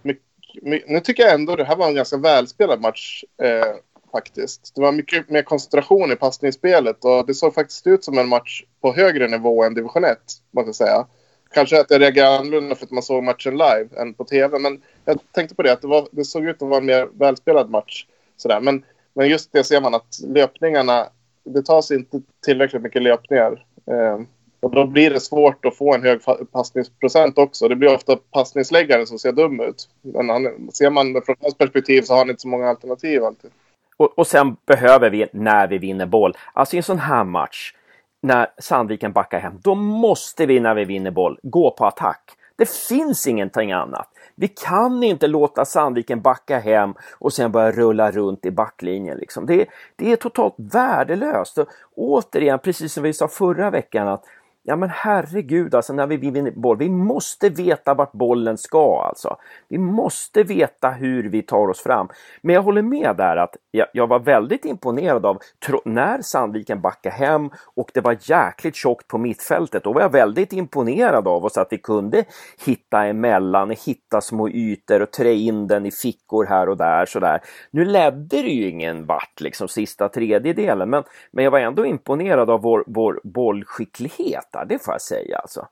mycket, 0.02 0.62
mycket, 0.62 0.88
nu 0.88 1.00
tycker 1.00 1.22
jag 1.22 1.34
ändå 1.34 1.56
det 1.56 1.64
här 1.64 1.76
var 1.76 1.88
en 1.88 1.94
ganska 1.94 2.16
välspelad 2.16 2.80
match. 2.80 3.24
Eh, 3.42 3.74
faktiskt. 4.12 4.72
Det 4.74 4.80
var 4.80 4.92
mycket 4.92 5.30
mer 5.30 5.42
koncentration 5.42 6.12
i 6.12 6.16
passningsspelet 6.16 7.04
och 7.04 7.26
det 7.26 7.34
såg 7.34 7.54
faktiskt 7.54 7.86
ut 7.86 8.04
som 8.04 8.18
en 8.18 8.28
match 8.28 8.62
på 8.80 8.92
högre 8.92 9.28
nivå 9.28 9.64
än 9.64 9.74
division 9.74 10.04
1. 10.04 10.18
Måste 10.50 10.68
jag 10.68 10.74
säga. 10.74 11.06
Kanske 11.54 11.80
att 11.80 11.90
jag 11.90 12.00
reagerade 12.00 12.38
annorlunda 12.38 12.74
för 12.74 12.84
att 12.84 12.90
man 12.90 13.02
såg 13.02 13.24
matchen 13.24 13.52
live 13.52 13.88
än 13.96 14.14
på 14.14 14.24
tv. 14.24 14.58
Men 14.58 14.82
jag 15.04 15.18
tänkte 15.32 15.54
på 15.54 15.62
det 15.62 15.72
att 15.72 15.82
det, 15.82 15.88
var, 15.88 16.08
det 16.10 16.24
såg 16.24 16.44
ut 16.44 16.62
att 16.62 16.68
vara 16.68 16.78
en 16.78 16.86
mer 16.86 17.08
välspelad 17.12 17.70
match. 17.70 18.06
Sådär. 18.36 18.60
Men, 18.60 18.84
men 19.14 19.28
just 19.28 19.52
det 19.52 19.64
ser 19.64 19.80
man 19.80 19.94
att 19.94 20.20
löpningarna, 20.26 21.06
det 21.44 21.62
tas 21.62 21.90
inte 21.90 22.20
tillräckligt 22.44 22.82
mycket 22.82 23.02
löpningar. 23.02 23.64
Eh, 23.86 24.20
och 24.64 24.70
då 24.70 24.86
blir 24.86 25.10
det 25.10 25.20
svårt 25.20 25.64
att 25.64 25.76
få 25.76 25.94
en 25.94 26.02
hög 26.02 26.20
passningsprocent 26.52 27.38
också. 27.38 27.68
Det 27.68 27.76
blir 27.76 27.94
ofta 27.94 28.16
passningsläggaren 28.16 29.06
som 29.06 29.18
ser 29.18 29.32
dum 29.32 29.60
ut. 29.60 29.88
Men 30.02 30.28
han, 30.28 30.70
ser 30.72 30.90
man 30.90 31.22
från 31.26 31.36
hans 31.40 31.54
perspektiv 31.54 32.02
så 32.02 32.12
har 32.12 32.18
han 32.18 32.30
inte 32.30 32.40
så 32.40 32.48
många 32.48 32.68
alternativ 32.68 33.24
alltid. 33.24 33.50
Och, 33.96 34.18
och 34.18 34.26
sen 34.26 34.56
behöver 34.66 35.10
vi, 35.10 35.26
när 35.32 35.66
vi 35.66 35.78
vinner 35.78 36.06
boll, 36.06 36.36
alltså 36.52 36.76
i 36.76 36.78
en 36.78 36.82
sån 36.82 36.98
här 36.98 37.24
match, 37.24 37.74
när 38.22 38.46
Sandviken 38.58 39.12
backar 39.12 39.38
hem, 39.38 39.58
då 39.62 39.74
måste 39.74 40.46
vi 40.46 40.60
när 40.60 40.74
vi 40.74 40.84
vinner 40.84 41.10
boll 41.10 41.38
gå 41.42 41.70
på 41.70 41.86
attack. 41.86 42.30
Det 42.56 42.70
finns 42.70 43.26
ingenting 43.26 43.72
annat. 43.72 44.08
Vi 44.34 44.48
kan 44.48 45.02
inte 45.02 45.26
låta 45.26 45.64
Sandviken 45.64 46.20
backa 46.20 46.58
hem 46.58 46.94
och 47.18 47.32
sen 47.32 47.52
börja 47.52 47.72
rulla 47.72 48.10
runt 48.10 48.46
i 48.46 48.50
backlinjen. 48.50 49.18
Liksom. 49.18 49.46
Det, 49.46 49.66
det 49.96 50.12
är 50.12 50.16
totalt 50.16 50.54
värdelöst. 50.56 51.58
Och 51.58 51.68
återigen, 51.96 52.58
precis 52.58 52.92
som 52.92 53.02
vi 53.02 53.12
sa 53.12 53.28
förra 53.28 53.70
veckan, 53.70 54.08
att 54.08 54.24
Ja 54.66 54.76
men 54.76 54.88
herregud 54.88 55.74
alltså 55.74 55.92
när 55.92 56.06
vi 56.06 56.16
vinner 56.16 56.50
boll, 56.50 56.76
vi 56.76 56.88
måste 56.88 57.48
veta 57.48 57.94
vart 57.94 58.12
bollen 58.12 58.58
ska 58.58 59.02
alltså. 59.08 59.36
Vi 59.68 59.78
måste 59.78 60.42
veta 60.42 60.90
hur 60.90 61.28
vi 61.28 61.42
tar 61.42 61.68
oss 61.68 61.80
fram. 61.80 62.08
Men 62.42 62.54
jag 62.54 62.62
håller 62.62 62.82
med 62.82 63.16
där 63.16 63.36
att 63.36 63.56
jag, 63.70 63.86
jag 63.92 64.06
var 64.06 64.18
väldigt 64.18 64.64
imponerad 64.64 65.26
av 65.26 65.38
när 65.84 66.22
Sandviken 66.22 66.80
backade 66.80 67.14
hem 67.14 67.50
och 67.74 67.90
det 67.94 68.00
var 68.00 68.16
jäkligt 68.20 68.76
tjockt 68.76 69.08
på 69.08 69.18
mittfältet. 69.18 69.84
Då 69.84 69.92
var 69.92 70.00
jag 70.00 70.12
väldigt 70.12 70.52
imponerad 70.52 71.28
av 71.28 71.44
oss 71.44 71.58
att 71.58 71.68
vi 71.70 71.78
kunde 71.78 72.24
hitta 72.66 73.04
emellan, 73.04 73.70
hitta 73.70 74.20
små 74.20 74.48
ytor 74.48 75.02
och 75.02 75.10
trä 75.10 75.32
in 75.32 75.66
den 75.66 75.86
i 75.86 75.90
fickor 75.90 76.44
här 76.44 76.68
och 76.68 76.76
där 76.76 77.06
sådär. 77.06 77.40
Nu 77.70 77.84
ledde 77.84 78.42
det 78.42 78.50
ju 78.50 78.68
ingen 78.68 79.06
vart 79.06 79.40
liksom 79.40 79.68
sista 79.68 80.08
tredjedelen 80.08 80.90
men, 80.90 81.04
men 81.30 81.44
jag 81.44 81.50
var 81.50 81.58
ändå 81.58 81.86
imponerad 81.86 82.50
av 82.50 82.62
vår, 82.62 82.84
vår 82.86 83.20
bollskicklighet 83.24 84.53
hjältar, 84.54 84.64
det 84.64 84.84
får 84.84 84.94
jag 84.94 85.02
säga 85.02 85.38
alltså. 85.38 85.68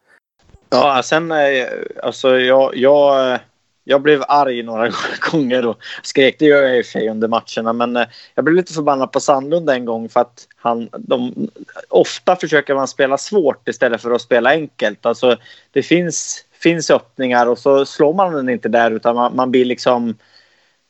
Ja, 0.70 1.02
sen 1.04 1.32
eh, 1.32 1.66
alltså 2.02 2.38
jag, 2.38 2.76
jag, 2.76 3.32
eh, 3.32 3.40
jag 3.84 4.02
blev 4.02 4.22
arg 4.28 4.62
några 4.62 4.90
gånger 5.30 5.66
och 5.66 5.76
skrek. 6.02 6.36
Det 6.38 6.46
gör 6.46 6.62
jag 6.62 6.78
i 6.78 6.80
och 6.80 6.84
för 6.84 6.92
sig 6.92 7.08
under 7.08 7.28
matcherna, 7.28 7.72
men 7.72 7.96
eh, 7.96 8.06
jag 8.34 8.44
blev 8.44 8.56
lite 8.56 8.72
förbannad 8.72 9.12
på 9.12 9.20
Sandlund 9.20 9.70
en 9.70 9.84
gång 9.84 10.08
för 10.08 10.20
att 10.20 10.48
han, 10.56 10.88
de, 10.98 11.48
ofta 11.88 12.36
försöker 12.36 12.74
man 12.74 12.88
spela 12.88 13.18
svårt 13.18 13.68
istället 13.68 14.02
för 14.02 14.10
att 14.10 14.22
spela 14.22 14.50
enkelt. 14.50 15.06
Alltså, 15.06 15.36
det 15.72 15.82
finns, 15.82 16.44
finns 16.52 16.90
öppningar 16.90 17.46
och 17.46 17.58
så 17.58 17.84
slår 17.84 18.14
man 18.14 18.32
den 18.32 18.48
inte 18.48 18.68
där 18.68 18.90
utan 18.90 19.14
man, 19.14 19.36
man 19.36 19.50
blir 19.50 19.64
liksom 19.64 20.14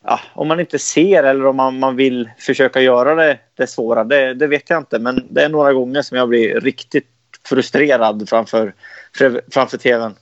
Ja, 0.04 0.20
om 0.34 0.48
man 0.48 0.60
inte 0.60 0.78
ser 0.78 1.24
eller 1.24 1.46
om 1.46 1.56
man, 1.56 1.78
man 1.78 1.96
vill 1.96 2.30
försöka 2.38 2.80
göra 2.80 3.14
det, 3.14 3.38
det 3.56 3.66
svåra, 3.66 4.04
det, 4.04 4.34
det 4.34 4.46
vet 4.46 4.70
jag 4.70 4.78
inte. 4.78 4.98
Men 4.98 5.26
det 5.30 5.42
är 5.44 5.48
några 5.48 5.72
gånger 5.72 6.02
som 6.02 6.16
jag 6.18 6.28
blir 6.28 6.60
riktigt 6.60 7.11
frustrerad 7.44 8.28
framför, 8.28 8.74
framför 9.50 9.78
tvn. 9.78 10.14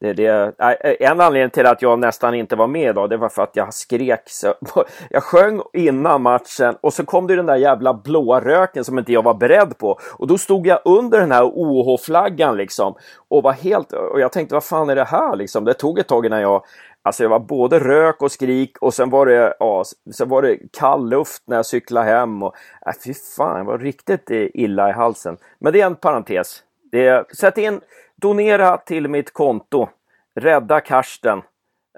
Det, 0.00 0.12
det, 0.12 0.26
eh, 0.58 1.10
en 1.10 1.20
anledning 1.20 1.50
till 1.50 1.66
att 1.66 1.82
jag 1.82 1.98
nästan 1.98 2.34
inte 2.34 2.56
var 2.56 2.66
med 2.66 2.90
idag, 2.90 3.10
det 3.10 3.16
var 3.16 3.28
för 3.28 3.42
att 3.42 3.56
jag 3.56 3.74
skrek. 3.74 4.22
Så, 4.26 4.54
jag 5.10 5.22
sjöng 5.22 5.62
innan 5.72 6.22
matchen 6.22 6.76
och 6.80 6.92
så 6.92 7.04
kom 7.04 7.26
det 7.26 7.36
den 7.36 7.46
där 7.46 7.56
jävla 7.56 7.94
blåa 7.94 8.40
röken 8.40 8.84
som 8.84 8.98
inte 8.98 9.12
jag 9.12 9.22
var 9.22 9.34
beredd 9.34 9.78
på. 9.78 9.98
Och 10.12 10.26
då 10.26 10.38
stod 10.38 10.66
jag 10.66 10.80
under 10.84 11.20
den 11.20 11.32
här 11.32 11.44
OH-flaggan 11.44 12.56
liksom 12.56 12.94
och 13.28 13.42
var 13.42 13.52
helt... 13.52 13.92
Och 13.92 14.20
jag 14.20 14.32
tänkte, 14.32 14.54
vad 14.54 14.64
fan 14.64 14.90
är 14.90 14.96
det 14.96 15.04
här 15.04 15.36
liksom? 15.36 15.64
Det 15.64 15.74
tog 15.74 15.98
ett 15.98 16.08
tag 16.08 16.26
innan 16.26 16.40
jag... 16.40 16.64
Alltså 17.02 17.22
det 17.22 17.28
var 17.28 17.38
både 17.38 17.78
rök 17.78 18.22
och 18.22 18.32
skrik 18.32 18.78
och 18.80 18.94
sen 18.94 19.10
var 19.10 19.26
det, 19.26 19.56
ja, 19.58 19.84
sen 20.12 20.28
var 20.28 20.42
det 20.42 20.58
kall 20.72 21.08
luft 21.08 21.42
när 21.46 21.56
jag 21.56 21.66
cyklade 21.66 22.06
hem. 22.06 22.42
Och, 22.42 22.54
äh, 22.86 22.92
fy 23.04 23.14
fan, 23.36 23.58
jag 23.58 23.64
var 23.64 23.78
riktigt 23.78 24.30
illa 24.30 24.88
i 24.88 24.92
halsen. 24.92 25.36
Men 25.58 25.72
det 25.72 25.80
är 25.80 25.86
en 25.86 25.96
parentes. 25.96 26.62
Det, 26.92 27.36
sätt 27.36 27.58
in, 27.58 27.80
donera 28.16 28.76
till 28.76 29.08
mitt 29.08 29.32
konto. 29.32 29.88
Rädda 30.34 30.80
Karsten. 30.80 31.38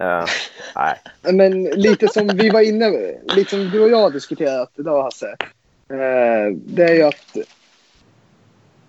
Uh, 0.01 0.25
nej. 0.75 0.99
Men 1.35 1.65
lite 1.65 2.09
som 2.09 2.27
vi 2.27 2.51
var 2.51 2.61
inne, 2.61 2.91
lite 3.23 3.51
som 3.51 3.71
du 3.71 3.81
och 3.81 3.91
jag 3.91 4.03
har 4.03 4.11
diskuterat 4.11 4.73
idag 4.79 5.03
Hasse. 5.03 5.37
Uh, 5.93 6.57
det 6.57 6.83
är 6.83 6.95
ju 6.95 7.03
att 7.03 7.37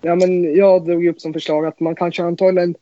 Ja, 0.01 0.15
men 0.15 0.55
jag 0.55 0.85
drog 0.85 1.07
upp 1.07 1.21
som 1.21 1.33
förslag 1.33 1.65
att 1.65 1.79
man 1.79 1.95
kanske 1.95 2.23
antagligen... 2.23 2.75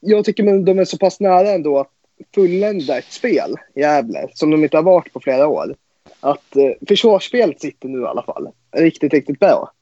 Jag 0.00 0.24
tycker 0.24 0.54
att 0.54 0.66
de 0.66 0.78
är 0.78 0.84
så 0.84 0.98
pass 0.98 1.20
nära 1.20 1.50
ändå 1.50 1.78
att 1.78 1.90
fullända 2.34 2.98
ett 2.98 3.12
spel 3.12 3.54
i 3.74 3.80
Gävle 3.80 4.28
som 4.34 4.50
de 4.50 4.64
inte 4.64 4.76
har 4.76 4.82
varit 4.82 5.12
på 5.12 5.20
flera 5.20 5.46
år. 5.46 5.74
Att 6.20 6.56
eh, 6.56 6.70
försvarsspelet 6.88 7.60
sitter 7.60 7.88
nu 7.88 8.00
i 8.00 8.06
alla 8.06 8.22
fall 8.22 8.48
riktigt, 8.76 9.12
riktigt 9.12 9.38
bra. 9.38 9.72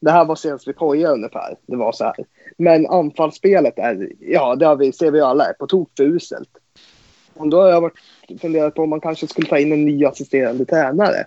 Det 0.00 0.10
här 0.10 0.24
var 0.24 0.36
senast 0.36 0.68
vi 0.68 0.72
kojade 0.72 1.14
ungefär. 1.14 1.56
Det 1.66 1.76
var 1.76 1.92
så 1.92 2.04
här. 2.04 2.16
Men 2.56 2.86
anfallsspelet 2.86 3.78
är, 3.78 4.12
ja 4.20 4.56
det 4.56 4.66
har 4.66 4.76
vi, 4.76 4.92
ser 4.92 5.10
vi 5.10 5.20
alla, 5.20 5.44
är 5.44 5.52
på 5.52 5.66
tok 5.66 5.90
för 5.96 6.04
uselt. 6.04 6.50
Och 7.34 7.48
då 7.48 7.60
har 7.60 7.68
jag 7.68 7.80
varit, 7.80 8.40
funderat 8.40 8.74
på 8.74 8.82
om 8.82 8.90
man 8.90 9.00
kanske 9.00 9.26
skulle 9.26 9.48
ta 9.48 9.58
in 9.58 9.72
en 9.72 9.84
ny 9.84 10.04
assisterande 10.04 10.64
tränare. 10.64 11.26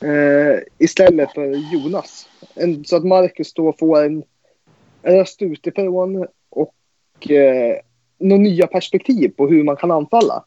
Eh, 0.00 0.58
istället 0.78 1.32
för 1.32 1.72
Jonas. 1.72 2.28
En, 2.54 2.84
så 2.84 2.96
att 2.96 3.04
Marcus 3.04 3.54
då 3.54 3.72
får 3.72 4.04
en 4.04 4.22
röst 5.02 5.42
utifrån 5.42 6.26
och 6.50 7.30
eh, 7.30 7.76
några 8.18 8.42
nya 8.42 8.66
perspektiv 8.66 9.28
på 9.36 9.48
hur 9.48 9.64
man 9.64 9.76
kan 9.76 9.90
anfalla. 9.90 10.44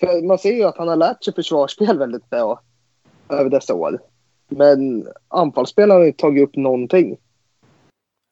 För 0.00 0.22
man 0.22 0.38
ser 0.38 0.52
ju 0.52 0.64
att 0.64 0.78
han 0.78 0.88
har 0.88 0.96
lärt 0.96 1.24
sig 1.24 1.34
försvarsspel 1.34 1.98
väldigt 1.98 2.30
bra 2.30 2.60
över 3.28 3.50
dessa 3.50 3.74
år. 3.74 4.00
Men 4.48 5.08
anfallsspelarna 5.28 6.00
har 6.00 6.06
inte 6.06 6.20
tagit 6.20 6.48
upp 6.48 6.56
någonting. 6.56 7.16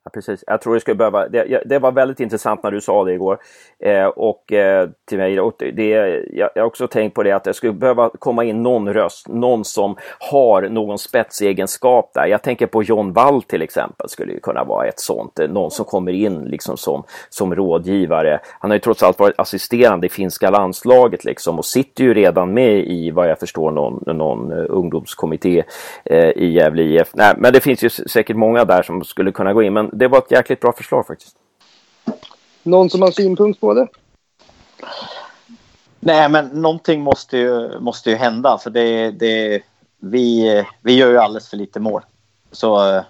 Ja, 0.06 0.10
precis. 0.10 0.44
Jag 0.46 0.60
tror 0.60 0.74
det 0.74 0.80
skulle 0.80 0.94
behöva, 0.94 1.28
det, 1.28 1.62
det, 1.66 1.78
var 1.78 1.92
väldigt 1.92 2.20
intressant 2.20 2.62
när 2.62 2.70
du 2.70 2.80
sa 2.80 3.04
det 3.04 3.12
igår. 3.12 3.38
Eh, 3.78 4.06
och 4.06 4.52
eh, 4.52 4.88
till 5.08 5.18
mig, 5.18 5.40
och 5.40 5.54
det, 5.58 5.88
jag, 6.32 6.50
jag 6.54 6.62
har 6.62 6.66
också 6.66 6.88
tänkt 6.88 7.14
på 7.14 7.22
det 7.22 7.32
att 7.32 7.44
det 7.44 7.54
skulle 7.54 7.72
behöva 7.72 8.10
komma 8.18 8.44
in 8.44 8.62
någon 8.62 8.94
röst, 8.94 9.28
någon 9.28 9.64
som 9.64 9.96
har 10.18 10.62
någon 10.62 10.98
spetsegenskap 10.98 12.10
där. 12.14 12.26
Jag 12.26 12.42
tänker 12.42 12.66
på 12.66 12.82
John 12.82 13.12
Wall 13.12 13.42
till 13.42 13.62
exempel, 13.62 14.08
skulle 14.08 14.32
ju 14.32 14.40
kunna 14.40 14.64
vara 14.64 14.86
ett 14.86 15.00
sånt. 15.00 15.38
Eh, 15.38 15.48
någon 15.48 15.70
som 15.70 15.84
kommer 15.84 16.12
in 16.12 16.44
liksom 16.44 16.76
som, 16.76 17.04
som 17.28 17.54
rådgivare. 17.54 18.40
Han 18.60 18.70
har 18.70 18.76
ju 18.76 18.80
trots 18.80 19.02
allt 19.02 19.18
varit 19.18 19.40
assisterande 19.40 20.06
i 20.06 20.10
finska 20.10 20.50
landslaget 20.50 21.24
liksom 21.24 21.58
och 21.58 21.64
sitter 21.64 22.04
ju 22.04 22.14
redan 22.14 22.54
med 22.54 22.78
i, 22.78 23.10
vad 23.10 23.30
jag 23.30 23.38
förstår, 23.38 23.70
någon, 23.70 24.16
någon 24.16 24.52
eh, 24.52 24.64
ungdomskommitté 24.68 25.62
eh, 26.04 26.28
i 26.28 26.52
Gävle 26.52 26.82
IF. 26.82 27.08
Nej, 27.14 27.34
men 27.38 27.52
det 27.52 27.60
finns 27.60 27.84
ju 27.84 27.88
säkert 27.88 28.36
många 28.36 28.64
där 28.64 28.82
som 28.82 29.04
skulle 29.04 29.32
kunna 29.32 29.52
gå 29.52 29.62
in. 29.62 29.72
Men 29.72 29.90
det 29.98 30.08
var 30.08 30.18
ett 30.18 30.30
jäkligt 30.30 30.60
bra 30.60 30.72
förslag 30.72 31.06
faktiskt. 31.06 31.36
Någon 32.62 32.90
som 32.90 33.02
har 33.02 33.10
synpunkt 33.10 33.60
på 33.60 33.74
det? 33.74 33.88
Nej, 36.00 36.28
men 36.28 36.46
någonting 36.46 37.02
måste 37.02 37.38
ju, 37.38 37.80
måste 37.80 38.10
ju 38.10 38.16
hända. 38.16 38.58
För 38.58 38.70
det, 38.70 39.10
det, 39.10 39.62
vi, 39.98 40.64
vi 40.82 40.96
gör 40.96 41.10
ju 41.10 41.18
alldeles 41.18 41.48
för 41.48 41.56
lite 41.56 41.80
mål. 41.80 42.02
Så, 42.52 43.02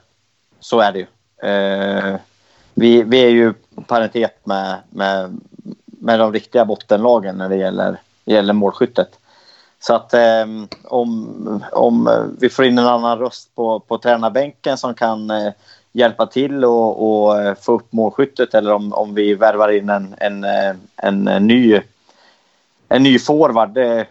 så 0.61 0.80
är 0.80 0.93
det 0.93 0.99
ju. 0.99 1.07
Eh, 1.51 2.16
vi, 2.74 3.03
vi 3.03 3.24
är 3.24 3.28
ju 3.28 3.55
paritet 3.87 4.47
med, 4.47 4.78
med, 4.91 5.41
med 5.87 6.18
de 6.18 6.32
riktiga 6.32 6.64
bottenlagen 6.64 7.39
när 7.39 7.49
det 7.49 7.57
gäller, 7.57 8.01
gäller 8.24 8.53
målskyttet. 8.53 9.18
Så 9.80 9.95
att 9.95 10.14
eh, 10.14 10.47
om, 10.84 11.64
om 11.72 12.09
vi 12.41 12.49
får 12.49 12.64
in 12.64 12.78
en 12.78 12.87
annan 12.87 13.18
röst 13.18 13.55
på, 13.55 13.80
på 13.80 13.99
tränarbänken 13.99 14.78
som 14.78 14.95
kan 14.95 15.30
eh, 15.30 15.53
hjälpa 15.97 16.26
till 16.26 16.64
och, 16.64 17.09
och, 17.09 17.42
eh, 17.42 17.55
få 17.55 17.72
upp 17.72 17.92
målskyttet 17.92 18.55
eller 18.55 18.72
om, 18.72 18.92
om 18.92 19.14
vi 19.14 19.34
värvar 19.34 19.68
in 19.68 19.88
en, 19.88 20.14
en, 20.18 20.44
eh, 20.44 20.76
en, 20.97 21.28
en 21.28 21.47
ny, 21.47 21.80
en 22.88 23.03
ny 23.03 23.18
forward. 23.18 23.74
Det, 23.74 24.07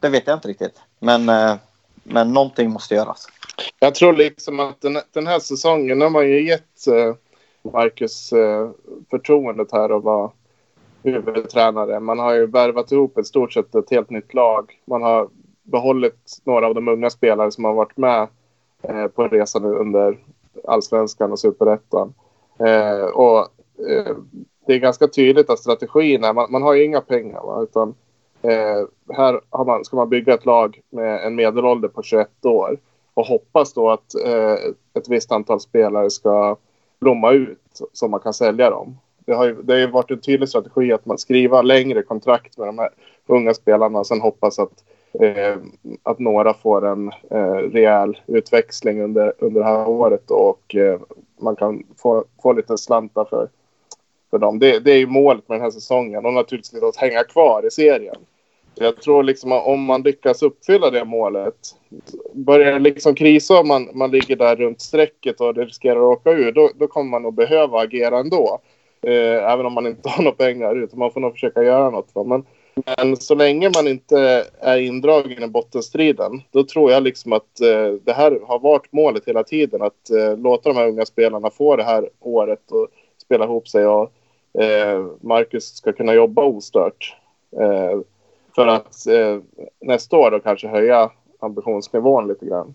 det 0.00 0.08
vet 0.08 0.26
jag 0.26 0.36
inte 0.36 0.48
riktigt. 0.48 0.80
Men, 0.98 1.30
men 2.02 2.32
någonting 2.32 2.70
måste 2.70 2.94
göras. 2.94 3.28
Jag 3.78 3.94
tror 3.94 4.12
liksom 4.12 4.60
att 4.60 4.80
den, 4.80 4.98
den 5.12 5.26
här 5.26 5.38
säsongen 5.38 6.00
har 6.00 6.10
man 6.10 6.28
ju 6.28 6.48
gett 6.48 6.86
Marcus 7.72 8.30
förtroendet 9.10 9.72
här 9.72 9.96
att 9.96 10.02
vara 10.02 10.30
huvudtränare. 11.02 12.00
Man 12.00 12.18
har 12.18 12.34
ju 12.34 12.46
värvat 12.46 12.92
ihop 12.92 13.18
ett 13.18 13.26
stort 13.26 13.52
sett 13.52 13.74
ett 13.74 13.90
helt 13.90 14.10
nytt 14.10 14.34
lag. 14.34 14.78
Man 14.84 15.02
har 15.02 15.28
behållit 15.62 16.38
några 16.44 16.66
av 16.66 16.74
de 16.74 16.88
unga 16.88 17.10
spelare 17.10 17.50
som 17.50 17.64
har 17.64 17.74
varit 17.74 17.96
med 17.96 18.28
på 19.14 19.28
resan 19.28 19.64
under 19.64 20.18
allsvenskan 20.64 21.32
och 21.32 21.38
superettan. 21.38 22.14
Eh, 22.58 23.04
och 23.04 23.38
eh, 23.88 24.16
det 24.66 24.74
är 24.74 24.78
ganska 24.78 25.08
tydligt 25.08 25.50
att 25.50 25.58
strategin 25.58 26.24
är, 26.24 26.32
man, 26.32 26.52
man 26.52 26.62
har 26.62 26.74
ju 26.74 26.84
inga 26.84 27.00
pengar 27.00 27.40
va, 27.40 27.62
utan 27.62 27.94
eh, 28.42 29.14
här 29.16 29.40
har 29.50 29.64
man, 29.64 29.84
ska 29.84 29.96
man 29.96 30.08
bygga 30.08 30.34
ett 30.34 30.46
lag 30.46 30.80
med 30.90 31.26
en 31.26 31.34
medelålder 31.34 31.88
på 31.88 32.02
21 32.02 32.44
år 32.44 32.78
och 33.14 33.26
hoppas 33.26 33.72
då 33.72 33.90
att 33.90 34.14
eh, 34.24 34.52
ett 34.94 35.08
visst 35.08 35.32
antal 35.32 35.60
spelare 35.60 36.10
ska 36.10 36.56
blomma 37.00 37.32
ut 37.32 37.80
så 37.92 38.08
man 38.08 38.20
kan 38.20 38.34
sälja 38.34 38.70
dem. 38.70 38.98
Det 39.26 39.32
har 39.32 39.46
ju, 39.46 39.62
det 39.62 39.80
har 39.80 39.88
varit 39.88 40.10
en 40.10 40.20
tydlig 40.20 40.48
strategi 40.48 40.92
att 40.92 41.06
man 41.06 41.18
skriver 41.18 41.62
längre 41.62 42.02
kontrakt 42.02 42.58
med 42.58 42.68
de 42.68 42.78
här 42.78 42.90
unga 43.26 43.54
spelarna 43.54 43.98
och 43.98 44.06
sen 44.06 44.20
hoppas 44.20 44.58
att 44.58 44.84
eh, 45.20 45.56
att 46.02 46.18
några 46.18 46.54
får 46.54 46.86
en 46.86 47.12
eh, 47.30 47.54
rejäl 47.54 48.20
utväxling 48.26 49.02
under, 49.02 49.32
under 49.38 49.60
det 49.60 49.66
här 49.66 49.88
året 49.88 50.30
och 50.30 50.74
eh, 50.74 51.00
man 51.40 51.56
kan 51.56 51.82
få, 51.98 52.24
få 52.42 52.52
lite 52.52 52.78
slantar 52.78 53.24
för, 53.24 53.48
för 54.30 54.38
dem. 54.38 54.58
Det, 54.58 54.78
det 54.78 54.92
är 54.92 54.98
ju 54.98 55.06
målet 55.06 55.48
med 55.48 55.56
den 55.56 55.62
här 55.64 55.70
säsongen 55.70 56.26
och 56.26 56.32
naturligtvis 56.32 56.82
att 56.82 56.96
hänga 56.96 57.24
kvar 57.24 57.66
i 57.66 57.70
serien. 57.70 58.16
Jag 58.74 58.96
tror 58.96 59.22
liksom 59.22 59.52
att 59.52 59.66
om 59.66 59.82
man 59.82 60.02
lyckas 60.02 60.42
uppfylla 60.42 60.90
det 60.90 61.04
målet, 61.04 61.54
börjar 62.32 62.72
det 62.72 62.78
liksom 62.78 63.14
krisa 63.14 63.60
om 63.60 63.68
man, 63.68 63.88
man 63.94 64.10
ligger 64.10 64.36
där 64.36 64.56
runt 64.56 64.80
strecket 64.80 65.40
och 65.40 65.54
det 65.54 65.64
riskerar 65.64 65.96
att 65.96 66.18
åka 66.18 66.30
ur, 66.30 66.52
då, 66.52 66.70
då 66.74 66.86
kommer 66.86 67.10
man 67.10 67.22
nog 67.22 67.34
behöva 67.34 67.80
agera 67.80 68.18
ändå. 68.18 68.60
Eh, 69.02 69.52
även 69.52 69.66
om 69.66 69.72
man 69.72 69.86
inte 69.86 70.08
har 70.08 70.22
några 70.22 70.36
pengar, 70.36 70.76
utan 70.76 70.98
man 70.98 71.10
får 71.10 71.20
nog 71.20 71.32
försöka 71.32 71.62
göra 71.62 71.90
något. 71.90 72.14
Va? 72.14 72.24
Men 72.24 72.44
men 72.74 73.16
så 73.16 73.34
länge 73.34 73.70
man 73.74 73.88
inte 73.88 74.46
är 74.60 74.78
indragen 74.78 75.42
i 75.42 75.48
bottenstriden, 75.48 76.42
då 76.50 76.64
tror 76.64 76.90
jag 76.90 77.02
liksom 77.02 77.32
att 77.32 77.60
eh, 77.60 77.92
det 78.04 78.12
här 78.12 78.40
har 78.46 78.58
varit 78.58 78.92
målet 78.92 79.28
hela 79.28 79.44
tiden. 79.44 79.82
Att 79.82 80.10
eh, 80.10 80.36
låta 80.36 80.68
de 80.68 80.78
här 80.78 80.88
unga 80.88 81.06
spelarna 81.06 81.50
få 81.50 81.76
det 81.76 81.84
här 81.84 82.10
året 82.20 82.70
och 82.70 82.88
spela 83.22 83.44
ihop 83.44 83.68
sig 83.68 83.86
och 83.86 84.12
eh, 84.62 85.06
Marcus 85.20 85.76
ska 85.76 85.92
kunna 85.92 86.14
jobba 86.14 86.42
ostört. 86.42 87.16
Eh, 87.60 88.00
för 88.54 88.66
att 88.66 89.06
eh, 89.06 89.38
nästa 89.80 90.16
år 90.16 90.30
då 90.30 90.40
kanske 90.40 90.68
höja 90.68 91.10
ambitionsnivån 91.38 92.28
lite 92.28 92.46
grann. 92.46 92.74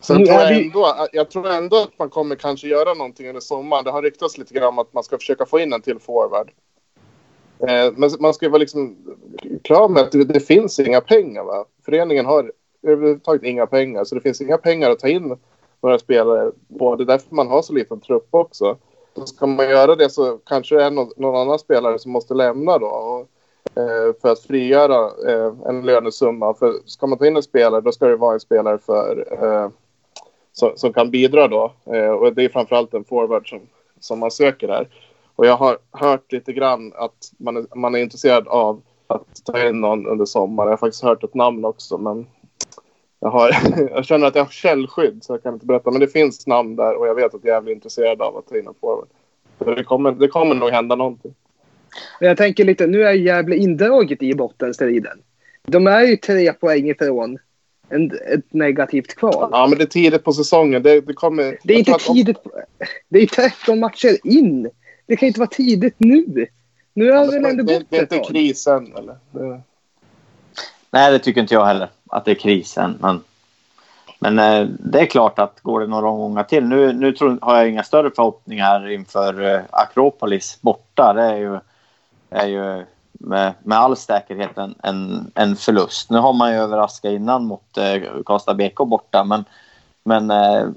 Sen 0.00 0.16
tror 0.16 0.28
jag, 0.28 0.60
ändå, 0.60 1.06
jag 1.12 1.30
tror 1.30 1.50
ändå 1.50 1.76
att 1.76 1.98
man 1.98 2.10
kommer 2.10 2.36
kanske 2.36 2.68
göra 2.68 2.94
någonting 2.94 3.28
under 3.28 3.40
sommaren. 3.40 3.84
Det 3.84 3.90
har 3.90 4.02
ryktats 4.02 4.38
lite 4.38 4.54
grann 4.54 4.68
om 4.68 4.78
att 4.78 4.92
man 4.92 5.04
ska 5.04 5.18
försöka 5.18 5.46
få 5.46 5.60
in 5.60 5.72
en 5.72 5.82
till 5.82 5.98
forward. 5.98 6.50
Eh, 7.60 7.92
men 7.96 8.10
man 8.20 8.34
ska 8.34 8.48
vara 8.48 8.58
liksom 8.58 8.96
klar 9.62 9.88
med 9.88 10.02
att 10.02 10.12
det, 10.12 10.24
det, 10.24 10.40
finns 10.40 10.80
inga 10.80 11.00
pengar. 11.00 11.44
Va? 11.44 11.64
Föreningen 11.84 12.26
har 12.26 12.52
överhuvudtaget 12.82 13.42
inga 13.42 13.66
pengar, 13.66 14.04
så 14.04 14.14
det 14.14 14.20
finns 14.20 14.40
inga 14.40 14.58
pengar 14.58 14.90
att 14.90 14.98
ta 14.98 15.08
in 15.08 15.36
några 15.82 15.98
spelare 15.98 16.52
på. 16.78 16.96
Det 16.96 17.04
är 17.04 17.06
därför 17.06 17.34
man 17.34 17.48
har 17.48 17.62
så 17.62 17.72
liten 17.72 18.00
trupp 18.00 18.28
också. 18.30 18.76
Så 19.16 19.26
ska 19.26 19.46
man 19.46 19.70
göra 19.70 19.96
det 19.96 20.10
så 20.10 20.38
kanske 20.38 20.74
det 20.74 20.84
är 20.84 20.90
någon, 20.90 21.10
någon 21.16 21.40
annan 21.40 21.58
spelare 21.58 21.98
som 21.98 22.12
måste 22.12 22.34
lämna 22.34 22.78
då. 22.78 22.86
Och, 22.86 23.28
eh, 23.82 24.14
för 24.22 24.32
att 24.32 24.40
frigöra 24.40 25.30
eh, 25.30 25.54
en 25.68 25.82
lönesumma. 25.82 26.54
För 26.54 26.72
ska 26.84 27.06
man 27.06 27.18
ta 27.18 27.26
in 27.26 27.36
en 27.36 27.42
spelare 27.42 27.80
då 27.80 27.92
ska 27.92 28.06
det 28.06 28.16
vara 28.16 28.34
en 28.34 28.40
spelare 28.40 28.78
för, 28.78 29.26
eh, 29.42 29.70
som, 30.52 30.72
som, 30.76 30.92
kan 30.92 31.10
bidra 31.10 31.48
då. 31.48 31.72
Eh, 31.84 32.10
och 32.10 32.34
det 32.34 32.44
är 32.44 32.48
framförallt 32.48 32.94
en 32.94 33.04
forward 33.04 33.48
som, 33.48 33.60
som 34.00 34.18
man 34.18 34.30
söker 34.30 34.68
där. 34.68 34.88
Och 35.36 35.46
jag 35.46 35.56
har 35.56 35.78
hört 35.90 36.32
lite 36.32 36.52
grann 36.52 36.92
att 36.96 37.32
man 37.38 37.56
är, 37.56 37.76
man 37.76 37.94
är 37.94 37.98
intresserad 37.98 38.48
av 38.48 38.82
att 39.06 39.44
ta 39.44 39.68
in 39.68 39.80
någon 39.80 40.06
under 40.06 40.24
sommaren. 40.24 40.66
Jag 40.66 40.72
har 40.72 40.76
faktiskt 40.76 41.02
hört 41.02 41.24
ett 41.24 41.34
namn 41.34 41.64
också, 41.64 41.98
men 41.98 42.26
jag, 43.20 43.28
har, 43.28 43.50
jag 43.90 44.04
känner 44.04 44.26
att 44.26 44.34
jag 44.34 44.44
har 44.44 44.50
källskydd 44.50 45.24
så 45.24 45.32
jag 45.32 45.42
kan 45.42 45.54
inte 45.54 45.66
berätta. 45.66 45.90
Men 45.90 46.00
det 46.00 46.08
finns 46.08 46.46
namn 46.46 46.76
där 46.76 46.94
och 46.94 47.06
jag 47.06 47.14
vet 47.14 47.34
att 47.34 47.44
jag 47.44 47.68
är 47.68 47.72
intresserad 47.72 48.22
av 48.22 48.36
att 48.36 48.48
ta 48.48 48.58
in 48.58 48.66
en 48.66 48.74
forward. 48.80 49.08
Det 49.76 49.84
kommer, 49.84 50.12
det 50.12 50.28
kommer 50.28 50.54
nog 50.54 50.70
hända 50.70 50.96
någonting. 50.96 51.34
Jag 52.20 52.36
tänker 52.36 52.64
lite, 52.64 52.86
nu 52.86 53.02
är 53.02 53.12
Gävle 53.12 53.56
indraget 53.56 54.22
i 54.22 54.34
bottenstriden. 54.34 55.18
De 55.62 55.86
är 55.86 56.02
ju 56.02 56.16
tre 56.16 56.52
poäng 56.52 56.90
ifrån 56.90 57.38
en, 57.88 58.10
ett 58.10 58.52
negativt 58.52 59.14
kval. 59.14 59.48
Ja, 59.52 59.66
men 59.66 59.78
det 59.78 59.84
är 59.84 59.88
tidigt 59.88 60.24
på 60.24 60.32
säsongen. 60.32 60.82
Det, 60.82 61.00
det 61.00 61.12
kommer... 61.12 61.58
Det 61.62 61.74
är 61.74 61.78
inte 61.78 61.92
tidigt. 61.92 62.36
Det 63.08 63.18
är 63.18 63.26
13 63.26 63.80
matcher 63.80 64.16
in. 64.24 64.70
Det 65.06 65.16
kan 65.16 65.26
inte 65.26 65.40
vara 65.40 65.50
tidigt 65.50 65.94
nu. 65.98 66.46
Nu 66.94 67.12
har 67.12 67.26
väl 67.26 67.44
ändå 67.44 67.64
gått 67.64 67.90
Det 67.90 67.96
är 67.96 68.02
inte 68.02 68.18
krisen 68.18 68.92
eller? 68.96 69.16
Det... 69.30 69.60
Nej, 70.90 71.12
det 71.12 71.18
tycker 71.18 71.40
inte 71.40 71.54
jag 71.54 71.64
heller. 71.64 71.88
Att 72.10 72.24
det 72.24 72.30
är 72.30 72.34
krisen. 72.34 72.98
Men, 73.00 73.22
men 74.18 74.38
eh, 74.38 74.68
det 74.78 75.00
är 75.00 75.06
klart 75.06 75.38
att 75.38 75.60
går 75.60 75.80
det 75.80 75.86
några 75.86 76.08
omgångar 76.08 76.44
till. 76.44 76.64
Nu, 76.64 76.92
nu 76.92 77.12
tror, 77.12 77.38
har 77.42 77.56
jag 77.56 77.68
inga 77.68 77.82
större 77.82 78.10
förhoppningar 78.10 78.90
inför 78.90 79.54
eh, 79.54 79.60
Akropolis 79.70 80.58
borta. 80.60 81.12
Det 81.12 81.22
är 81.22 81.36
ju, 81.36 81.58
är 82.30 82.46
ju 82.46 82.84
med, 83.12 83.52
med 83.62 83.78
all 83.78 83.96
säkerhet 83.96 84.58
en, 84.58 84.74
en, 84.82 85.30
en 85.34 85.56
förlust. 85.56 86.10
Nu 86.10 86.18
har 86.18 86.32
man 86.32 86.52
ju 86.52 86.58
överraskat 86.58 87.12
innan 87.12 87.44
mot 87.44 87.78
eh, 87.78 88.22
Karlstad 88.24 88.54
BK 88.54 88.76
borta. 88.76 89.24
Men, 89.24 89.44
men 90.04 90.30
eh, 90.30 90.68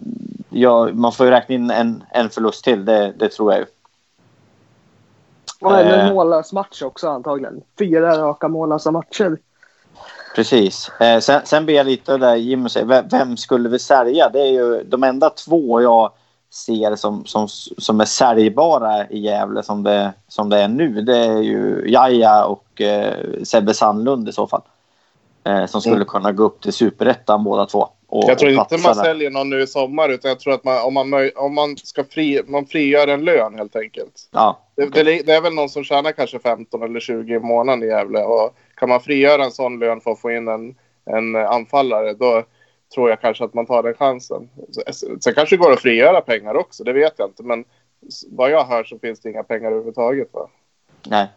ja, 0.50 0.90
man 0.94 1.12
får 1.12 1.26
ju 1.26 1.32
räkna 1.32 1.56
in 1.56 1.72
en, 1.72 2.04
en 2.12 2.30
förlust 2.30 2.64
till, 2.64 2.86
det, 2.86 3.14
det 3.18 3.30
tror 3.30 3.52
jag 3.52 3.60
ju. 3.60 3.66
Och 5.62 5.80
en 5.80 5.88
Eh. 5.99 6.14
mållös 6.14 6.53
match 6.53 6.82
också 6.82 7.10
antagligen. 7.10 7.62
Fyra 7.80 8.18
raka 8.18 8.47
mållösa 8.47 8.91
matcher. 8.91 9.38
Precis. 10.36 10.91
Eh, 10.99 11.20
sen, 11.20 11.41
sen 11.45 11.66
blir 11.66 11.76
jag 11.76 11.86
lite 11.86 12.18
där 12.18 12.36
Jimmy 12.36 12.70
säger, 12.70 12.86
vem, 12.86 13.05
vem 13.12 13.38
skulle 13.38 13.70
vi 13.70 13.80
sälja? 13.80 14.30
Det 14.30 14.39
är 14.41 14.51
ju 14.51 14.84
de 14.84 15.03
enda 15.03 15.30
två 15.30 15.82
jag 15.82 16.12
ser 16.51 16.95
som, 16.95 17.26
som, 17.26 17.47
som 17.78 18.01
är 18.01 18.05
säljbara 18.05 19.07
i 19.07 19.20
Gävle 19.20 19.64
som 19.64 19.84
det, 19.84 20.14
som 20.28 20.49
det 20.49 20.57
är 20.57 20.68
nu. 20.68 21.01
Det 21.01 21.18
är 21.18 21.38
ju 21.41 21.84
Jaja 21.88 22.45
och 22.45 22.82
eh, 22.82 23.14
Sebbe 23.43 23.74
Sandlund 23.74 24.30
i 24.30 24.32
så 24.32 24.47
fall. 24.47 24.62
Eh, 25.43 25.66
som 25.66 25.82
skulle 25.82 25.95
Mm. 25.95 26.07
kunna 26.07 26.32
gå 26.32 26.43
upp 26.43 26.62
till 26.62 26.74
superettan 26.74 27.43
båda 27.43 27.66
två. 27.66 27.89
Och, 28.12 28.24
Jag 28.28 28.39
tror 28.39 28.51
inte 28.51 28.78
man 28.78 28.95
säljer 28.95 29.30
någon 29.30 29.49
nu 29.49 29.62
i 29.62 29.68
sommar 29.68 30.10
utan 30.10 30.30
jag 30.30 30.39
tror 30.39 30.53
att 30.53 30.64
man, 30.64 30.82
om, 30.82 30.93
man, 30.93 31.32
om 31.36 31.55
man 31.55 31.78
ska 31.78 32.03
fri, 32.03 32.41
man 32.47 32.66
frigör 32.66 33.07
en 33.07 33.26
lön 33.26 33.55
helt 33.55 33.76
enkelt. 33.76 34.30
Ja, 34.32 34.60
Det, 34.76 34.86
det, 34.86 35.03
det 35.03 35.34
är 35.34 35.41
väl 35.41 35.53
någon 35.53 35.70
som 35.70 35.84
tjänar 35.84 36.12
kanske 36.12 36.39
15 36.39 36.84
eller 36.84 36.99
20 36.99 37.36
i 37.36 37.39
månaden 37.39 37.84
i 37.84 37.88
Gävle 37.88 38.24
och 38.24 38.53
kan 38.76 38.89
man 38.89 39.01
frigöra 39.01 39.43
en 39.43 39.51
sån 39.51 39.80
lön 39.80 40.01
för 40.01 40.12
att 40.12 40.20
få 40.22 40.32
in 40.32 40.47
en, 40.47 40.76
en 41.05 41.36
anfallare 41.36 42.14
då 42.14 42.43
tror 42.95 43.10
jag 43.10 43.22
kanske 43.22 43.43
att 43.43 43.53
man 43.53 43.66
tar 43.66 43.84
den 43.84 43.93
chansen. 43.93 44.49
Sen 45.22 45.34
kanske 45.34 45.55
det 45.55 45.64
går 45.64 45.72
att 45.72 45.82
frigöra 45.82 46.22
pengar 46.22 46.55
också, 46.55 46.84
det 46.84 46.93
vet 46.93 47.14
jag 47.18 47.30
inte. 47.30 47.43
Men 47.43 47.66
vad 48.30 48.51
jag 48.51 48.66
hör 48.66 48.84
så 48.84 48.99
finns 48.99 49.20
det 49.20 49.30
inga 49.30 49.43
pengar 49.43 49.68
överhuvudtaget. 49.68 50.30
Va? 50.32 50.49
nej. 51.07 51.28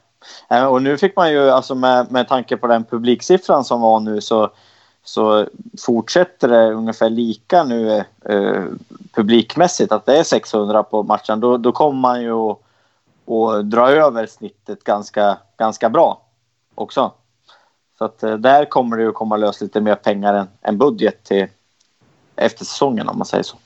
Eh, 0.51 0.67
och 0.67 0.83
nu 0.83 0.99
fick 0.99 1.17
man 1.17 1.33
ju, 1.33 1.51
alltså 1.51 1.75
med, 1.75 2.13
med 2.13 2.29
tanke 2.29 2.57
på 2.57 2.67
den 2.67 2.85
publiksiffran 2.85 3.65
som 3.65 3.81
var 3.81 4.01
nu 4.01 4.21
så, 4.21 4.51
så 5.05 5.47
fortsätter 5.87 6.49
det 6.49 6.73
ungefär 6.73 7.11
lika 7.11 7.65
nu 7.65 8.05
eh, 8.25 8.65
publikmässigt. 9.13 9.93
Att 9.93 10.07
det 10.07 10.19
är 10.19 10.25
600 10.25 10.83
på 10.83 11.03
matchen. 11.03 11.41
Då, 11.41 11.57
då 11.57 11.73
kommer 11.73 12.01
man 12.01 12.23
ju 12.23 12.33
att, 12.33 12.59
att 13.29 13.71
dra 13.71 13.91
över 13.91 14.27
snittet 14.27 14.85
ganska, 14.85 15.39
ganska 15.57 15.91
bra 15.91 16.23
också. 16.75 17.13
Så 17.99 18.05
att 18.05 18.23
eh, 18.23 18.35
där 18.35 18.65
kommer 18.65 18.97
det 18.97 19.03
ju 19.03 19.13
komma 19.13 19.37
lös 19.37 19.61
lite 19.61 19.81
mer 19.81 19.95
pengar 19.95 20.35
än, 20.35 20.49
än 20.63 20.79
budget 20.79 21.25
till 21.25 21.47
efter 22.37 22.65
säsongen 22.65 23.09
om 23.09 23.19
man 23.19 23.27
säger 23.27 23.45
så. 23.45 23.57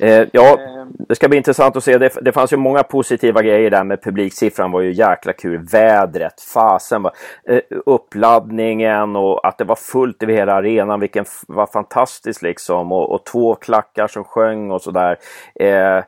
Eh, 0.00 0.28
ja, 0.32 0.58
det 1.08 1.14
ska 1.14 1.28
bli 1.28 1.36
intressant 1.36 1.76
att 1.76 1.84
se. 1.84 1.98
Det, 1.98 2.12
det 2.22 2.32
fanns 2.32 2.52
ju 2.52 2.56
många 2.56 2.82
positiva 2.82 3.42
grejer 3.42 3.70
där 3.70 3.84
med 3.84 4.02
publiksiffran 4.02 4.70
var 4.72 4.80
ju 4.80 4.92
jäkla 4.92 5.32
kul. 5.32 5.58
Vädret, 5.72 6.40
fasen, 6.40 7.02
var- 7.02 7.12
eh, 7.48 7.60
uppladdningen 7.86 9.16
och 9.16 9.46
att 9.46 9.58
det 9.58 9.64
var 9.64 9.76
fullt 9.76 10.22
över 10.22 10.32
hela 10.34 10.54
arenan, 10.54 11.00
vilken 11.00 11.24
var 11.48 11.66
fantastiskt 11.66 12.42
liksom. 12.42 12.92
Och, 12.92 13.10
och 13.14 13.24
två 13.26 13.54
klackar 13.54 14.06
som 14.06 14.24
sjöng 14.24 14.70
och 14.70 14.82
sådär. 14.82 15.16
Eh, 15.60 16.02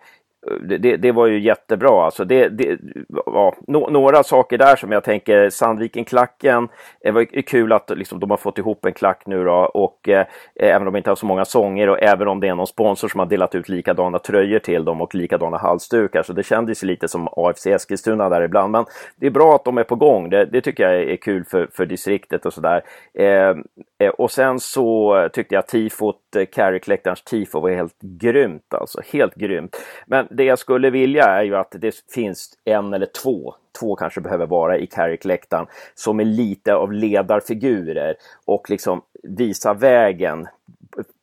det, 0.61 0.97
det, 0.97 1.13
var 1.13 1.27
ju 1.27 1.41
jättebra. 1.41 2.05
Alltså 2.05 2.25
det, 2.25 2.49
det, 2.49 2.79
ja, 3.27 3.55
no, 3.67 3.91
några 3.91 4.23
saker 4.23 4.59
där 4.59 4.77
som 4.77 4.93
jag 4.93 5.05
tänker, 5.05 5.51
Sandviken-klacken, 5.51 6.69
det 7.03 7.11
var 7.11 7.43
kul 7.43 7.73
att 7.73 7.91
liksom, 7.91 8.21
de 8.21 8.31
har 8.31 8.37
fått 8.37 8.59
ihop 8.59 8.85
en 8.85 8.93
klack 8.93 9.23
nu 9.27 9.45
då 9.45 9.53
och 9.53 10.09
eh, 10.09 10.27
även 10.55 10.87
om 10.87 10.93
de 10.93 10.99
inte 10.99 11.11
har 11.11 11.17
så 11.17 11.27
många 11.27 11.45
sånger 11.45 11.89
och 11.89 12.03
även 12.03 12.29
om 12.29 12.41
det 12.41 12.49
är 12.49 12.55
någon 12.55 12.67
sponsor 12.67 13.09
som 13.09 13.19
har 13.19 13.27
delat 13.27 13.55
ut 13.55 13.69
likadana 13.69 14.19
tröjor 14.19 14.59
till 14.59 14.85
dem 14.85 15.01
och 15.01 15.15
likadana 15.15 15.57
halsdukar 15.57 16.23
så 16.23 16.33
det 16.33 16.43
kändes 16.43 16.83
lite 16.83 17.09
som 17.09 17.29
AFC 17.37 17.67
Eskilstuna 17.67 18.29
där 18.29 18.43
ibland. 18.43 18.73
Men 18.73 18.85
det 19.17 19.27
är 19.27 19.31
bra 19.31 19.55
att 19.55 19.65
de 19.65 19.79
är 19.79 19.85
på 19.85 19.97
gång. 19.97 20.31
Det, 20.31 20.45
det 20.45 20.61
tycker 20.61 20.91
jag 20.91 21.03
är 21.03 21.17
kul 21.17 21.45
för, 21.45 21.69
för 21.73 21.87
distriktet 21.87 22.47
och 22.47 22.53
sådär. 22.53 22.83
Eh, 23.19 23.55
eh, 23.99 24.11
och 24.19 24.31
sen 24.31 24.61
så 24.61 25.29
tyckte 25.33 25.55
jag 25.55 25.67
tifot, 25.67 26.37
eh, 26.37 26.43
Carrick-läktarens 26.43 27.25
tifo 27.25 27.61
var 27.61 27.71
helt 27.71 28.01
grymt 28.01 28.75
alltså. 28.75 29.01
Helt 29.13 29.35
grymt. 29.35 29.77
Men 30.07 30.27
det 30.37 30.45
jag 30.45 30.59
skulle 30.59 30.91
vilja 30.91 31.25
är 31.25 31.43
ju 31.43 31.57
att 31.57 31.75
det 31.79 31.95
finns 32.15 32.51
en 32.65 32.95
eller 32.95 33.07
två 33.07 33.55
två 33.81 33.97
kanske 33.97 34.21
behöver 34.21 34.47
vara 34.47 34.79
i 34.79 34.87
Carrick-läktaren 34.87 35.67
som 35.95 36.21
är 36.21 36.25
lite 36.25 36.75
av 36.75 36.93
ledarfigurer 36.93 38.15
och 38.45 38.71
liksom 38.71 39.03
visar 39.23 39.75
vägen 39.75 40.47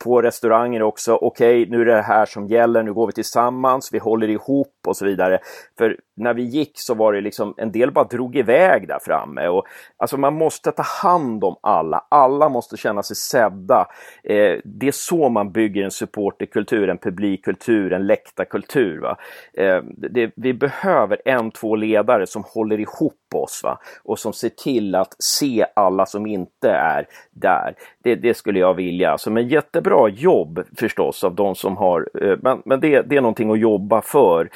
på 0.04 0.22
restauranger 0.22 0.82
också. 0.82 1.16
Okej, 1.16 1.66
nu 1.70 1.82
är 1.82 1.86
det 1.86 1.96
det 1.96 2.02
här 2.02 2.26
som 2.26 2.48
gäller. 2.48 2.84
Nu 2.84 2.94
går 2.94 3.08
vi 3.08 3.14
tillsammans. 3.14 3.94
Vi 3.94 4.00
håller 4.00 4.30
ihop 4.30 4.74
och 4.88 4.98
så 4.98 5.06
vidare. 5.06 5.40
För 5.78 5.98
när 6.22 6.34
vi 6.34 6.44
gick 6.44 6.72
så 6.74 6.94
var 6.94 7.14
det 7.14 7.22
liksom 7.22 7.54
en 7.58 7.72
del 7.72 7.92
bara 7.92 8.06
drog 8.06 8.36
iväg 8.36 8.88
där 8.88 9.00
framme 9.02 9.48
och 9.48 9.66
alltså 9.98 10.18
man 10.18 10.34
måste 10.34 10.72
ta 10.72 10.84
hand 10.84 11.44
om 11.44 11.56
alla. 11.62 12.06
Alla 12.10 12.50
måste 12.50 12.78
känna 12.78 13.04
sig 13.04 13.16
sedda. 13.16 13.88
Eh, 14.24 14.58
det 14.64 14.88
är 14.88 14.92
så 14.92 15.30
man 15.30 15.52
bygger 15.52 15.84
en 15.84 15.92
supporterkultur, 15.92 16.90
en 16.90 16.98
publikkultur, 16.98 17.94
en 17.94 18.08
läktarkultur. 18.08 19.00
Va? 19.00 19.18
Eh, 19.54 19.82
det, 19.98 20.32
vi 20.36 20.54
behöver 20.54 21.22
en, 21.26 21.52
två 21.52 21.76
ledare 21.76 22.28
som 22.28 22.44
håller 22.44 22.80
ihop 22.80 23.14
oss 23.34 23.62
va? 23.64 23.80
och 24.04 24.20
som 24.20 24.34
ser 24.34 24.50
till 24.50 24.96
att 24.96 25.16
se 25.20 25.66
alla 25.76 26.06
som 26.06 26.28
inte 26.28 26.70
är 26.70 27.08
där. 27.32 27.76
Det, 28.04 28.16
det 28.16 28.34
skulle 28.34 28.60
jag 28.60 28.74
vilja. 28.74 29.12
Alltså, 29.12 29.32
men 29.32 29.48
jättebra 29.48 30.10
jobb 30.10 30.64
förstås 30.78 31.24
av 31.24 31.36
de 31.36 31.56
som 31.56 31.78
har, 31.78 32.10
eh, 32.22 32.38
men, 32.42 32.62
men 32.66 32.80
det, 32.80 33.02
det 33.02 33.18
är 33.18 33.22
någonting 33.22 33.52
att 33.52 33.60
jobba 33.60 34.02
för 34.02 34.50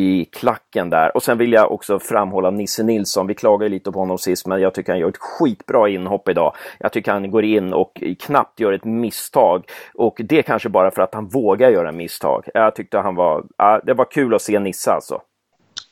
i 0.00 0.24
klacken 0.24 0.90
där. 0.90 1.16
Och 1.16 1.22
sen 1.22 1.38
vill 1.38 1.52
jag 1.52 1.72
också 1.72 1.98
framhålla 1.98 2.50
Nisse 2.50 2.82
Nilsson. 2.82 3.26
Vi 3.26 3.34
klagade 3.34 3.68
lite 3.68 3.92
på 3.92 3.98
honom 3.98 4.18
sist, 4.18 4.46
men 4.46 4.60
jag 4.60 4.74
tycker 4.74 4.92
han 4.92 5.00
gör 5.00 5.08
ett 5.08 5.16
skitbra 5.16 5.88
inhopp 5.88 6.28
idag. 6.28 6.54
Jag 6.78 6.92
tycker 6.92 7.12
han 7.12 7.30
går 7.30 7.44
in 7.44 7.72
och 7.72 8.02
knappt 8.18 8.60
gör 8.60 8.72
ett 8.72 8.84
misstag. 8.84 9.64
Och 9.94 10.20
det 10.24 10.42
kanske 10.42 10.68
bara 10.68 10.90
för 10.90 11.02
att 11.02 11.14
han 11.14 11.28
vågar 11.28 11.70
göra 11.70 11.92
misstag. 11.92 12.48
Jag 12.54 12.74
tyckte 12.74 12.98
han 12.98 13.14
var, 13.14 13.44
ja, 13.56 13.80
det 13.84 13.94
var 13.94 14.04
kul 14.04 14.34
att 14.34 14.42
se 14.42 14.58
Nisse 14.58 14.90
alltså. 14.92 15.20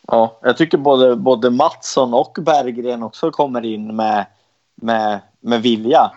Ja, 0.06 0.38
jag 0.42 0.56
tycker 0.56 0.78
både, 0.78 1.16
både 1.16 1.50
Mattsson 1.50 2.14
och 2.14 2.38
Berggren 2.40 3.02
också 3.02 3.30
kommer 3.30 3.64
in 3.64 3.96
med, 3.96 4.26
med, 4.74 5.20
med 5.40 5.62
vilja 5.62 6.10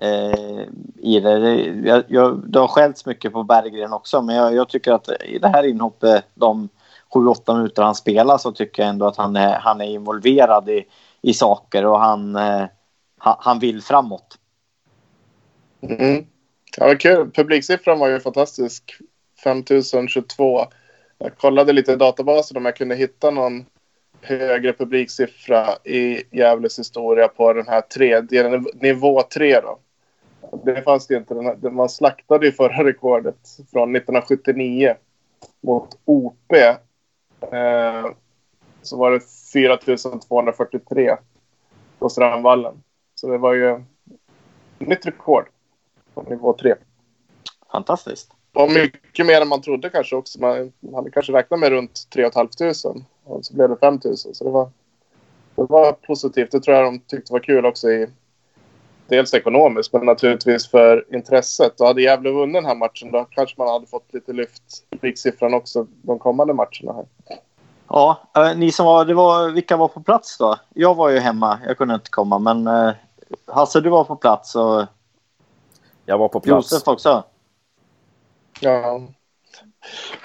eh, 0.00 0.60
i 0.96 1.20
det. 1.20 1.38
det 1.38 1.56
jag, 1.88 2.04
jag, 2.08 2.42
det 2.46 2.58
har 2.58 2.68
skällts 2.68 3.06
mycket 3.06 3.32
på 3.32 3.42
Berggren 3.42 3.92
också, 3.92 4.22
men 4.22 4.36
jag, 4.36 4.54
jag 4.54 4.68
tycker 4.68 4.92
att 4.92 5.08
i 5.24 5.38
det 5.38 5.48
här 5.48 5.66
inhoppet, 5.66 6.24
de 6.34 6.68
7-8 7.14 7.56
minuter 7.56 7.82
han 7.82 7.94
spelar, 7.94 8.38
så 8.38 8.52
tycker 8.52 8.82
jag 8.82 8.90
ändå 8.90 9.06
att 9.06 9.16
han 9.16 9.36
är, 9.36 9.58
han 9.58 9.80
är 9.80 9.84
involverad 9.84 10.68
i, 10.68 10.84
i 11.22 11.34
saker 11.34 11.86
och 11.86 12.00
han, 12.00 12.36
eh, 12.36 12.64
han, 13.18 13.36
han 13.38 13.58
vill 13.58 13.82
framåt. 13.82 14.38
Mm. 15.80 16.26
Ja, 16.76 16.94
kul. 16.94 17.30
Publiksiffran 17.30 17.98
var 17.98 18.08
ju 18.08 18.20
fantastisk. 18.20 18.98
5022. 19.44 20.66
Jag 21.18 21.36
kollade 21.36 21.72
lite 21.72 21.92
i 21.92 21.96
databasen 21.96 22.56
om 22.56 22.64
jag 22.64 22.76
kunde 22.76 22.94
hitta 22.94 23.30
någon 23.30 23.66
högre 24.22 24.72
publiksiffra 24.72 25.76
i 25.84 26.22
Gävles 26.30 26.78
historia 26.78 27.28
på 27.28 27.52
den 27.52 27.68
här 27.68 27.80
tredje, 27.80 28.62
nivå 28.74 29.22
tre 29.22 29.60
då. 29.60 29.78
Det 30.64 30.82
fanns 30.82 31.06
det 31.06 31.16
inte. 31.16 31.34
Den 31.34 31.46
här, 31.46 31.70
man 31.70 31.88
slaktade 31.88 32.46
ju 32.46 32.52
förra 32.52 32.84
rekordet 32.84 33.38
från 33.72 33.96
1979 33.96 34.94
mot 35.60 35.88
OP. 36.04 36.52
Eh, 37.40 38.06
så 38.82 38.96
var 38.96 39.10
det 39.10 39.20
4243 39.52 41.16
på 41.98 42.08
Strandvallen. 42.08 42.82
Så 43.14 43.28
det 43.28 43.38
var 43.38 43.54
ju 43.54 43.84
nytt 44.78 45.06
rekord 45.06 45.48
på 46.14 46.22
nivå 46.22 46.52
3. 46.52 46.74
Fantastiskt. 47.72 48.30
Och 48.54 48.70
mycket 48.70 49.26
mer 49.26 49.40
än 49.40 49.48
man 49.48 49.62
trodde 49.62 49.90
kanske 49.90 50.16
också. 50.16 50.40
Man 50.40 50.72
hade 50.94 51.10
kanske 51.10 51.32
räknat 51.32 51.60
med 51.60 51.68
runt 51.70 52.10
3 52.10 52.30
500 52.30 52.48
och 53.24 53.44
så 53.44 53.54
blev 53.54 53.68
det 53.68 53.76
5 53.76 54.00
000. 54.04 54.16
Så 54.16 54.44
det 54.44 54.50
var, 54.50 54.70
det 55.54 55.66
var 55.68 55.92
positivt. 55.92 56.50
Det 56.50 56.60
tror 56.60 56.76
jag 56.76 56.84
de 56.84 57.00
tyckte 57.00 57.32
var 57.32 57.40
kul 57.40 57.66
också 57.66 57.90
i 57.90 58.08
dels 59.08 59.34
ekonomiskt 59.34 59.92
men 59.92 60.06
naturligtvis 60.06 60.70
för 60.70 61.14
intresset. 61.14 61.80
Och 61.80 61.86
hade 61.86 62.02
Gävle 62.02 62.30
vunnit 62.30 62.54
den 62.54 62.64
här 62.64 62.74
matchen 62.74 63.10
då 63.12 63.26
kanske 63.30 63.54
man 63.58 63.68
hade 63.68 63.86
fått 63.86 64.14
lite 64.14 64.32
lyft 64.32 64.62
publiksiffran 64.90 65.54
också 65.54 65.86
de 66.02 66.18
kommande 66.18 66.54
matcherna 66.54 66.92
här. 66.92 67.06
Ja, 67.88 68.20
eh, 68.36 68.56
ni 68.56 68.72
som 68.72 68.86
var, 68.86 69.04
det 69.04 69.14
var, 69.14 69.50
vilka 69.50 69.76
var 69.76 69.88
på 69.88 70.00
plats 70.00 70.38
då? 70.38 70.56
Jag 70.74 70.94
var 70.94 71.08
ju 71.08 71.18
hemma, 71.18 71.58
jag 71.66 71.78
kunde 71.78 71.94
inte 71.94 72.10
komma, 72.10 72.38
men 72.38 72.66
eh, 72.66 72.94
Hasse 73.46 73.80
du 73.80 73.90
var 73.90 74.04
på 74.04 74.16
plats 74.16 74.54
och 74.54 74.86
Jag 76.04 76.18
var 76.18 76.28
på 76.28 76.40
plats. 76.40 76.72
Josef 76.72 76.88
också. 76.88 77.24
Ja. 78.60 79.00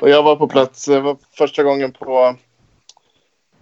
Och 0.01 0.09
jag 0.09 0.23
var 0.23 0.36
på 0.36 0.47
plats. 0.47 0.86
Det 0.86 0.99
var 0.99 1.17
första 1.38 1.63
gången 1.63 1.91
på 1.91 2.36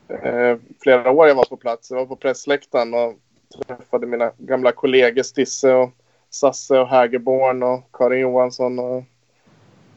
eh, 0.07 0.57
flera 0.81 1.11
år 1.11 1.27
jag 1.27 1.35
var 1.35 1.45
på 1.45 1.57
plats. 1.57 1.91
Jag 1.91 1.97
var 1.97 2.05
på 2.05 2.15
pressläktaren 2.15 2.93
och 2.93 3.13
träffade 3.59 4.07
mina 4.07 4.31
gamla 4.37 4.71
kollegor 4.71 5.23
Stisse 5.23 5.73
och 5.73 5.89
Sasse 6.29 6.79
och 6.79 6.87
Hägerborn 6.87 7.63
och 7.63 7.81
Karin 7.93 8.19
Johansson 8.19 8.79
och 8.79 9.03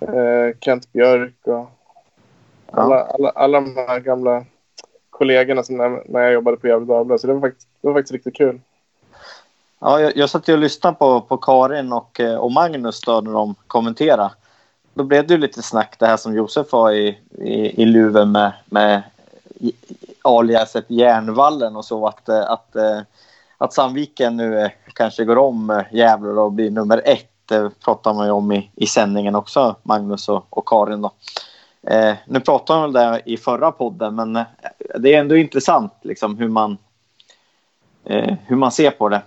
eh, 0.08 0.54
Kent 0.60 0.92
Björk 0.92 1.34
och 1.44 1.70
alla, 2.70 3.00
alla, 3.04 3.30
alla 3.30 3.60
de 3.60 3.76
här 3.76 4.00
gamla 4.00 4.44
kollegorna 5.10 5.62
som 5.62 5.76
när, 5.76 6.02
när 6.06 6.20
jag 6.20 6.32
jobbade 6.32 6.56
på 6.56 6.66
Gefle 6.66 6.86
Dagblad. 6.86 7.20
Så 7.20 7.26
det 7.26 7.32
var, 7.32 7.40
faktiskt, 7.40 7.68
det 7.80 7.88
var 7.88 7.94
faktiskt 7.94 8.12
riktigt 8.12 8.36
kul. 8.36 8.60
Ja, 9.78 10.00
jag, 10.00 10.16
jag 10.16 10.30
satt 10.30 10.48
ju 10.48 10.52
och 10.52 10.58
lyssnade 10.58 10.96
på, 10.96 11.20
på 11.20 11.36
Karin 11.36 11.92
och, 11.92 12.20
eh, 12.20 12.36
och 12.36 12.52
Magnus 12.52 13.00
då 13.00 13.20
när 13.20 13.32
de 13.32 13.54
kommenterade. 13.66 14.30
då 14.94 15.04
blev 15.04 15.26
det 15.26 15.34
ju 15.34 15.40
lite 15.40 15.62
snack 15.62 15.96
det 15.98 16.06
här 16.06 16.16
som 16.16 16.34
Josef 16.34 16.72
var 16.72 16.92
i, 16.92 17.18
i, 17.38 17.82
i 17.82 17.84
luven 17.84 18.32
med, 18.32 18.52
med 18.66 19.02
aliaset 20.22 20.84
Järnvallen 20.88 21.76
och 21.76 21.84
så 21.84 22.06
att, 22.06 22.28
eh, 22.28 22.50
att, 22.50 22.76
eh, 22.76 23.00
att 23.64 23.72
Sandviken 23.72 24.36
nu 24.36 24.60
eh, 24.60 24.70
kanske 24.92 25.24
går 25.24 25.38
om 25.38 25.70
eh, 25.70 25.82
Gävle 25.92 26.30
och 26.30 26.52
blir 26.52 26.70
nummer 26.70 27.02
ett. 27.04 27.30
Det 27.48 27.70
pratar 27.84 28.14
man 28.14 28.26
ju 28.26 28.32
om 28.32 28.52
i, 28.52 28.70
i 28.76 28.86
sändningen 28.86 29.34
också, 29.34 29.76
Magnus 29.82 30.28
och, 30.28 30.46
och 30.50 30.68
Karin. 30.68 31.02
Då. 31.02 31.12
Eh, 31.86 32.14
nu 32.26 32.40
pratade 32.40 32.80
man 32.80 32.92
väl 32.92 33.12
det 33.12 33.22
i 33.32 33.36
förra 33.36 33.72
podden, 33.72 34.14
men 34.14 34.32
det 34.98 35.14
är 35.14 35.20
ändå 35.20 35.36
intressant 35.36 35.92
liksom, 36.02 36.38
hur, 36.38 36.48
man, 36.48 36.78
eh, 38.04 38.34
hur 38.46 38.56
man 38.56 38.72
ser 38.72 38.90
på 38.90 39.08
det. 39.08 39.22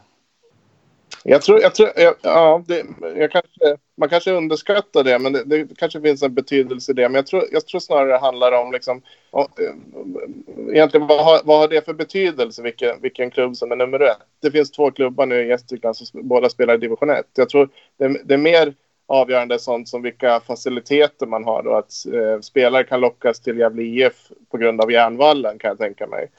Jag 1.23 1.41
tror, 1.41 1.61
jag 1.61 1.75
tror 1.75 1.89
ja, 2.21 2.63
det, 2.67 2.85
jag 3.15 3.31
kanske, 3.31 3.77
man 3.97 4.09
kanske 4.09 4.31
underskattar 4.31 5.03
det, 5.03 5.19
men 5.19 5.33
det, 5.33 5.43
det, 5.43 5.77
kanske 5.77 6.01
finns 6.01 6.23
en 6.23 6.33
betydelse 6.33 6.91
i 6.91 6.95
det. 6.95 7.09
Men 7.09 7.15
jag 7.15 7.27
tror, 7.27 7.43
jag 7.51 7.65
tror 7.65 7.79
snarare 7.79 8.11
det 8.11 8.17
handlar 8.17 8.51
om, 8.51 8.71
liksom, 8.71 9.01
om, 9.31 9.47
eh, 9.59 10.75
egentligen 10.75 11.07
vad 11.07 11.25
har, 11.25 11.41
vad 11.43 11.59
har 11.59 11.67
det 11.67 11.85
för 11.85 11.93
betydelse, 11.93 12.61
vilken, 12.61 13.01
vilken 13.01 13.31
klubb 13.31 13.55
som 13.55 13.71
är 13.71 13.75
nummer 13.75 13.99
ett? 13.99 14.17
Det 14.41 14.51
finns 14.51 14.71
två 14.71 14.91
klubbar 14.91 15.25
nu 15.25 15.45
i 15.45 15.47
Gästrikland 15.47 15.97
som 15.97 16.27
båda 16.27 16.49
spelar 16.49 16.73
i 16.73 16.77
division 16.77 17.09
1. 17.09 17.25
Jag 17.35 17.49
tror 17.49 17.69
det, 17.97 18.21
det 18.23 18.33
är 18.33 18.37
mer 18.37 18.73
avgörande 19.07 19.59
sånt 19.59 19.89
som 19.89 20.01
vilka 20.01 20.39
faciliteter 20.39 21.25
man 21.25 21.43
har 21.43 21.67
och 21.67 21.79
att 21.79 21.91
eh, 22.13 22.39
spelare 22.41 22.83
kan 22.83 22.99
lockas 22.99 23.39
till 23.39 23.57
Gävle 23.57 23.83
IF 23.83 24.31
på 24.51 24.57
grund 24.57 24.81
av 24.81 24.91
järnvallen 24.91 25.59
kan 25.59 25.67
jag 25.69 25.77
tänka 25.77 26.07
mig. 26.07 26.29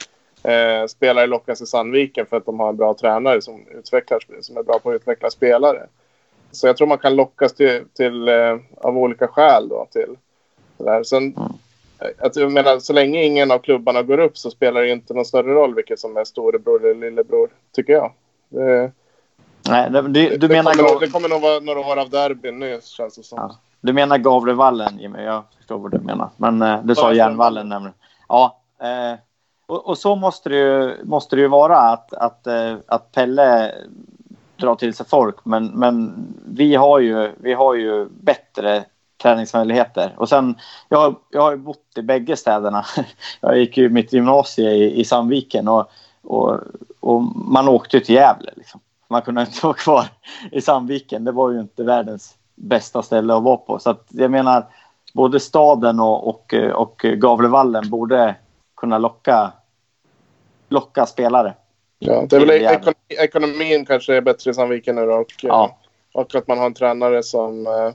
Eh, 0.43 0.87
spelare 0.87 1.27
lockas 1.27 1.57
till 1.57 1.67
Sandviken 1.67 2.25
för 2.25 2.37
att 2.37 2.45
de 2.45 2.59
har 2.59 2.69
en 2.69 2.77
bra 2.77 2.93
tränare 2.93 3.41
som, 3.41 3.65
utvecklar, 3.67 4.19
som 4.41 4.57
är 4.57 4.63
bra 4.63 4.79
på 4.79 4.89
att 4.89 4.95
utveckla 4.95 5.29
spelare. 5.29 5.87
Så 6.51 6.67
jag 6.67 6.77
tror 6.77 6.87
man 6.87 6.97
kan 6.97 7.15
lockas 7.15 7.53
till, 7.53 7.83
till 7.93 8.27
eh, 8.27 8.57
av 8.77 8.97
olika 8.97 9.27
skäl 9.27 9.69
då 9.69 9.87
till 9.91 10.15
sådär. 10.77 11.03
Sen, 11.03 11.35
att, 12.17 12.35
jag 12.35 12.51
menar, 12.51 12.79
så 12.79 12.93
länge 12.93 13.23
ingen 13.23 13.51
av 13.51 13.59
klubbarna 13.59 14.01
går 14.01 14.19
upp 14.19 14.37
så 14.37 14.51
spelar 14.51 14.81
det 14.81 14.89
inte 14.89 15.13
någon 15.13 15.25
större 15.25 15.53
roll 15.53 15.75
vilket 15.75 15.99
som 15.99 16.17
är 16.17 16.23
storebror 16.23 16.85
eller 16.85 17.09
lillebror, 17.09 17.49
tycker 17.71 17.93
jag. 17.93 18.11
Det, 18.49 18.91
Nej, 19.69 19.89
du, 19.91 20.09
du 20.09 20.37
det, 20.37 20.47
menar... 20.47 20.73
Kommer, 20.73 20.91
nog, 20.91 20.99
det 21.01 21.07
kommer 21.07 21.29
nog 21.29 21.41
vara 21.41 21.59
några 21.59 21.79
år 21.79 21.99
av 21.99 22.09
derbyn 22.09 22.59
nu, 22.59 22.79
känns 22.83 23.15
det 23.15 23.23
som. 23.23 23.37
Ja. 23.37 23.55
Du 23.81 23.93
menar 23.93 24.17
Gavlevallen, 24.17 24.99
Jimmy? 24.99 25.23
Jag 25.23 25.43
förstår 25.57 25.77
vad 25.77 25.91
du 25.91 25.99
menar. 25.99 26.29
Men 26.37 26.61
eh, 26.61 26.83
du 26.83 26.95
sa 26.95 27.13
Järnvallen 27.13 27.69
nämligen. 27.69 27.93
Ja, 28.27 28.59
eh, 28.81 29.19
och, 29.69 29.87
och, 29.87 29.97
så 29.97 30.15
måste 30.15 30.49
det 30.49 30.55
ju, 30.55 31.03
måste 31.03 31.35
det 31.35 31.41
ju 31.41 31.47
vara 31.47 31.77
att, 31.77 32.13
att, 32.13 32.47
eh, 32.47 32.75
att 32.87 33.11
Pelle 33.11 33.71
drar 34.55 34.75
till 34.75 34.93
sig 34.93 35.05
folk. 35.05 35.45
Men, 35.45 35.67
men 35.67 36.13
vi, 36.45 36.75
har 36.75 36.99
ju, 36.99 37.31
vi 37.37 37.53
har 37.53 37.73
ju 37.75 38.07
bättre 38.09 38.85
träningsmöjligheter. 39.21 40.13
Och 40.17 40.29
sen, 40.29 40.55
jag, 40.89 41.15
jag 41.29 41.41
har 41.41 41.51
ju 41.51 41.57
bott 41.57 41.97
i 41.97 42.01
bägge 42.01 42.35
städerna. 42.35 42.85
Jag 43.41 43.57
gick 43.57 43.77
ju 43.77 43.89
mitt 43.89 44.13
gymnasie 44.13 44.71
i, 44.71 44.99
i 44.99 45.05
Sandviken 45.05 45.67
och, 45.67 45.91
och, 46.21 46.59
och 46.99 47.21
man 47.35 47.67
åkte 47.67 47.99
till 47.99 48.15
Gävle. 48.15 48.51
Liksom. 48.55 48.79
Man 49.07 49.21
kunde 49.21 49.41
inte 49.41 49.59
vara 49.63 49.73
kvar 49.73 50.05
i 50.51 50.61
Sandviken. 50.61 51.23
Det 51.23 51.31
var 51.31 51.51
ju 51.51 51.59
inte 51.59 51.83
världens 51.83 52.35
bästa 52.55 53.01
ställe 53.01 53.35
att 53.35 53.43
vara 53.43 53.57
på. 53.57 53.79
Så 53.79 53.89
att, 53.89 54.05
jag 54.09 54.31
menar, 54.31 54.65
både 55.13 55.39
staden 55.39 55.99
och, 55.99 56.27
och, 56.27 56.53
och 56.73 57.05
Gavlevallen 57.17 57.89
borde 57.89 58.35
kunna 58.75 58.97
locka 58.97 59.51
locka 60.69 61.05
spelare. 61.05 61.53
Ja, 61.99 62.25
det 62.29 62.35
är 62.35 62.39
väl 62.39 62.49
ekon 62.49 62.93
ekonomin 63.07 63.85
kanske 63.85 64.15
är 64.15 64.21
bättre 64.21 64.51
i 64.51 64.53
Sandviken 64.53 64.95
nu 64.95 65.01
och, 65.01 65.33
ja. 65.41 65.77
och 66.13 66.35
att 66.35 66.47
man 66.47 66.57
har 66.57 66.65
en 66.65 66.73
tränare 66.73 67.23
som... 67.23 67.67
Eh, 67.67 67.93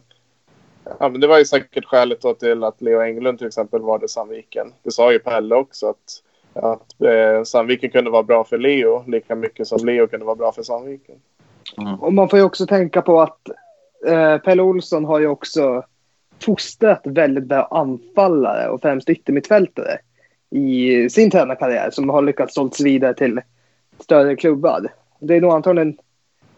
ja, 0.99 1.09
men 1.09 1.21
det 1.21 1.27
var 1.27 1.39
ju 1.39 1.45
säkert 1.45 1.85
skälet 1.85 2.23
då 2.23 2.35
till 2.35 2.65
att 2.65 2.83
Leo 2.83 3.01
Englund 3.01 3.39
till 3.39 3.47
exempel 3.47 3.83
valde 3.83 4.09
Sandviken. 4.09 4.73
Det 4.83 4.91
sa 4.91 5.13
ju 5.13 5.19
Pelle 5.19 5.55
också 5.55 5.89
att, 5.89 6.23
att 6.65 7.03
eh, 7.03 7.43
Sandviken 7.45 7.91
kunde 7.91 8.11
vara 8.11 8.23
bra 8.23 8.45
för 8.45 8.59
Leo 8.59 9.05
lika 9.07 9.35
mycket 9.35 9.69
som 9.69 9.87
Leo 9.87 10.07
kunde 10.07 10.27
vara 10.27 10.37
bra 10.37 10.53
för 10.53 10.63
Sandviken. 10.63 11.17
Mm. 11.79 11.95
Och 11.95 12.13
man 12.13 12.29
får 12.29 12.39
ju 12.39 12.45
också 12.45 12.67
tänka 12.67 13.03
på 13.03 13.21
att 13.21 13.49
eh, 14.07 14.39
Pelle 14.39 14.63
Olsson 14.63 15.05
har 15.05 15.21
ju 15.21 15.27
också 15.27 15.85
fostrat 16.45 17.03
väldigt 17.05 17.45
bra 17.45 17.69
anfallare 17.71 18.69
och 18.69 18.81
främst 18.81 19.11
yttermittfältare 19.11 19.99
i 20.51 21.11
sin 21.11 21.31
tränarkarriär 21.31 21.91
som 21.91 22.09
har 22.09 22.23
lyckats 22.23 22.55
sålts 22.55 22.81
vidare 22.81 23.15
till 23.15 23.41
större 24.01 24.37
klubbar. 24.37 24.89
Det 25.21 25.37
är 25.37 25.41
nog 25.41 25.53
antagligen 25.53 25.97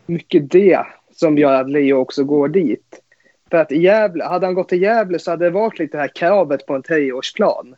mycket 0.07 0.51
det 0.51 0.87
som 1.13 1.39
gör 1.39 1.55
att 1.55 1.71
Leo 1.71 1.97
också 1.97 2.25
går 2.25 2.49
dit. 2.49 3.01
För 3.51 3.59
att 3.59 3.73
i 3.73 3.83
Gävle, 3.83 4.25
hade 4.25 4.47
han 4.47 4.55
gått 4.55 4.69
till 4.69 4.83
Gävle 4.83 5.19
så 5.19 5.31
hade 5.31 5.45
det 5.45 5.51
varit 5.51 5.79
lite 5.79 5.97
det 5.97 6.01
här 6.01 6.09
kravet 6.15 6.67
på 6.67 6.75
en 6.75 6.83
treårsplan. 6.83 7.75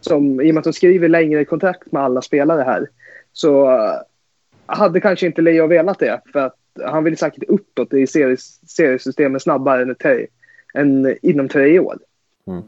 Som, 0.00 0.40
I 0.40 0.50
och 0.50 0.54
med 0.54 0.58
att 0.58 0.64
de 0.64 0.72
skriver 0.72 1.08
längre 1.08 1.44
kontrakt 1.44 1.92
med 1.92 2.02
alla 2.02 2.22
spelare 2.22 2.62
här 2.62 2.88
så 3.32 3.70
eh, 3.70 3.94
hade 4.66 5.00
kanske 5.00 5.26
inte 5.26 5.42
Leo 5.42 5.66
velat 5.66 5.98
det. 5.98 6.20
För 6.32 6.40
att 6.40 6.56
han 6.84 7.04
vill 7.04 7.16
säkert 7.16 7.44
uppåt 7.48 7.92
i 7.94 8.06
seriesystemet 8.06 9.42
snabbare 9.42 9.82
än, 9.82 9.94
tre, 9.94 10.26
än 10.74 11.16
inom 11.22 11.48
tre 11.48 11.78
år. 11.78 11.98
Mm. 12.48 12.62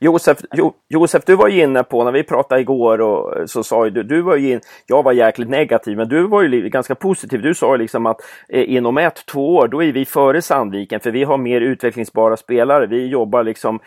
Josef, 0.00 0.38
jo, 0.52 0.74
Josef, 0.88 1.24
du 1.26 1.36
var 1.36 1.48
ju 1.48 1.62
inne 1.62 1.82
på, 1.82 2.04
när 2.04 2.12
vi 2.12 2.22
pratade 2.22 2.60
igår 2.60 3.00
och 3.00 3.36
eh, 3.36 3.46
så 3.46 3.62
sa 3.62 3.90
du, 3.90 4.02
du 4.02 4.20
var 4.20 4.36
ju 4.36 4.52
in, 4.52 4.60
jag 4.86 5.02
var 5.02 5.12
jäkligt 5.12 5.48
negativ, 5.48 5.96
men 5.96 6.08
du 6.08 6.26
var 6.26 6.42
ju 6.42 6.68
ganska 6.68 6.94
positiv. 6.94 7.42
Du 7.42 7.54
sa 7.54 7.74
ju 7.74 7.78
liksom 7.78 8.06
att 8.06 8.20
eh, 8.48 8.72
inom 8.72 8.98
ett, 8.98 9.26
två 9.26 9.56
år, 9.56 9.68
då 9.68 9.82
är 9.82 9.92
vi 9.92 10.04
före 10.04 10.42
Sandviken, 10.42 11.00
för 11.00 11.10
vi 11.10 11.24
har 11.24 11.38
mer 11.38 11.60
utvecklingsbara 11.60 12.36
spelare. 12.36 12.86
Vi 12.86 13.06
jobbar 13.06 13.42
liksom, 13.42 13.80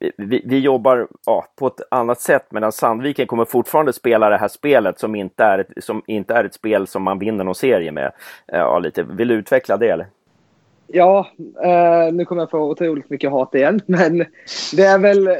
eh, 0.00 0.10
vi, 0.16 0.42
vi 0.46 0.58
jobbar 0.58 1.08
ja, 1.26 1.44
på 1.58 1.66
ett 1.66 1.80
annat 1.90 2.20
sätt, 2.20 2.46
medan 2.50 2.72
Sandviken 2.72 3.26
kommer 3.26 3.44
fortfarande 3.44 3.92
spela 3.92 4.30
det 4.30 4.36
här 4.36 4.48
spelet 4.48 4.98
som 4.98 5.14
inte 5.14 5.44
är 5.44 5.58
ett, 5.58 5.84
som 5.84 6.02
inte 6.06 6.34
är 6.34 6.44
ett 6.44 6.54
spel 6.54 6.86
som 6.86 7.02
man 7.02 7.18
vinner 7.18 7.44
någon 7.44 7.54
serie 7.54 7.92
med. 7.92 8.12
Ja, 8.46 8.78
lite. 8.78 9.02
Vill 9.02 9.28
du 9.28 9.34
utveckla 9.34 9.76
det 9.76 9.88
eller? 9.88 10.06
Ja, 10.88 11.30
eh, 11.64 12.12
nu 12.12 12.24
kommer 12.24 12.42
jag 12.42 12.50
få 12.50 12.58
otroligt 12.58 13.10
mycket 13.10 13.30
hat 13.30 13.54
igen, 13.54 13.80
men 13.86 14.18
det 14.72 14.82
är 14.82 14.98
väl... 14.98 15.30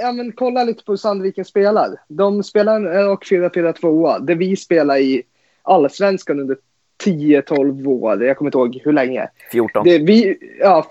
Ja, 0.00 0.12
men 0.12 0.32
kolla 0.32 0.64
lite 0.64 0.84
på 0.84 0.92
hur 0.92 0.96
Sandviken 0.96 1.44
spelar. 1.44 2.00
De 2.08 2.42
spelar 2.42 2.74
en 2.86 3.08
och 3.08 3.24
4-4-2 3.24 4.20
det 4.20 4.34
vi 4.34 4.56
spelar 4.56 4.96
i 4.96 5.22
allsvenskan 5.62 6.40
under 6.40 6.56
10-12 7.04 7.86
år. 7.86 8.24
Jag 8.24 8.36
kommer 8.36 8.48
inte 8.48 8.58
ihåg 8.58 8.80
hur 8.84 8.92
länge. 8.92 9.28
14. 9.52 9.84
Det, 9.84 9.98
vi, 9.98 10.38
ja, 10.60 10.86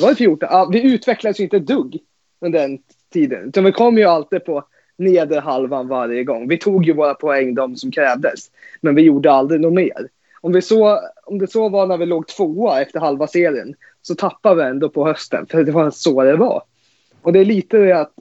var 0.00 0.08
det 0.08 0.16
14? 0.16 0.48
Ja, 0.52 0.68
vi 0.72 0.94
utvecklades 0.94 1.40
ju 1.40 1.44
inte 1.44 1.56
ett 1.56 1.66
dugg 1.66 1.98
under 2.40 2.58
den 2.58 2.78
tiden. 3.12 3.48
Utan 3.48 3.64
vi 3.64 3.72
kom 3.72 3.98
ju 3.98 4.04
alltid 4.04 4.44
på 4.44 4.64
nedre 4.96 5.40
halvan 5.40 5.88
varje 5.88 6.24
gång. 6.24 6.48
Vi 6.48 6.58
tog 6.58 6.84
ju 6.84 6.92
våra 6.92 7.14
poäng, 7.14 7.54
de 7.54 7.76
som 7.76 7.90
krävdes. 7.90 8.50
Men 8.80 8.94
vi 8.94 9.02
gjorde 9.02 9.32
aldrig 9.32 9.60
något 9.60 9.72
mer 9.72 10.08
om, 10.40 10.52
vi 10.52 10.62
så, 10.62 11.00
om 11.24 11.38
det 11.38 11.46
så 11.46 11.68
var 11.68 11.86
när 11.86 11.96
vi 11.96 12.06
låg 12.06 12.26
tvåa 12.26 12.82
efter 12.82 13.00
halva 13.00 13.26
serien 13.26 13.74
så 14.02 14.14
tappade 14.14 14.64
vi 14.64 14.70
ändå 14.70 14.88
på 14.88 15.06
hösten. 15.06 15.46
För 15.46 15.64
det 15.64 15.72
var 15.72 15.90
så 15.90 16.22
det 16.22 16.36
var. 16.36 16.62
Och 17.22 17.32
det 17.32 17.38
är 17.38 17.44
lite 17.44 17.78
det 17.78 17.92
att 17.92 18.12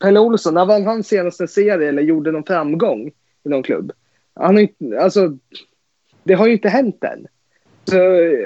Pelle 0.00 0.20
Olsson, 0.20 0.54
när 0.54 0.66
vann 0.66 0.86
han 0.86 1.02
senaste 1.02 1.48
serie 1.48 1.88
eller 1.88 2.02
gjorde 2.02 2.32
någon 2.32 2.44
framgång 2.44 3.10
i 3.44 3.48
någon 3.48 3.62
klubb? 3.62 3.92
Han 4.34 4.56
har 4.56 4.96
alltså, 5.00 5.38
det 6.24 6.34
har 6.34 6.46
ju 6.46 6.52
inte 6.52 6.68
hänt 6.68 7.04
än. 7.04 7.26
Så, 7.84 7.98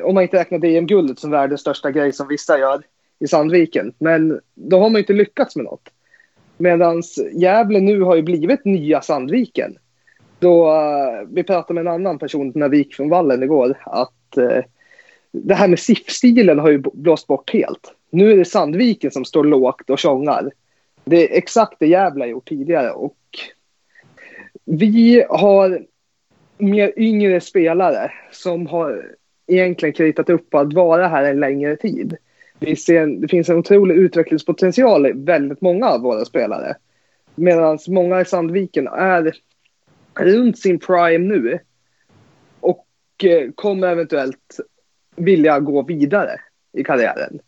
om 0.04 0.14
man 0.14 0.22
inte 0.22 0.36
räknar 0.36 0.58
DM-guldet 0.58 1.18
som 1.18 1.30
världens 1.30 1.60
största 1.60 1.90
grej 1.90 2.12
som 2.12 2.28
vissa 2.28 2.58
gör 2.58 2.82
i 3.18 3.28
Sandviken. 3.28 3.92
Men 3.98 4.40
då 4.54 4.78
har 4.78 4.90
man 4.90 4.98
inte 4.98 5.12
lyckats 5.12 5.56
med 5.56 5.64
något. 5.64 5.88
Medan 6.58 7.02
Gävle 7.32 7.80
nu 7.80 8.00
har 8.00 8.16
ju 8.16 8.22
blivit 8.22 8.64
nya 8.64 9.02
Sandviken. 9.02 9.76
Då, 10.40 10.66
uh, 10.70 11.28
vi 11.28 11.42
pratade 11.42 11.74
med 11.74 11.80
en 11.80 11.94
annan 11.94 12.18
person 12.18 12.52
när 12.54 12.68
vi 12.68 12.76
gick 12.76 12.94
från 12.94 13.08
vallen 13.08 13.42
igår 13.42 13.78
att 13.84 14.38
uh, 14.38 14.62
det 15.32 15.54
här 15.54 15.68
med 15.68 15.78
SIF-stilen 15.78 16.58
har 16.58 16.70
ju 16.70 16.78
blåst 16.78 17.26
bort 17.26 17.52
helt. 17.52 17.94
Nu 18.10 18.32
är 18.32 18.36
det 18.36 18.44
Sandviken 18.44 19.10
som 19.10 19.24
står 19.24 19.44
lågt 19.44 19.90
och 19.90 19.98
tjongar. 19.98 20.50
Det 21.04 21.32
är 21.32 21.38
exakt 21.38 21.76
det 21.78 21.86
Gävle 21.86 22.24
har 22.24 22.28
gjort 22.28 22.48
tidigare 22.48 22.90
och 22.90 23.16
vi 24.64 25.24
har 25.28 25.86
mer 26.58 26.92
yngre 26.96 27.40
spelare 27.40 28.12
som 28.30 28.66
har 28.66 29.16
egentligen 29.46 29.92
kritat 29.92 30.30
upp 30.30 30.50
på 30.50 30.58
att 30.58 30.72
vara 30.72 31.08
här 31.08 31.24
en 31.24 31.40
längre 31.40 31.76
tid. 31.76 32.16
Vi 32.58 32.76
ser, 32.76 33.06
det 33.06 33.28
finns 33.28 33.48
en 33.48 33.58
otrolig 33.58 33.94
utvecklingspotential 33.94 35.06
i 35.06 35.12
väldigt 35.14 35.60
många 35.60 35.86
av 35.86 36.00
våra 36.00 36.24
spelare. 36.24 36.74
Medan 37.34 37.78
många 37.88 38.20
i 38.20 38.24
Sandviken 38.24 38.86
är 38.86 39.32
runt 40.14 40.58
sin 40.58 40.78
prime 40.78 41.18
nu 41.18 41.58
och 42.60 42.86
eh, 43.24 43.50
kommer 43.54 43.88
eventuellt 43.88 44.60
vilja 45.16 45.60
gå 45.60 45.82
vidare 45.82 46.40
i 46.72 46.84
karriären. 46.84 47.40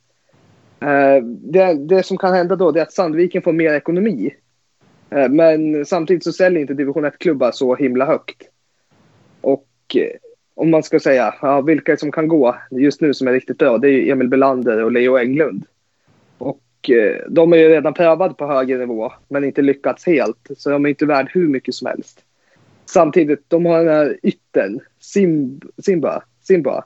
Eh, 0.81 1.25
det, 1.25 1.75
det 1.75 2.03
som 2.03 2.19
kan 2.19 2.35
hända 2.35 2.57
då 2.57 2.69
är 2.69 2.83
att 2.83 2.93
Sandviken 2.93 3.43
får 3.43 3.53
mer 3.53 3.75
ekonomi. 3.75 4.35
Eh, 5.11 5.29
men 5.29 5.87
samtidigt 5.87 6.25
så 6.25 6.33
säljer 6.33 6.61
inte 6.61 6.75
division 6.75 7.07
1-klubbar 7.07 7.53
så 7.53 7.75
himla 7.75 8.07
högt. 8.07 8.43
Och 9.41 9.69
om 10.55 10.71
man 10.71 10.83
ska 10.83 11.01
säga, 11.01 11.35
ja, 11.43 11.61
vilka 11.61 11.97
som 11.97 12.13
kan 12.13 12.29
gå 12.29 12.57
just 12.71 13.01
nu 13.01 13.15
som 13.15 13.29
är 13.29 13.33
riktigt 13.33 13.59
bra, 13.59 13.79
det 13.79 13.89
är 13.89 13.91
ju 13.91 14.11
Emil 14.11 14.29
Belander 14.29 14.85
och 14.85 14.93
Leo 14.93 15.19
Englund. 15.19 15.65
Och 16.39 16.91
eh, 16.91 17.17
de 17.29 17.53
är 17.53 17.57
ju 17.57 17.69
redan 17.69 17.95
prövade 17.95 18.35
på 18.35 18.47
högre 18.47 18.79
nivå, 18.79 19.13
men 19.29 19.45
inte 19.45 19.63
lyckats 19.63 20.07
helt. 20.07 20.49
Så 20.57 20.71
de 20.71 20.85
är 20.85 20.89
inte 20.89 21.07
värd 21.07 21.31
hur 21.33 21.49
mycket 21.49 21.75
som 21.75 21.87
helst. 21.87 22.25
Samtidigt, 22.87 23.45
de 23.49 23.67
har 23.67 23.85
den 23.85 23.95
här 23.95 24.19
yttern, 24.23 24.81
Sim, 25.01 25.61
Simba, 25.85 26.23
Simba, 26.43 26.85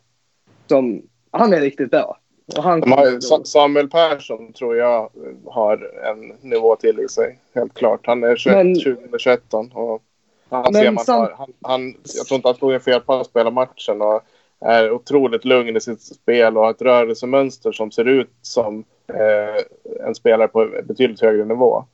som, 0.67 1.03
han 1.31 1.53
är 1.53 1.61
riktigt 1.61 1.91
bra. 1.91 2.19
Och 2.57 2.63
han 2.63 2.93
har, 2.93 3.45
Samuel 3.45 3.89
Persson 3.89 4.53
tror 4.53 4.77
jag 4.77 5.11
har 5.45 5.91
en 6.05 6.51
nivå 6.51 6.77
till 6.77 7.01
i 7.01 7.09
sig. 7.09 7.39
Helt 7.55 7.75
klart. 7.75 8.01
Han 8.07 8.25
är 8.25 8.37
21, 8.37 8.57
Men- 8.57 8.81
20 8.81 8.97
eller 9.09 9.19
21 9.19 9.55
och 9.55 10.03
han 10.49 10.75
ser 10.75 10.91
man 10.91 11.05
sam- 11.05 11.29
han, 11.37 11.53
han, 11.63 11.95
Jag 12.17 12.27
tror 12.27 12.37
inte 12.37 12.49
han 12.49 12.57
slog 12.57 12.73
en 12.73 12.81
felpass 12.81 13.29
på 13.29 13.39
hela 13.39 13.51
matchen 13.51 14.03
och 14.03 14.23
är 14.61 14.91
otroligt 14.91 15.45
lugn 15.45 15.77
i 15.77 15.81
sitt 15.81 16.03
spel 16.03 16.57
och 16.57 16.63
har 16.63 16.71
ett 16.71 16.83
rörelsemönster 16.83 17.73
som 17.73 17.91
ser 17.91 18.05
ut 18.05 18.31
som 18.43 18.85
eh, 19.09 20.07
en 20.07 20.15
spelare 20.15 20.49
på 20.49 20.69
betydligt 20.85 21.21
högre 21.21 21.45
nivå. 21.45 21.85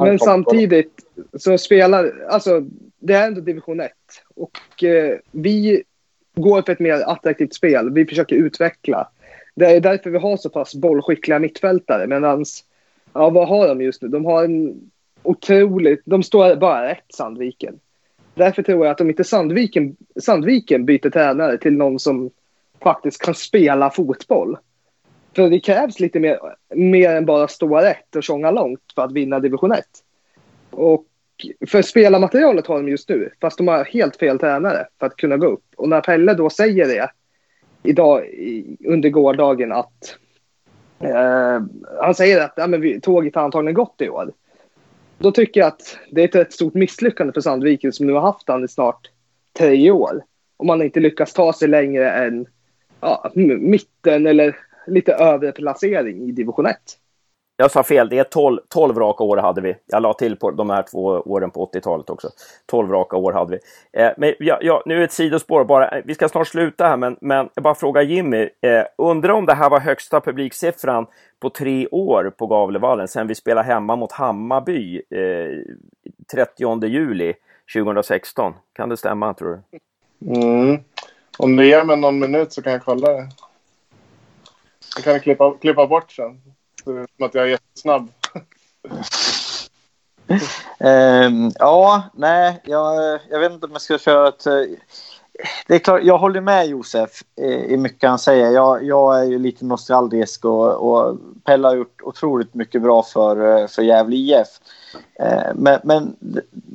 Men 0.00 0.18
samtidigt 0.18 1.00
så 1.38 1.58
spelar, 1.58 2.26
alltså 2.28 2.62
det 2.98 3.14
är 3.14 3.26
ändå 3.26 3.40
division 3.40 3.80
1 3.80 3.92
och 4.34 4.84
eh, 4.84 5.18
vi 5.30 5.82
går 6.34 6.62
för 6.62 6.72
ett 6.72 6.78
mer 6.78 7.02
attraktivt 7.06 7.54
spel. 7.54 7.90
Vi 7.92 8.06
försöker 8.06 8.36
utveckla. 8.36 9.08
Det 9.54 9.66
är 9.66 9.80
därför 9.80 10.10
vi 10.10 10.18
har 10.18 10.36
så 10.36 10.50
pass 10.50 10.74
bollskickliga 10.74 11.38
mittfältare. 11.38 12.06
Medan, 12.06 12.44
ja 13.12 13.30
vad 13.30 13.48
har 13.48 13.68
de 13.68 13.80
just 13.80 14.02
nu? 14.02 14.08
De 14.08 14.24
har 14.24 14.44
en 14.44 14.90
otroligt, 15.22 16.02
de 16.04 16.22
står 16.22 16.56
bara 16.56 16.88
rätt 16.88 17.04
Sandviken. 17.14 17.80
Därför 18.34 18.62
tror 18.62 18.86
jag 18.86 18.92
att 18.92 19.00
om 19.00 19.10
inte 19.10 19.24
Sandviken, 19.24 19.96
Sandviken 20.20 20.84
byter 20.84 21.10
tränare 21.10 21.58
till 21.58 21.72
någon 21.72 21.98
som 21.98 22.30
faktiskt 22.82 23.22
kan 23.22 23.34
spela 23.34 23.90
fotboll. 23.90 24.56
För 25.38 25.50
det 25.50 25.60
krävs 25.60 26.00
lite 26.00 26.20
mer, 26.20 26.38
mer 26.74 27.10
än 27.10 27.26
bara 27.26 27.48
stå 27.48 27.76
rätt 27.76 28.16
och 28.16 28.22
tjonga 28.22 28.50
långt 28.50 28.80
för 28.94 29.02
att 29.02 29.12
vinna 29.12 29.40
division 29.40 29.72
1. 29.72 29.84
Och 30.70 31.04
för 31.66 31.82
spelarmaterialet 31.82 32.66
har 32.66 32.76
de 32.76 32.88
just 32.88 33.08
nu, 33.08 33.30
fast 33.40 33.58
de 33.58 33.68
har 33.68 33.84
helt 33.84 34.16
fel 34.16 34.38
tränare 34.38 34.86
för 34.98 35.06
att 35.06 35.16
kunna 35.16 35.36
gå 35.36 35.46
upp. 35.46 35.64
Och 35.76 35.88
när 35.88 36.00
Pelle 36.00 36.34
då 36.34 36.50
säger 36.50 36.88
det 36.88 37.10
idag 37.82 38.24
under 38.84 39.08
gårdagen 39.08 39.72
att 39.72 40.16
eh, 41.00 41.62
han 42.00 42.14
säger 42.14 42.44
att 42.44 42.54
ja, 42.56 42.66
men 42.66 42.80
vi, 42.80 43.00
tåget 43.00 43.34
har 43.34 43.42
antagligen 43.42 43.74
gått 43.74 44.00
i 44.00 44.08
år. 44.08 44.32
Då 45.18 45.32
tycker 45.32 45.60
jag 45.60 45.68
att 45.68 45.98
det 46.10 46.20
är 46.20 46.28
ett 46.28 46.34
rätt 46.34 46.52
stort 46.52 46.74
misslyckande 46.74 47.32
för 47.32 47.40
Sandviken 47.40 47.92
som 47.92 48.06
nu 48.06 48.12
har 48.12 48.20
haft 48.20 48.48
han 48.48 48.64
i 48.64 48.68
snart 48.68 49.10
tre 49.58 49.90
år. 49.90 50.22
Om 50.56 50.66
man 50.66 50.82
inte 50.82 51.00
lyckas 51.00 51.32
ta 51.32 51.52
sig 51.52 51.68
längre 51.68 52.10
än 52.10 52.46
ja, 53.00 53.30
mitten 53.34 54.26
eller 54.26 54.56
lite 54.88 55.12
övre 55.12 55.52
placering 55.52 56.22
i 56.22 56.32
division 56.32 56.66
1. 56.66 56.76
Jag 57.60 57.70
sa 57.70 57.82
fel, 57.82 58.08
det 58.08 58.18
är 58.18 58.24
12, 58.24 58.60
12 58.68 58.98
raka 58.98 59.24
år 59.24 59.36
hade 59.36 59.60
vi. 59.60 59.76
Jag 59.86 60.02
la 60.02 60.14
till 60.14 60.36
på 60.36 60.50
de 60.50 60.70
här 60.70 60.82
två 60.82 61.04
åren 61.04 61.50
på 61.50 61.70
80-talet 61.74 62.10
också. 62.10 62.28
12 62.66 62.90
raka 62.90 63.16
år 63.16 63.32
hade 63.32 63.50
vi. 63.50 63.58
Eh, 64.00 64.10
men 64.16 64.34
ja, 64.38 64.58
ja, 64.62 64.82
nu 64.86 64.94
är 64.94 64.98
det 64.98 65.04
ett 65.04 65.12
sidospår 65.12 65.64
bara. 65.64 66.00
Vi 66.04 66.14
ska 66.14 66.28
snart 66.28 66.48
sluta 66.48 66.88
här, 66.88 66.96
men, 66.96 67.16
men 67.20 67.48
jag 67.54 67.64
bara 67.64 67.74
fråga 67.74 68.02
Jimmy. 68.02 68.42
Eh, 68.42 68.84
undrar 68.98 69.32
om 69.32 69.46
det 69.46 69.54
här 69.54 69.70
var 69.70 69.80
högsta 69.80 70.20
publiksiffran 70.20 71.06
på 71.40 71.50
tre 71.50 71.86
år 71.86 72.32
på 72.38 72.46
Gavlevallen 72.46 73.08
sen 73.08 73.26
vi 73.26 73.34
spelade 73.34 73.66
hemma 73.66 73.96
mot 73.96 74.12
Hammarby 74.12 75.02
eh, 75.10 75.74
30 76.32 76.86
juli 76.86 77.34
2016. 77.74 78.54
Kan 78.72 78.88
det 78.88 78.96
stämma, 78.96 79.34
tror 79.34 79.62
du? 79.70 79.78
Mm. 80.26 80.78
Om 81.38 81.56
du 81.56 81.66
ger 81.66 81.84
mig 81.84 81.96
någon 81.96 82.18
minut 82.18 82.52
så 82.52 82.62
kan 82.62 82.72
jag 82.72 82.84
kolla 82.84 83.12
det. 83.12 83.28
Det 84.96 85.02
kan 85.02 85.20
klippa, 85.20 85.54
klippa 85.60 85.86
bort 85.86 86.12
sen. 86.12 86.40
Så 86.84 87.06
som 87.16 87.26
att 87.26 87.34
jag 87.34 87.44
är 87.44 87.48
jättesnabb. 87.48 88.10
um, 90.78 91.52
ja, 91.58 92.02
nej, 92.14 92.60
jag, 92.64 93.20
jag 93.30 93.40
vet 93.40 93.52
inte 93.52 93.66
om 93.66 93.72
jag 93.72 93.82
ska 93.82 93.98
köra 93.98 94.28
ett... 94.28 94.46
Eh, 94.46 94.52
det 95.66 95.74
är 95.74 95.78
klart, 95.78 96.02
jag 96.02 96.18
håller 96.18 96.40
med 96.40 96.66
Josef 96.66 97.10
eh, 97.40 97.64
i 97.64 97.76
mycket 97.76 98.10
han 98.10 98.18
säger. 98.18 98.50
Jag, 98.50 98.84
jag 98.84 99.20
är 99.20 99.24
ju 99.24 99.38
lite 99.38 99.64
nostalgisk 99.64 100.44
och, 100.44 100.74
och 100.74 101.16
Pelle 101.44 101.68
har 101.68 101.74
gjort 101.74 102.02
otroligt 102.02 102.54
mycket 102.54 102.82
bra 102.82 103.02
för, 103.02 103.58
eh, 103.58 103.66
för 103.66 103.82
Gävle 103.82 104.16
IF. 104.16 104.48
Men, 105.54 105.80
men 105.84 106.16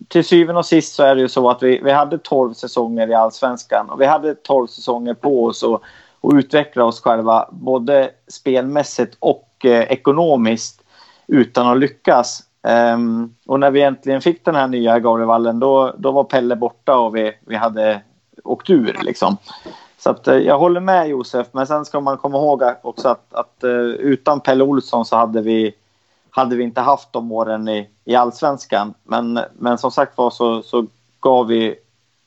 till 0.07 0.26
syvende 0.26 0.59
och 0.59 0.66
sist 0.66 0.95
så 0.95 1.03
är 1.03 1.16
det 1.16 1.22
ju 1.22 1.30
så 1.30 1.49
att 1.49 1.64
vi, 1.64 1.82
vi 1.84 1.91
hade 1.91 2.18
12 2.18 2.53
säsonger 2.53 3.09
i 3.09 3.14
Allsvenskan 3.14 3.89
och 3.89 4.01
vi 4.01 4.05
hade 4.05 4.36
12 4.36 4.68
säsonger 4.68 5.14
på 5.14 5.45
oss 5.45 5.64
att 5.64 5.82
och 6.24 6.34
utveckla 6.34 6.84
oss 6.84 7.01
själva 7.01 7.49
både 7.51 8.11
spelmässigt 8.28 9.17
och 9.19 9.65
eh, 9.65 9.82
ekonomiskt 9.82 10.84
utan 11.28 11.67
att 11.67 11.78
lyckas. 11.78 12.43
Um, 12.95 13.36
och 13.45 13.59
när 13.59 13.71
vi 13.71 13.82
äntligen 13.82 14.21
fick 14.21 14.45
den 14.45 14.55
här 14.55 14.67
nya 14.67 14.99
Gavlevallen 14.99 15.59
då, 15.59 15.93
då 15.97 16.11
var 16.11 16.24
Pelle 16.24 16.55
borta 16.55 16.97
och 16.97 17.15
vi, 17.15 17.34
vi 17.45 17.55
hade 17.55 18.01
åkt 18.43 18.69
ur. 18.69 18.99
Liksom. 19.01 19.38
Så 19.97 20.09
att, 20.09 20.28
eh, 20.28 20.36
jag 20.36 20.59
håller 20.59 20.80
med 20.80 21.07
Josef, 21.07 21.47
men 21.51 21.67
sen 21.67 21.86
ska 21.86 21.99
man 21.99 22.17
komma 22.17 22.38
ihåg 22.38 22.63
också 22.82 23.07
att, 23.07 23.34
att 23.34 23.63
eh, 23.63 23.69
utan 23.80 24.39
Pelle 24.39 24.63
Olsson 24.63 25.05
så 25.05 25.15
hade 25.15 25.41
vi, 25.41 25.76
hade 26.30 26.55
vi 26.55 26.63
inte 26.63 26.82
haft 26.82 27.13
de 27.13 27.32
åren 27.32 27.67
i, 27.67 27.89
i 28.05 28.15
allsvenskan. 28.15 28.93
Men, 29.03 29.39
men 29.53 29.78
som 29.78 29.91
sagt 29.91 30.17
var 30.17 30.30
så, 30.30 30.61
så 30.61 30.86
gav 31.19 31.47
vi 31.47 31.76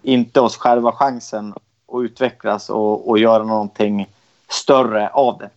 inte 0.03 0.41
oss 0.41 0.57
själva 0.57 0.93
chansen 0.93 1.55
att 1.93 2.03
utvecklas 2.03 2.71
och, 2.71 3.09
och 3.09 3.19
göra 3.19 3.45
någonting 3.45 4.09
större 4.49 5.09
av 5.09 5.39
det. 5.39 5.51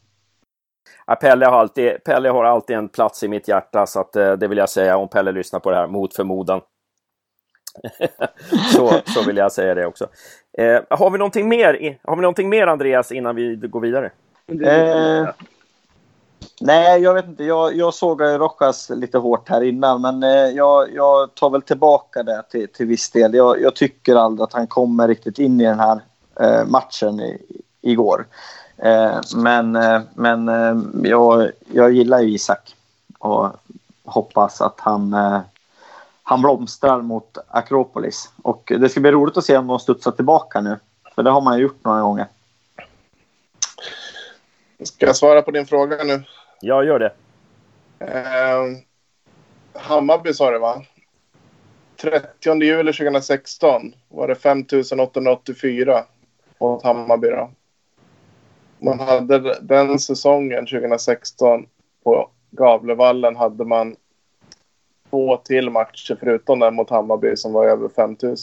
Ja, 1.07 1.15
Pelle, 1.15 1.45
har 1.45 1.59
alltid, 1.59 2.03
Pelle 2.03 2.29
har 2.29 2.43
alltid 2.43 2.75
en 2.75 2.89
plats 2.89 3.23
i 3.23 3.27
mitt 3.27 3.47
hjärta, 3.47 3.85
så 3.85 3.99
att, 3.99 4.15
eh, 4.15 4.31
det 4.31 4.47
vill 4.47 4.57
jag 4.57 4.69
säga 4.69 4.97
om 4.97 5.07
Pelle 5.07 5.31
lyssnar 5.31 5.59
på 5.59 5.71
det 5.71 5.77
här, 5.77 5.87
mot 5.87 6.15
förmodan. 6.15 6.61
så, 8.73 8.91
så 9.05 9.23
vill 9.27 9.37
jag 9.37 9.51
säga 9.51 9.75
det 9.75 9.85
också. 9.85 10.07
Eh, 10.57 10.81
har, 10.89 11.09
vi 11.09 11.17
någonting 11.17 11.49
mer, 11.49 11.97
har 12.03 12.15
vi 12.15 12.21
någonting 12.21 12.49
mer, 12.49 12.67
Andreas, 12.67 13.11
innan 13.11 13.35
vi 13.35 13.55
går 13.55 13.79
vidare? 13.79 14.11
Eh, 14.47 15.29
nej, 16.61 17.01
jag 17.01 17.13
vet 17.13 17.25
inte. 17.25 17.43
Jag, 17.43 17.75
jag 17.75 17.93
såg 17.93 18.21
ju 18.21 18.37
Rojas 18.37 18.89
lite 18.89 19.17
hårt 19.17 19.49
här 19.49 19.61
innan, 19.61 20.01
men 20.01 20.23
eh, 20.23 20.29
jag, 20.29 20.93
jag 20.93 21.35
tar 21.35 21.49
väl 21.49 21.61
tillbaka 21.61 22.23
det 22.23 22.43
till, 22.49 22.67
till 22.67 22.85
viss 22.85 23.11
del. 23.11 23.33
Jag, 23.33 23.61
jag 23.61 23.75
tycker 23.75 24.15
aldrig 24.15 24.43
att 24.43 24.53
han 24.53 24.67
kommer 24.67 25.07
riktigt 25.07 25.39
in 25.39 25.61
i 25.61 25.63
den 25.63 25.79
här 25.79 25.99
eh, 26.39 26.65
matchen 26.65 27.19
i, 27.19 27.41
igår. 27.81 28.27
Eh, 28.77 29.19
men 29.35 29.75
eh, 29.75 30.01
men 30.13 30.49
eh, 30.49 31.09
jag, 31.09 31.51
jag 31.73 31.91
gillar 31.91 32.19
ju 32.19 32.29
Isak 32.29 32.75
och 33.19 33.49
hoppas 34.05 34.61
att 34.61 34.79
han, 34.79 35.13
eh, 35.13 35.39
han 36.23 36.41
blomstrar 36.41 37.01
mot 37.01 37.37
Akropolis. 37.47 38.29
Och 38.41 38.71
det 38.79 38.89
ska 38.89 38.99
bli 38.99 39.11
roligt 39.11 39.37
att 39.37 39.45
se 39.45 39.57
om 39.57 39.67
de 39.67 39.79
studsar 39.79 40.11
tillbaka 40.11 40.61
nu, 40.61 40.79
för 41.15 41.23
det 41.23 41.29
har 41.29 41.41
man 41.41 41.57
ju 41.57 41.63
gjort 41.63 41.85
några 41.85 42.01
gånger. 42.01 42.27
Ska 44.83 45.05
jag 45.05 45.15
svara 45.15 45.41
på 45.41 45.51
din 45.51 45.65
fråga 45.65 46.03
nu? 46.03 46.23
Ja, 46.61 46.83
gör 46.83 46.99
det. 46.99 47.13
Eh, 47.99 48.63
Hammarby 49.81 50.33
sa 50.33 50.51
det 50.51 50.59
va? 50.59 50.81
30 52.01 52.63
juli 52.63 52.93
2016 52.93 53.93
var 54.09 54.27
det 54.27 54.35
5 54.35 54.65
884 54.99 56.03
mot 56.59 56.83
Hammarby 56.83 57.27
då. 57.27 57.51
Man 58.79 58.99
hade 58.99 59.59
den 59.61 59.99
säsongen 59.99 60.65
2016 60.65 61.67
på 62.03 62.29
Gavlevallen 62.51 63.35
hade 63.35 63.65
man 63.65 63.95
två 65.09 65.37
till 65.37 65.69
matcher 65.69 66.17
förutom 66.19 66.59
den 66.59 66.75
mot 66.75 66.89
Hammarby 66.89 67.35
som 67.35 67.53
var 67.53 67.67
över 67.67 67.89
5 67.89 68.17
000. 68.21 68.37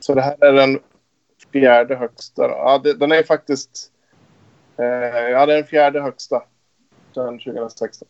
Så 0.00 0.14
det 0.14 0.22
här 0.22 0.44
är 0.44 0.52
den 0.52 0.80
fjärde 1.52 1.96
högsta. 1.96 2.48
Ja, 2.48 2.80
det, 2.84 2.94
den 2.94 3.12
är 3.12 3.22
faktiskt... 3.22 3.90
Eh, 4.76 4.84
ja, 4.84 5.46
det 5.46 5.52
är 5.52 5.56
den 5.56 5.66
fjärde 5.66 6.00
högsta 6.00 6.42
sedan 7.14 7.38
2016. 7.38 8.08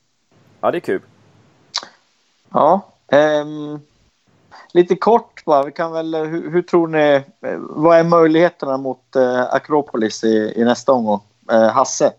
Ja, 0.60 0.70
det 0.70 0.78
är 0.78 0.80
kul. 0.80 1.02
Ja. 2.52 2.92
ehm, 3.08 3.80
lite 4.72 4.96
kort 4.96 5.44
bara. 5.44 5.64
Vi 5.64 5.72
kan 5.72 5.92
väl, 5.92 6.14
hur, 6.14 6.50
hur 6.50 6.62
tror 6.62 6.88
ni, 6.88 7.22
eh, 7.40 7.58
vad 7.60 7.98
är 7.98 8.04
möjligheterna 8.04 8.76
mot 8.76 9.16
eh, 9.16 9.54
Akropolis 9.54 10.24
i, 10.24 10.52
i 10.56 10.64
nästa 10.64 10.92
omgång? 10.92 11.20
Eh, 11.50 11.68
Hasse? 11.68 12.12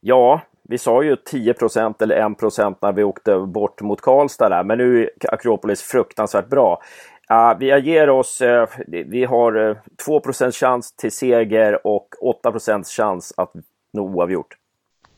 Ja, 0.00 0.40
vi 0.68 0.78
sa 0.78 1.02
ju 1.02 1.14
10% 1.14 2.02
eller 2.02 2.20
1% 2.20 2.74
när 2.82 2.92
vi 2.92 3.04
åkte 3.04 3.38
bort 3.38 3.80
mot 3.80 4.00
Karlstad 4.00 4.48
där, 4.48 4.64
men 4.64 4.78
nu 4.78 5.02
är 5.02 5.10
Akropolis 5.34 5.82
fruktansvärt 5.82 6.48
bra. 6.48 6.82
Uh, 7.30 7.58
vi 7.58 7.80
ger 7.80 8.10
oss, 8.10 8.40
eh, 8.40 8.68
vi 8.86 9.24
har 9.24 9.56
uh, 9.56 9.76
2% 10.06 10.52
chans 10.52 10.92
till 10.92 11.12
seger 11.12 11.86
och 11.86 12.08
8% 12.44 12.84
chans 12.84 13.32
att 13.36 13.52
nå 13.92 14.02
oavgjort. 14.02 14.56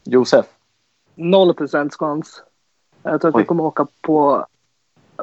Josef? 0.05 0.47
Noll 1.15 1.55
procents 1.55 1.97
chans. 1.97 2.43
Jag 3.03 3.21
tror 3.21 3.35
att 3.35 3.41
vi 3.43 3.47
kommer 3.47 3.65
åka 3.65 3.87
på... 4.01 4.47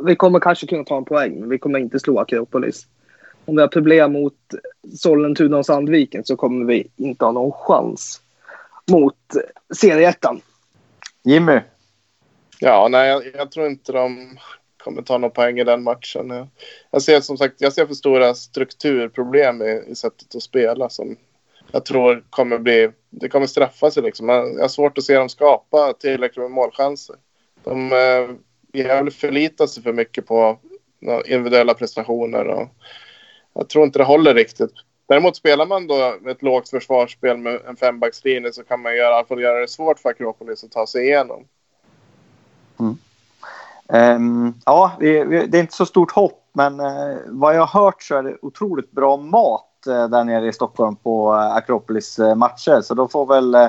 Vi 0.02 0.16
kommer 0.16 0.40
kanske 0.40 0.68
kunna 0.68 0.84
ta 0.84 0.98
en 0.98 1.06
poäng, 1.06 1.40
men 1.40 1.50
vi 1.50 1.58
kommer 1.58 1.80
inte 1.80 2.00
slå 2.00 2.20
Akropolis. 2.20 2.88
om 3.46 3.56
vi 3.56 3.62
har 3.62 3.68
problem 3.68 4.14
mot 4.14 4.34
Sollentuna 4.98 5.58
och 5.58 5.66
Sandviken 5.66 6.26
så 6.26 6.36
kommer 6.36 6.66
vi 6.66 6.88
inte 6.96 7.26
ha 7.26 7.32
någon 7.32 7.52
chans 7.52 8.22
mot 8.92 9.18
serieettan. 9.76 10.42
Jimmy? 11.24 11.60
Ja, 12.60 12.88
nej, 12.92 13.10
jag, 13.10 13.24
jag, 13.36 13.52
tror 13.52 13.68
inte 13.68 13.92
de 13.92 14.38
kommer 14.78 15.02
ta 15.02 15.18
någon 15.18 15.32
poäng 15.32 15.60
i 15.60 15.64
den 15.64 15.84
matchen. 15.84 16.48
Jag 16.92 17.02
ser 17.02 17.22
som 17.22 17.38
sagt, 17.38 17.56
jag 17.58 17.74
ser 17.74 17.86
för 17.86 17.94
stora 17.94 18.34
strukturproblem 18.34 19.62
i, 19.62 19.84
i 19.88 19.96
sättet 19.96 20.36
att 20.36 20.44
spela 20.44 20.90
som 20.90 21.18
jag 21.72 21.86
tror 21.86 22.24
kommer 22.30 22.58
bli, 22.58 22.92
det 23.10 23.30
kommer 23.30 23.48
straffa 23.48 23.92
sig 23.92 24.04
liksom. 24.04 24.30
Jag 24.30 24.62
har 24.62 24.68
svårt 24.68 24.98
att 24.98 25.04
se 25.04 25.18
dem 25.18 25.30
skapa 25.30 25.94
tillräckligt 25.94 26.44
med 26.44 26.52
målchanser. 26.52 27.16
De 27.64 27.92
eh, 27.92 28.36
Gävle 28.78 29.12
förlitar 29.12 29.68
sig 29.68 29.84
för 29.84 29.94
mycket 29.94 30.28
på 30.28 30.58
individuella 31.26 31.74
prestationer 31.74 32.48
och 32.48 32.68
jag 33.54 33.70
tror 33.70 33.86
inte 33.86 34.00
det 34.00 34.06
håller 34.06 34.34
riktigt. 34.34 34.72
Däremot 35.08 35.36
spelar 35.36 35.66
man 35.66 35.88
då 35.88 36.16
ett 36.30 36.42
lågt 36.42 36.70
försvarsspel 36.70 37.38
med 37.38 37.62
en 37.68 37.76
fembackslinje 37.76 38.54
så 38.54 38.64
kan 38.64 38.82
man 38.82 38.96
göra, 38.96 39.12
i 39.12 39.14
alla 39.14 39.26
fall 39.26 39.42
göra 39.42 39.60
det 39.60 39.68
svårt 39.68 40.00
för 40.00 40.10
Akropolis 40.10 40.64
att 40.64 40.72
ta 40.72 40.88
sig 40.88 41.06
igenom. 41.06 41.46
Mm. 42.80 42.98
Um, 43.88 44.54
ja, 44.66 44.92
vi, 45.00 45.24
vi, 45.24 45.46
det 45.46 45.58
är 45.58 45.62
inte 45.62 45.76
så 45.76 45.86
stort 45.86 46.12
hopp, 46.12 46.50
men 46.54 46.80
uh, 46.80 47.18
vad 47.28 47.56
jag 47.56 47.66
har 47.66 47.82
hört 47.82 48.04
så 48.04 48.16
är 48.16 48.24
det 48.24 48.38
otroligt 48.42 48.92
bra 48.92 49.18
mat 49.18 49.84
uh, 49.88 50.08
där 50.08 50.24
nere 50.24 50.48
i 50.48 50.54
Stockholm 50.54 50.96
på 50.96 51.34
uh, 51.34 51.56
Akropolis 51.56 52.20
matcher. 52.36 52.82
Så 52.82 52.94
då 52.94 53.08
får 53.08 53.26
väl 53.26 53.56
uh, 53.56 53.68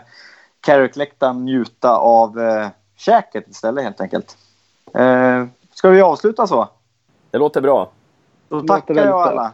Carrick-läktaren 0.61 1.45
njuta 1.45 1.97
av 1.97 2.39
uh, 2.39 2.69
käket 2.97 3.49
istället 3.49 3.85
helt 3.85 4.01
enkelt. 4.01 4.37
Uh, 4.99 5.47
ska 5.73 5.91
vi 5.91 6.03
avsluta 6.03 6.47
så? 6.47 6.69
Det 7.31 7.39
låter 7.39 7.61
bra. 7.61 7.91
Då 8.49 8.61
tackar 8.61 8.95
jag 8.95 9.21
alla 9.21 9.53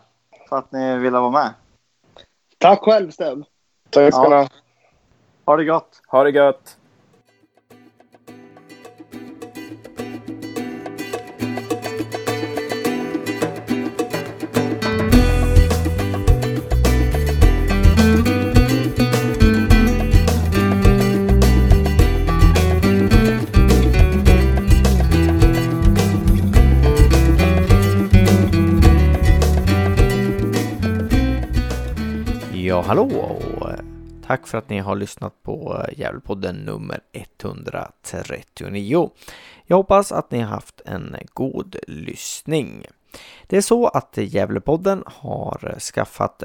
för 0.49 0.59
att 0.59 0.73
ni 0.73 0.99
ville 0.99 1.19
vara 1.19 1.31
med. 1.31 1.51
Tack 2.59 2.81
själv 2.81 3.11
Sten. 3.11 3.45
Tack 3.91 4.15
ska 4.15 4.29
ni 4.29 4.35
ha. 4.35 4.49
Ha 5.45 5.57
det 5.57 5.65
gott. 5.65 6.03
Ha 6.09 6.25
det 6.25 6.31
gött. 6.31 6.77
Hallå 32.93 33.39
och 33.61 33.71
eh, 33.71 33.79
tack 34.27 34.47
för 34.47 34.59
att 34.59 34.69
ni 34.69 34.79
har 34.79 34.97
lyssnat 34.97 35.43
på 35.43 35.85
eh, 35.89 35.99
Gävlepodden 35.99 36.57
nummer 36.57 37.01
139. 37.13 39.11
Jag 39.67 39.77
hoppas 39.77 40.13
att 40.13 40.31
ni 40.31 40.39
har 40.41 40.49
haft 40.49 40.81
en 40.85 41.17
god 41.33 41.77
lyssning. 41.87 42.87
Det 43.47 43.57
är 43.57 43.61
så 43.61 43.87
att 43.89 44.17
Gävlepodden 44.17 45.05
har 45.07 45.71
eh, 45.73 45.79
skaffat 45.79 46.43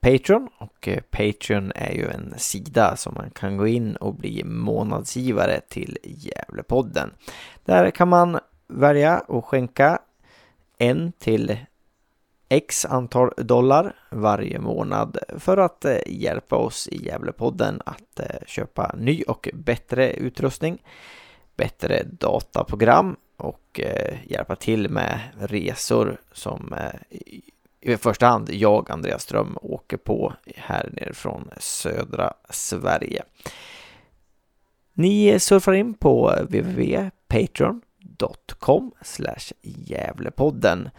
Patreon 0.00 0.48
och 0.58 0.88
Patreon 1.10 1.72
är 1.74 1.92
ju 1.92 2.08
en 2.10 2.34
sida 2.36 2.96
som 2.96 3.14
man 3.14 3.30
kan 3.30 3.56
gå 3.56 3.66
in 3.66 3.96
och 3.96 4.14
bli 4.14 4.44
månadsgivare 4.44 5.60
till 5.68 5.98
Gävlepodden. 6.02 7.10
Där 7.64 7.90
kan 7.90 8.08
man 8.08 8.38
välja 8.68 9.18
och 9.18 9.46
skänka 9.46 9.98
en 10.78 11.12
till 11.12 11.58
X 12.48 12.84
antal 12.84 13.32
dollar 13.36 13.96
varje 14.10 14.58
månad 14.58 15.18
för 15.38 15.56
att 15.56 15.84
eh, 15.84 15.98
hjälpa 16.06 16.56
oss 16.56 16.88
i 16.88 17.06
Gävlepodden 17.06 17.82
att 17.86 18.20
eh, 18.20 18.26
köpa 18.46 18.94
ny 18.98 19.22
och 19.22 19.48
bättre 19.54 20.12
utrustning, 20.12 20.82
bättre 21.56 22.02
dataprogram 22.02 23.16
och 23.36 23.80
eh, 23.80 24.16
hjälpa 24.26 24.56
till 24.56 24.90
med 24.90 25.20
resor 25.38 26.20
som 26.32 26.74
i 27.80 27.96
första 27.96 28.26
hand 28.26 28.50
jag, 28.50 28.90
Andreas 28.90 29.22
Ström, 29.22 29.58
åker 29.62 29.96
på 29.96 30.34
här 30.56 30.90
nere 30.92 31.14
från 31.14 31.50
södra 31.58 32.32
Sverige. 32.50 33.22
Ni 34.92 35.40
surfar 35.40 35.72
in 35.72 35.94
på 35.94 36.30
www.patreon.com 36.30 38.92
Gävlepodden 39.62 40.90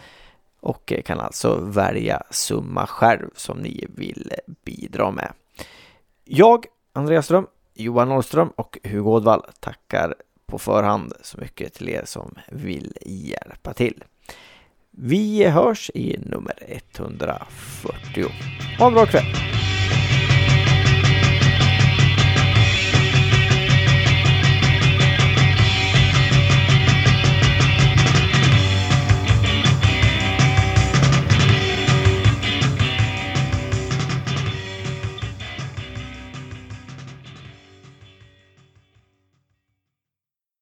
och 0.60 0.92
eh, 0.92 1.02
kan 1.02 1.20
alltså 1.20 1.56
välja 1.56 2.24
summa 2.30 2.88
själv 2.88 3.30
som 3.36 3.58
ni 3.58 3.86
vill 3.90 4.32
bidra 4.66 5.12
med. 5.12 5.34
Jag, 6.26 6.66
Andreas 6.94 7.26
Ström, 7.26 7.48
Johan 7.74 8.10
Norrström 8.10 8.50
och 8.50 8.78
Hugo 8.84 9.10
Ådvall 9.10 9.44
tackar 9.60 10.16
på 10.46 10.60
förhand 10.60 11.14
så 11.22 11.38
mycket 11.38 11.74
till 11.74 11.90
er 11.90 12.04
som 12.06 12.36
vill 12.48 12.94
hjälpa 13.06 13.74
till. 13.74 14.04
Vi 14.92 15.46
hörs 15.46 15.92
i 15.94 16.18
nummer 16.18 16.54
140. 16.68 18.26
Ha 18.80 18.88
en 18.88 18.94
bra 18.94 19.06
kväll! 19.06 19.26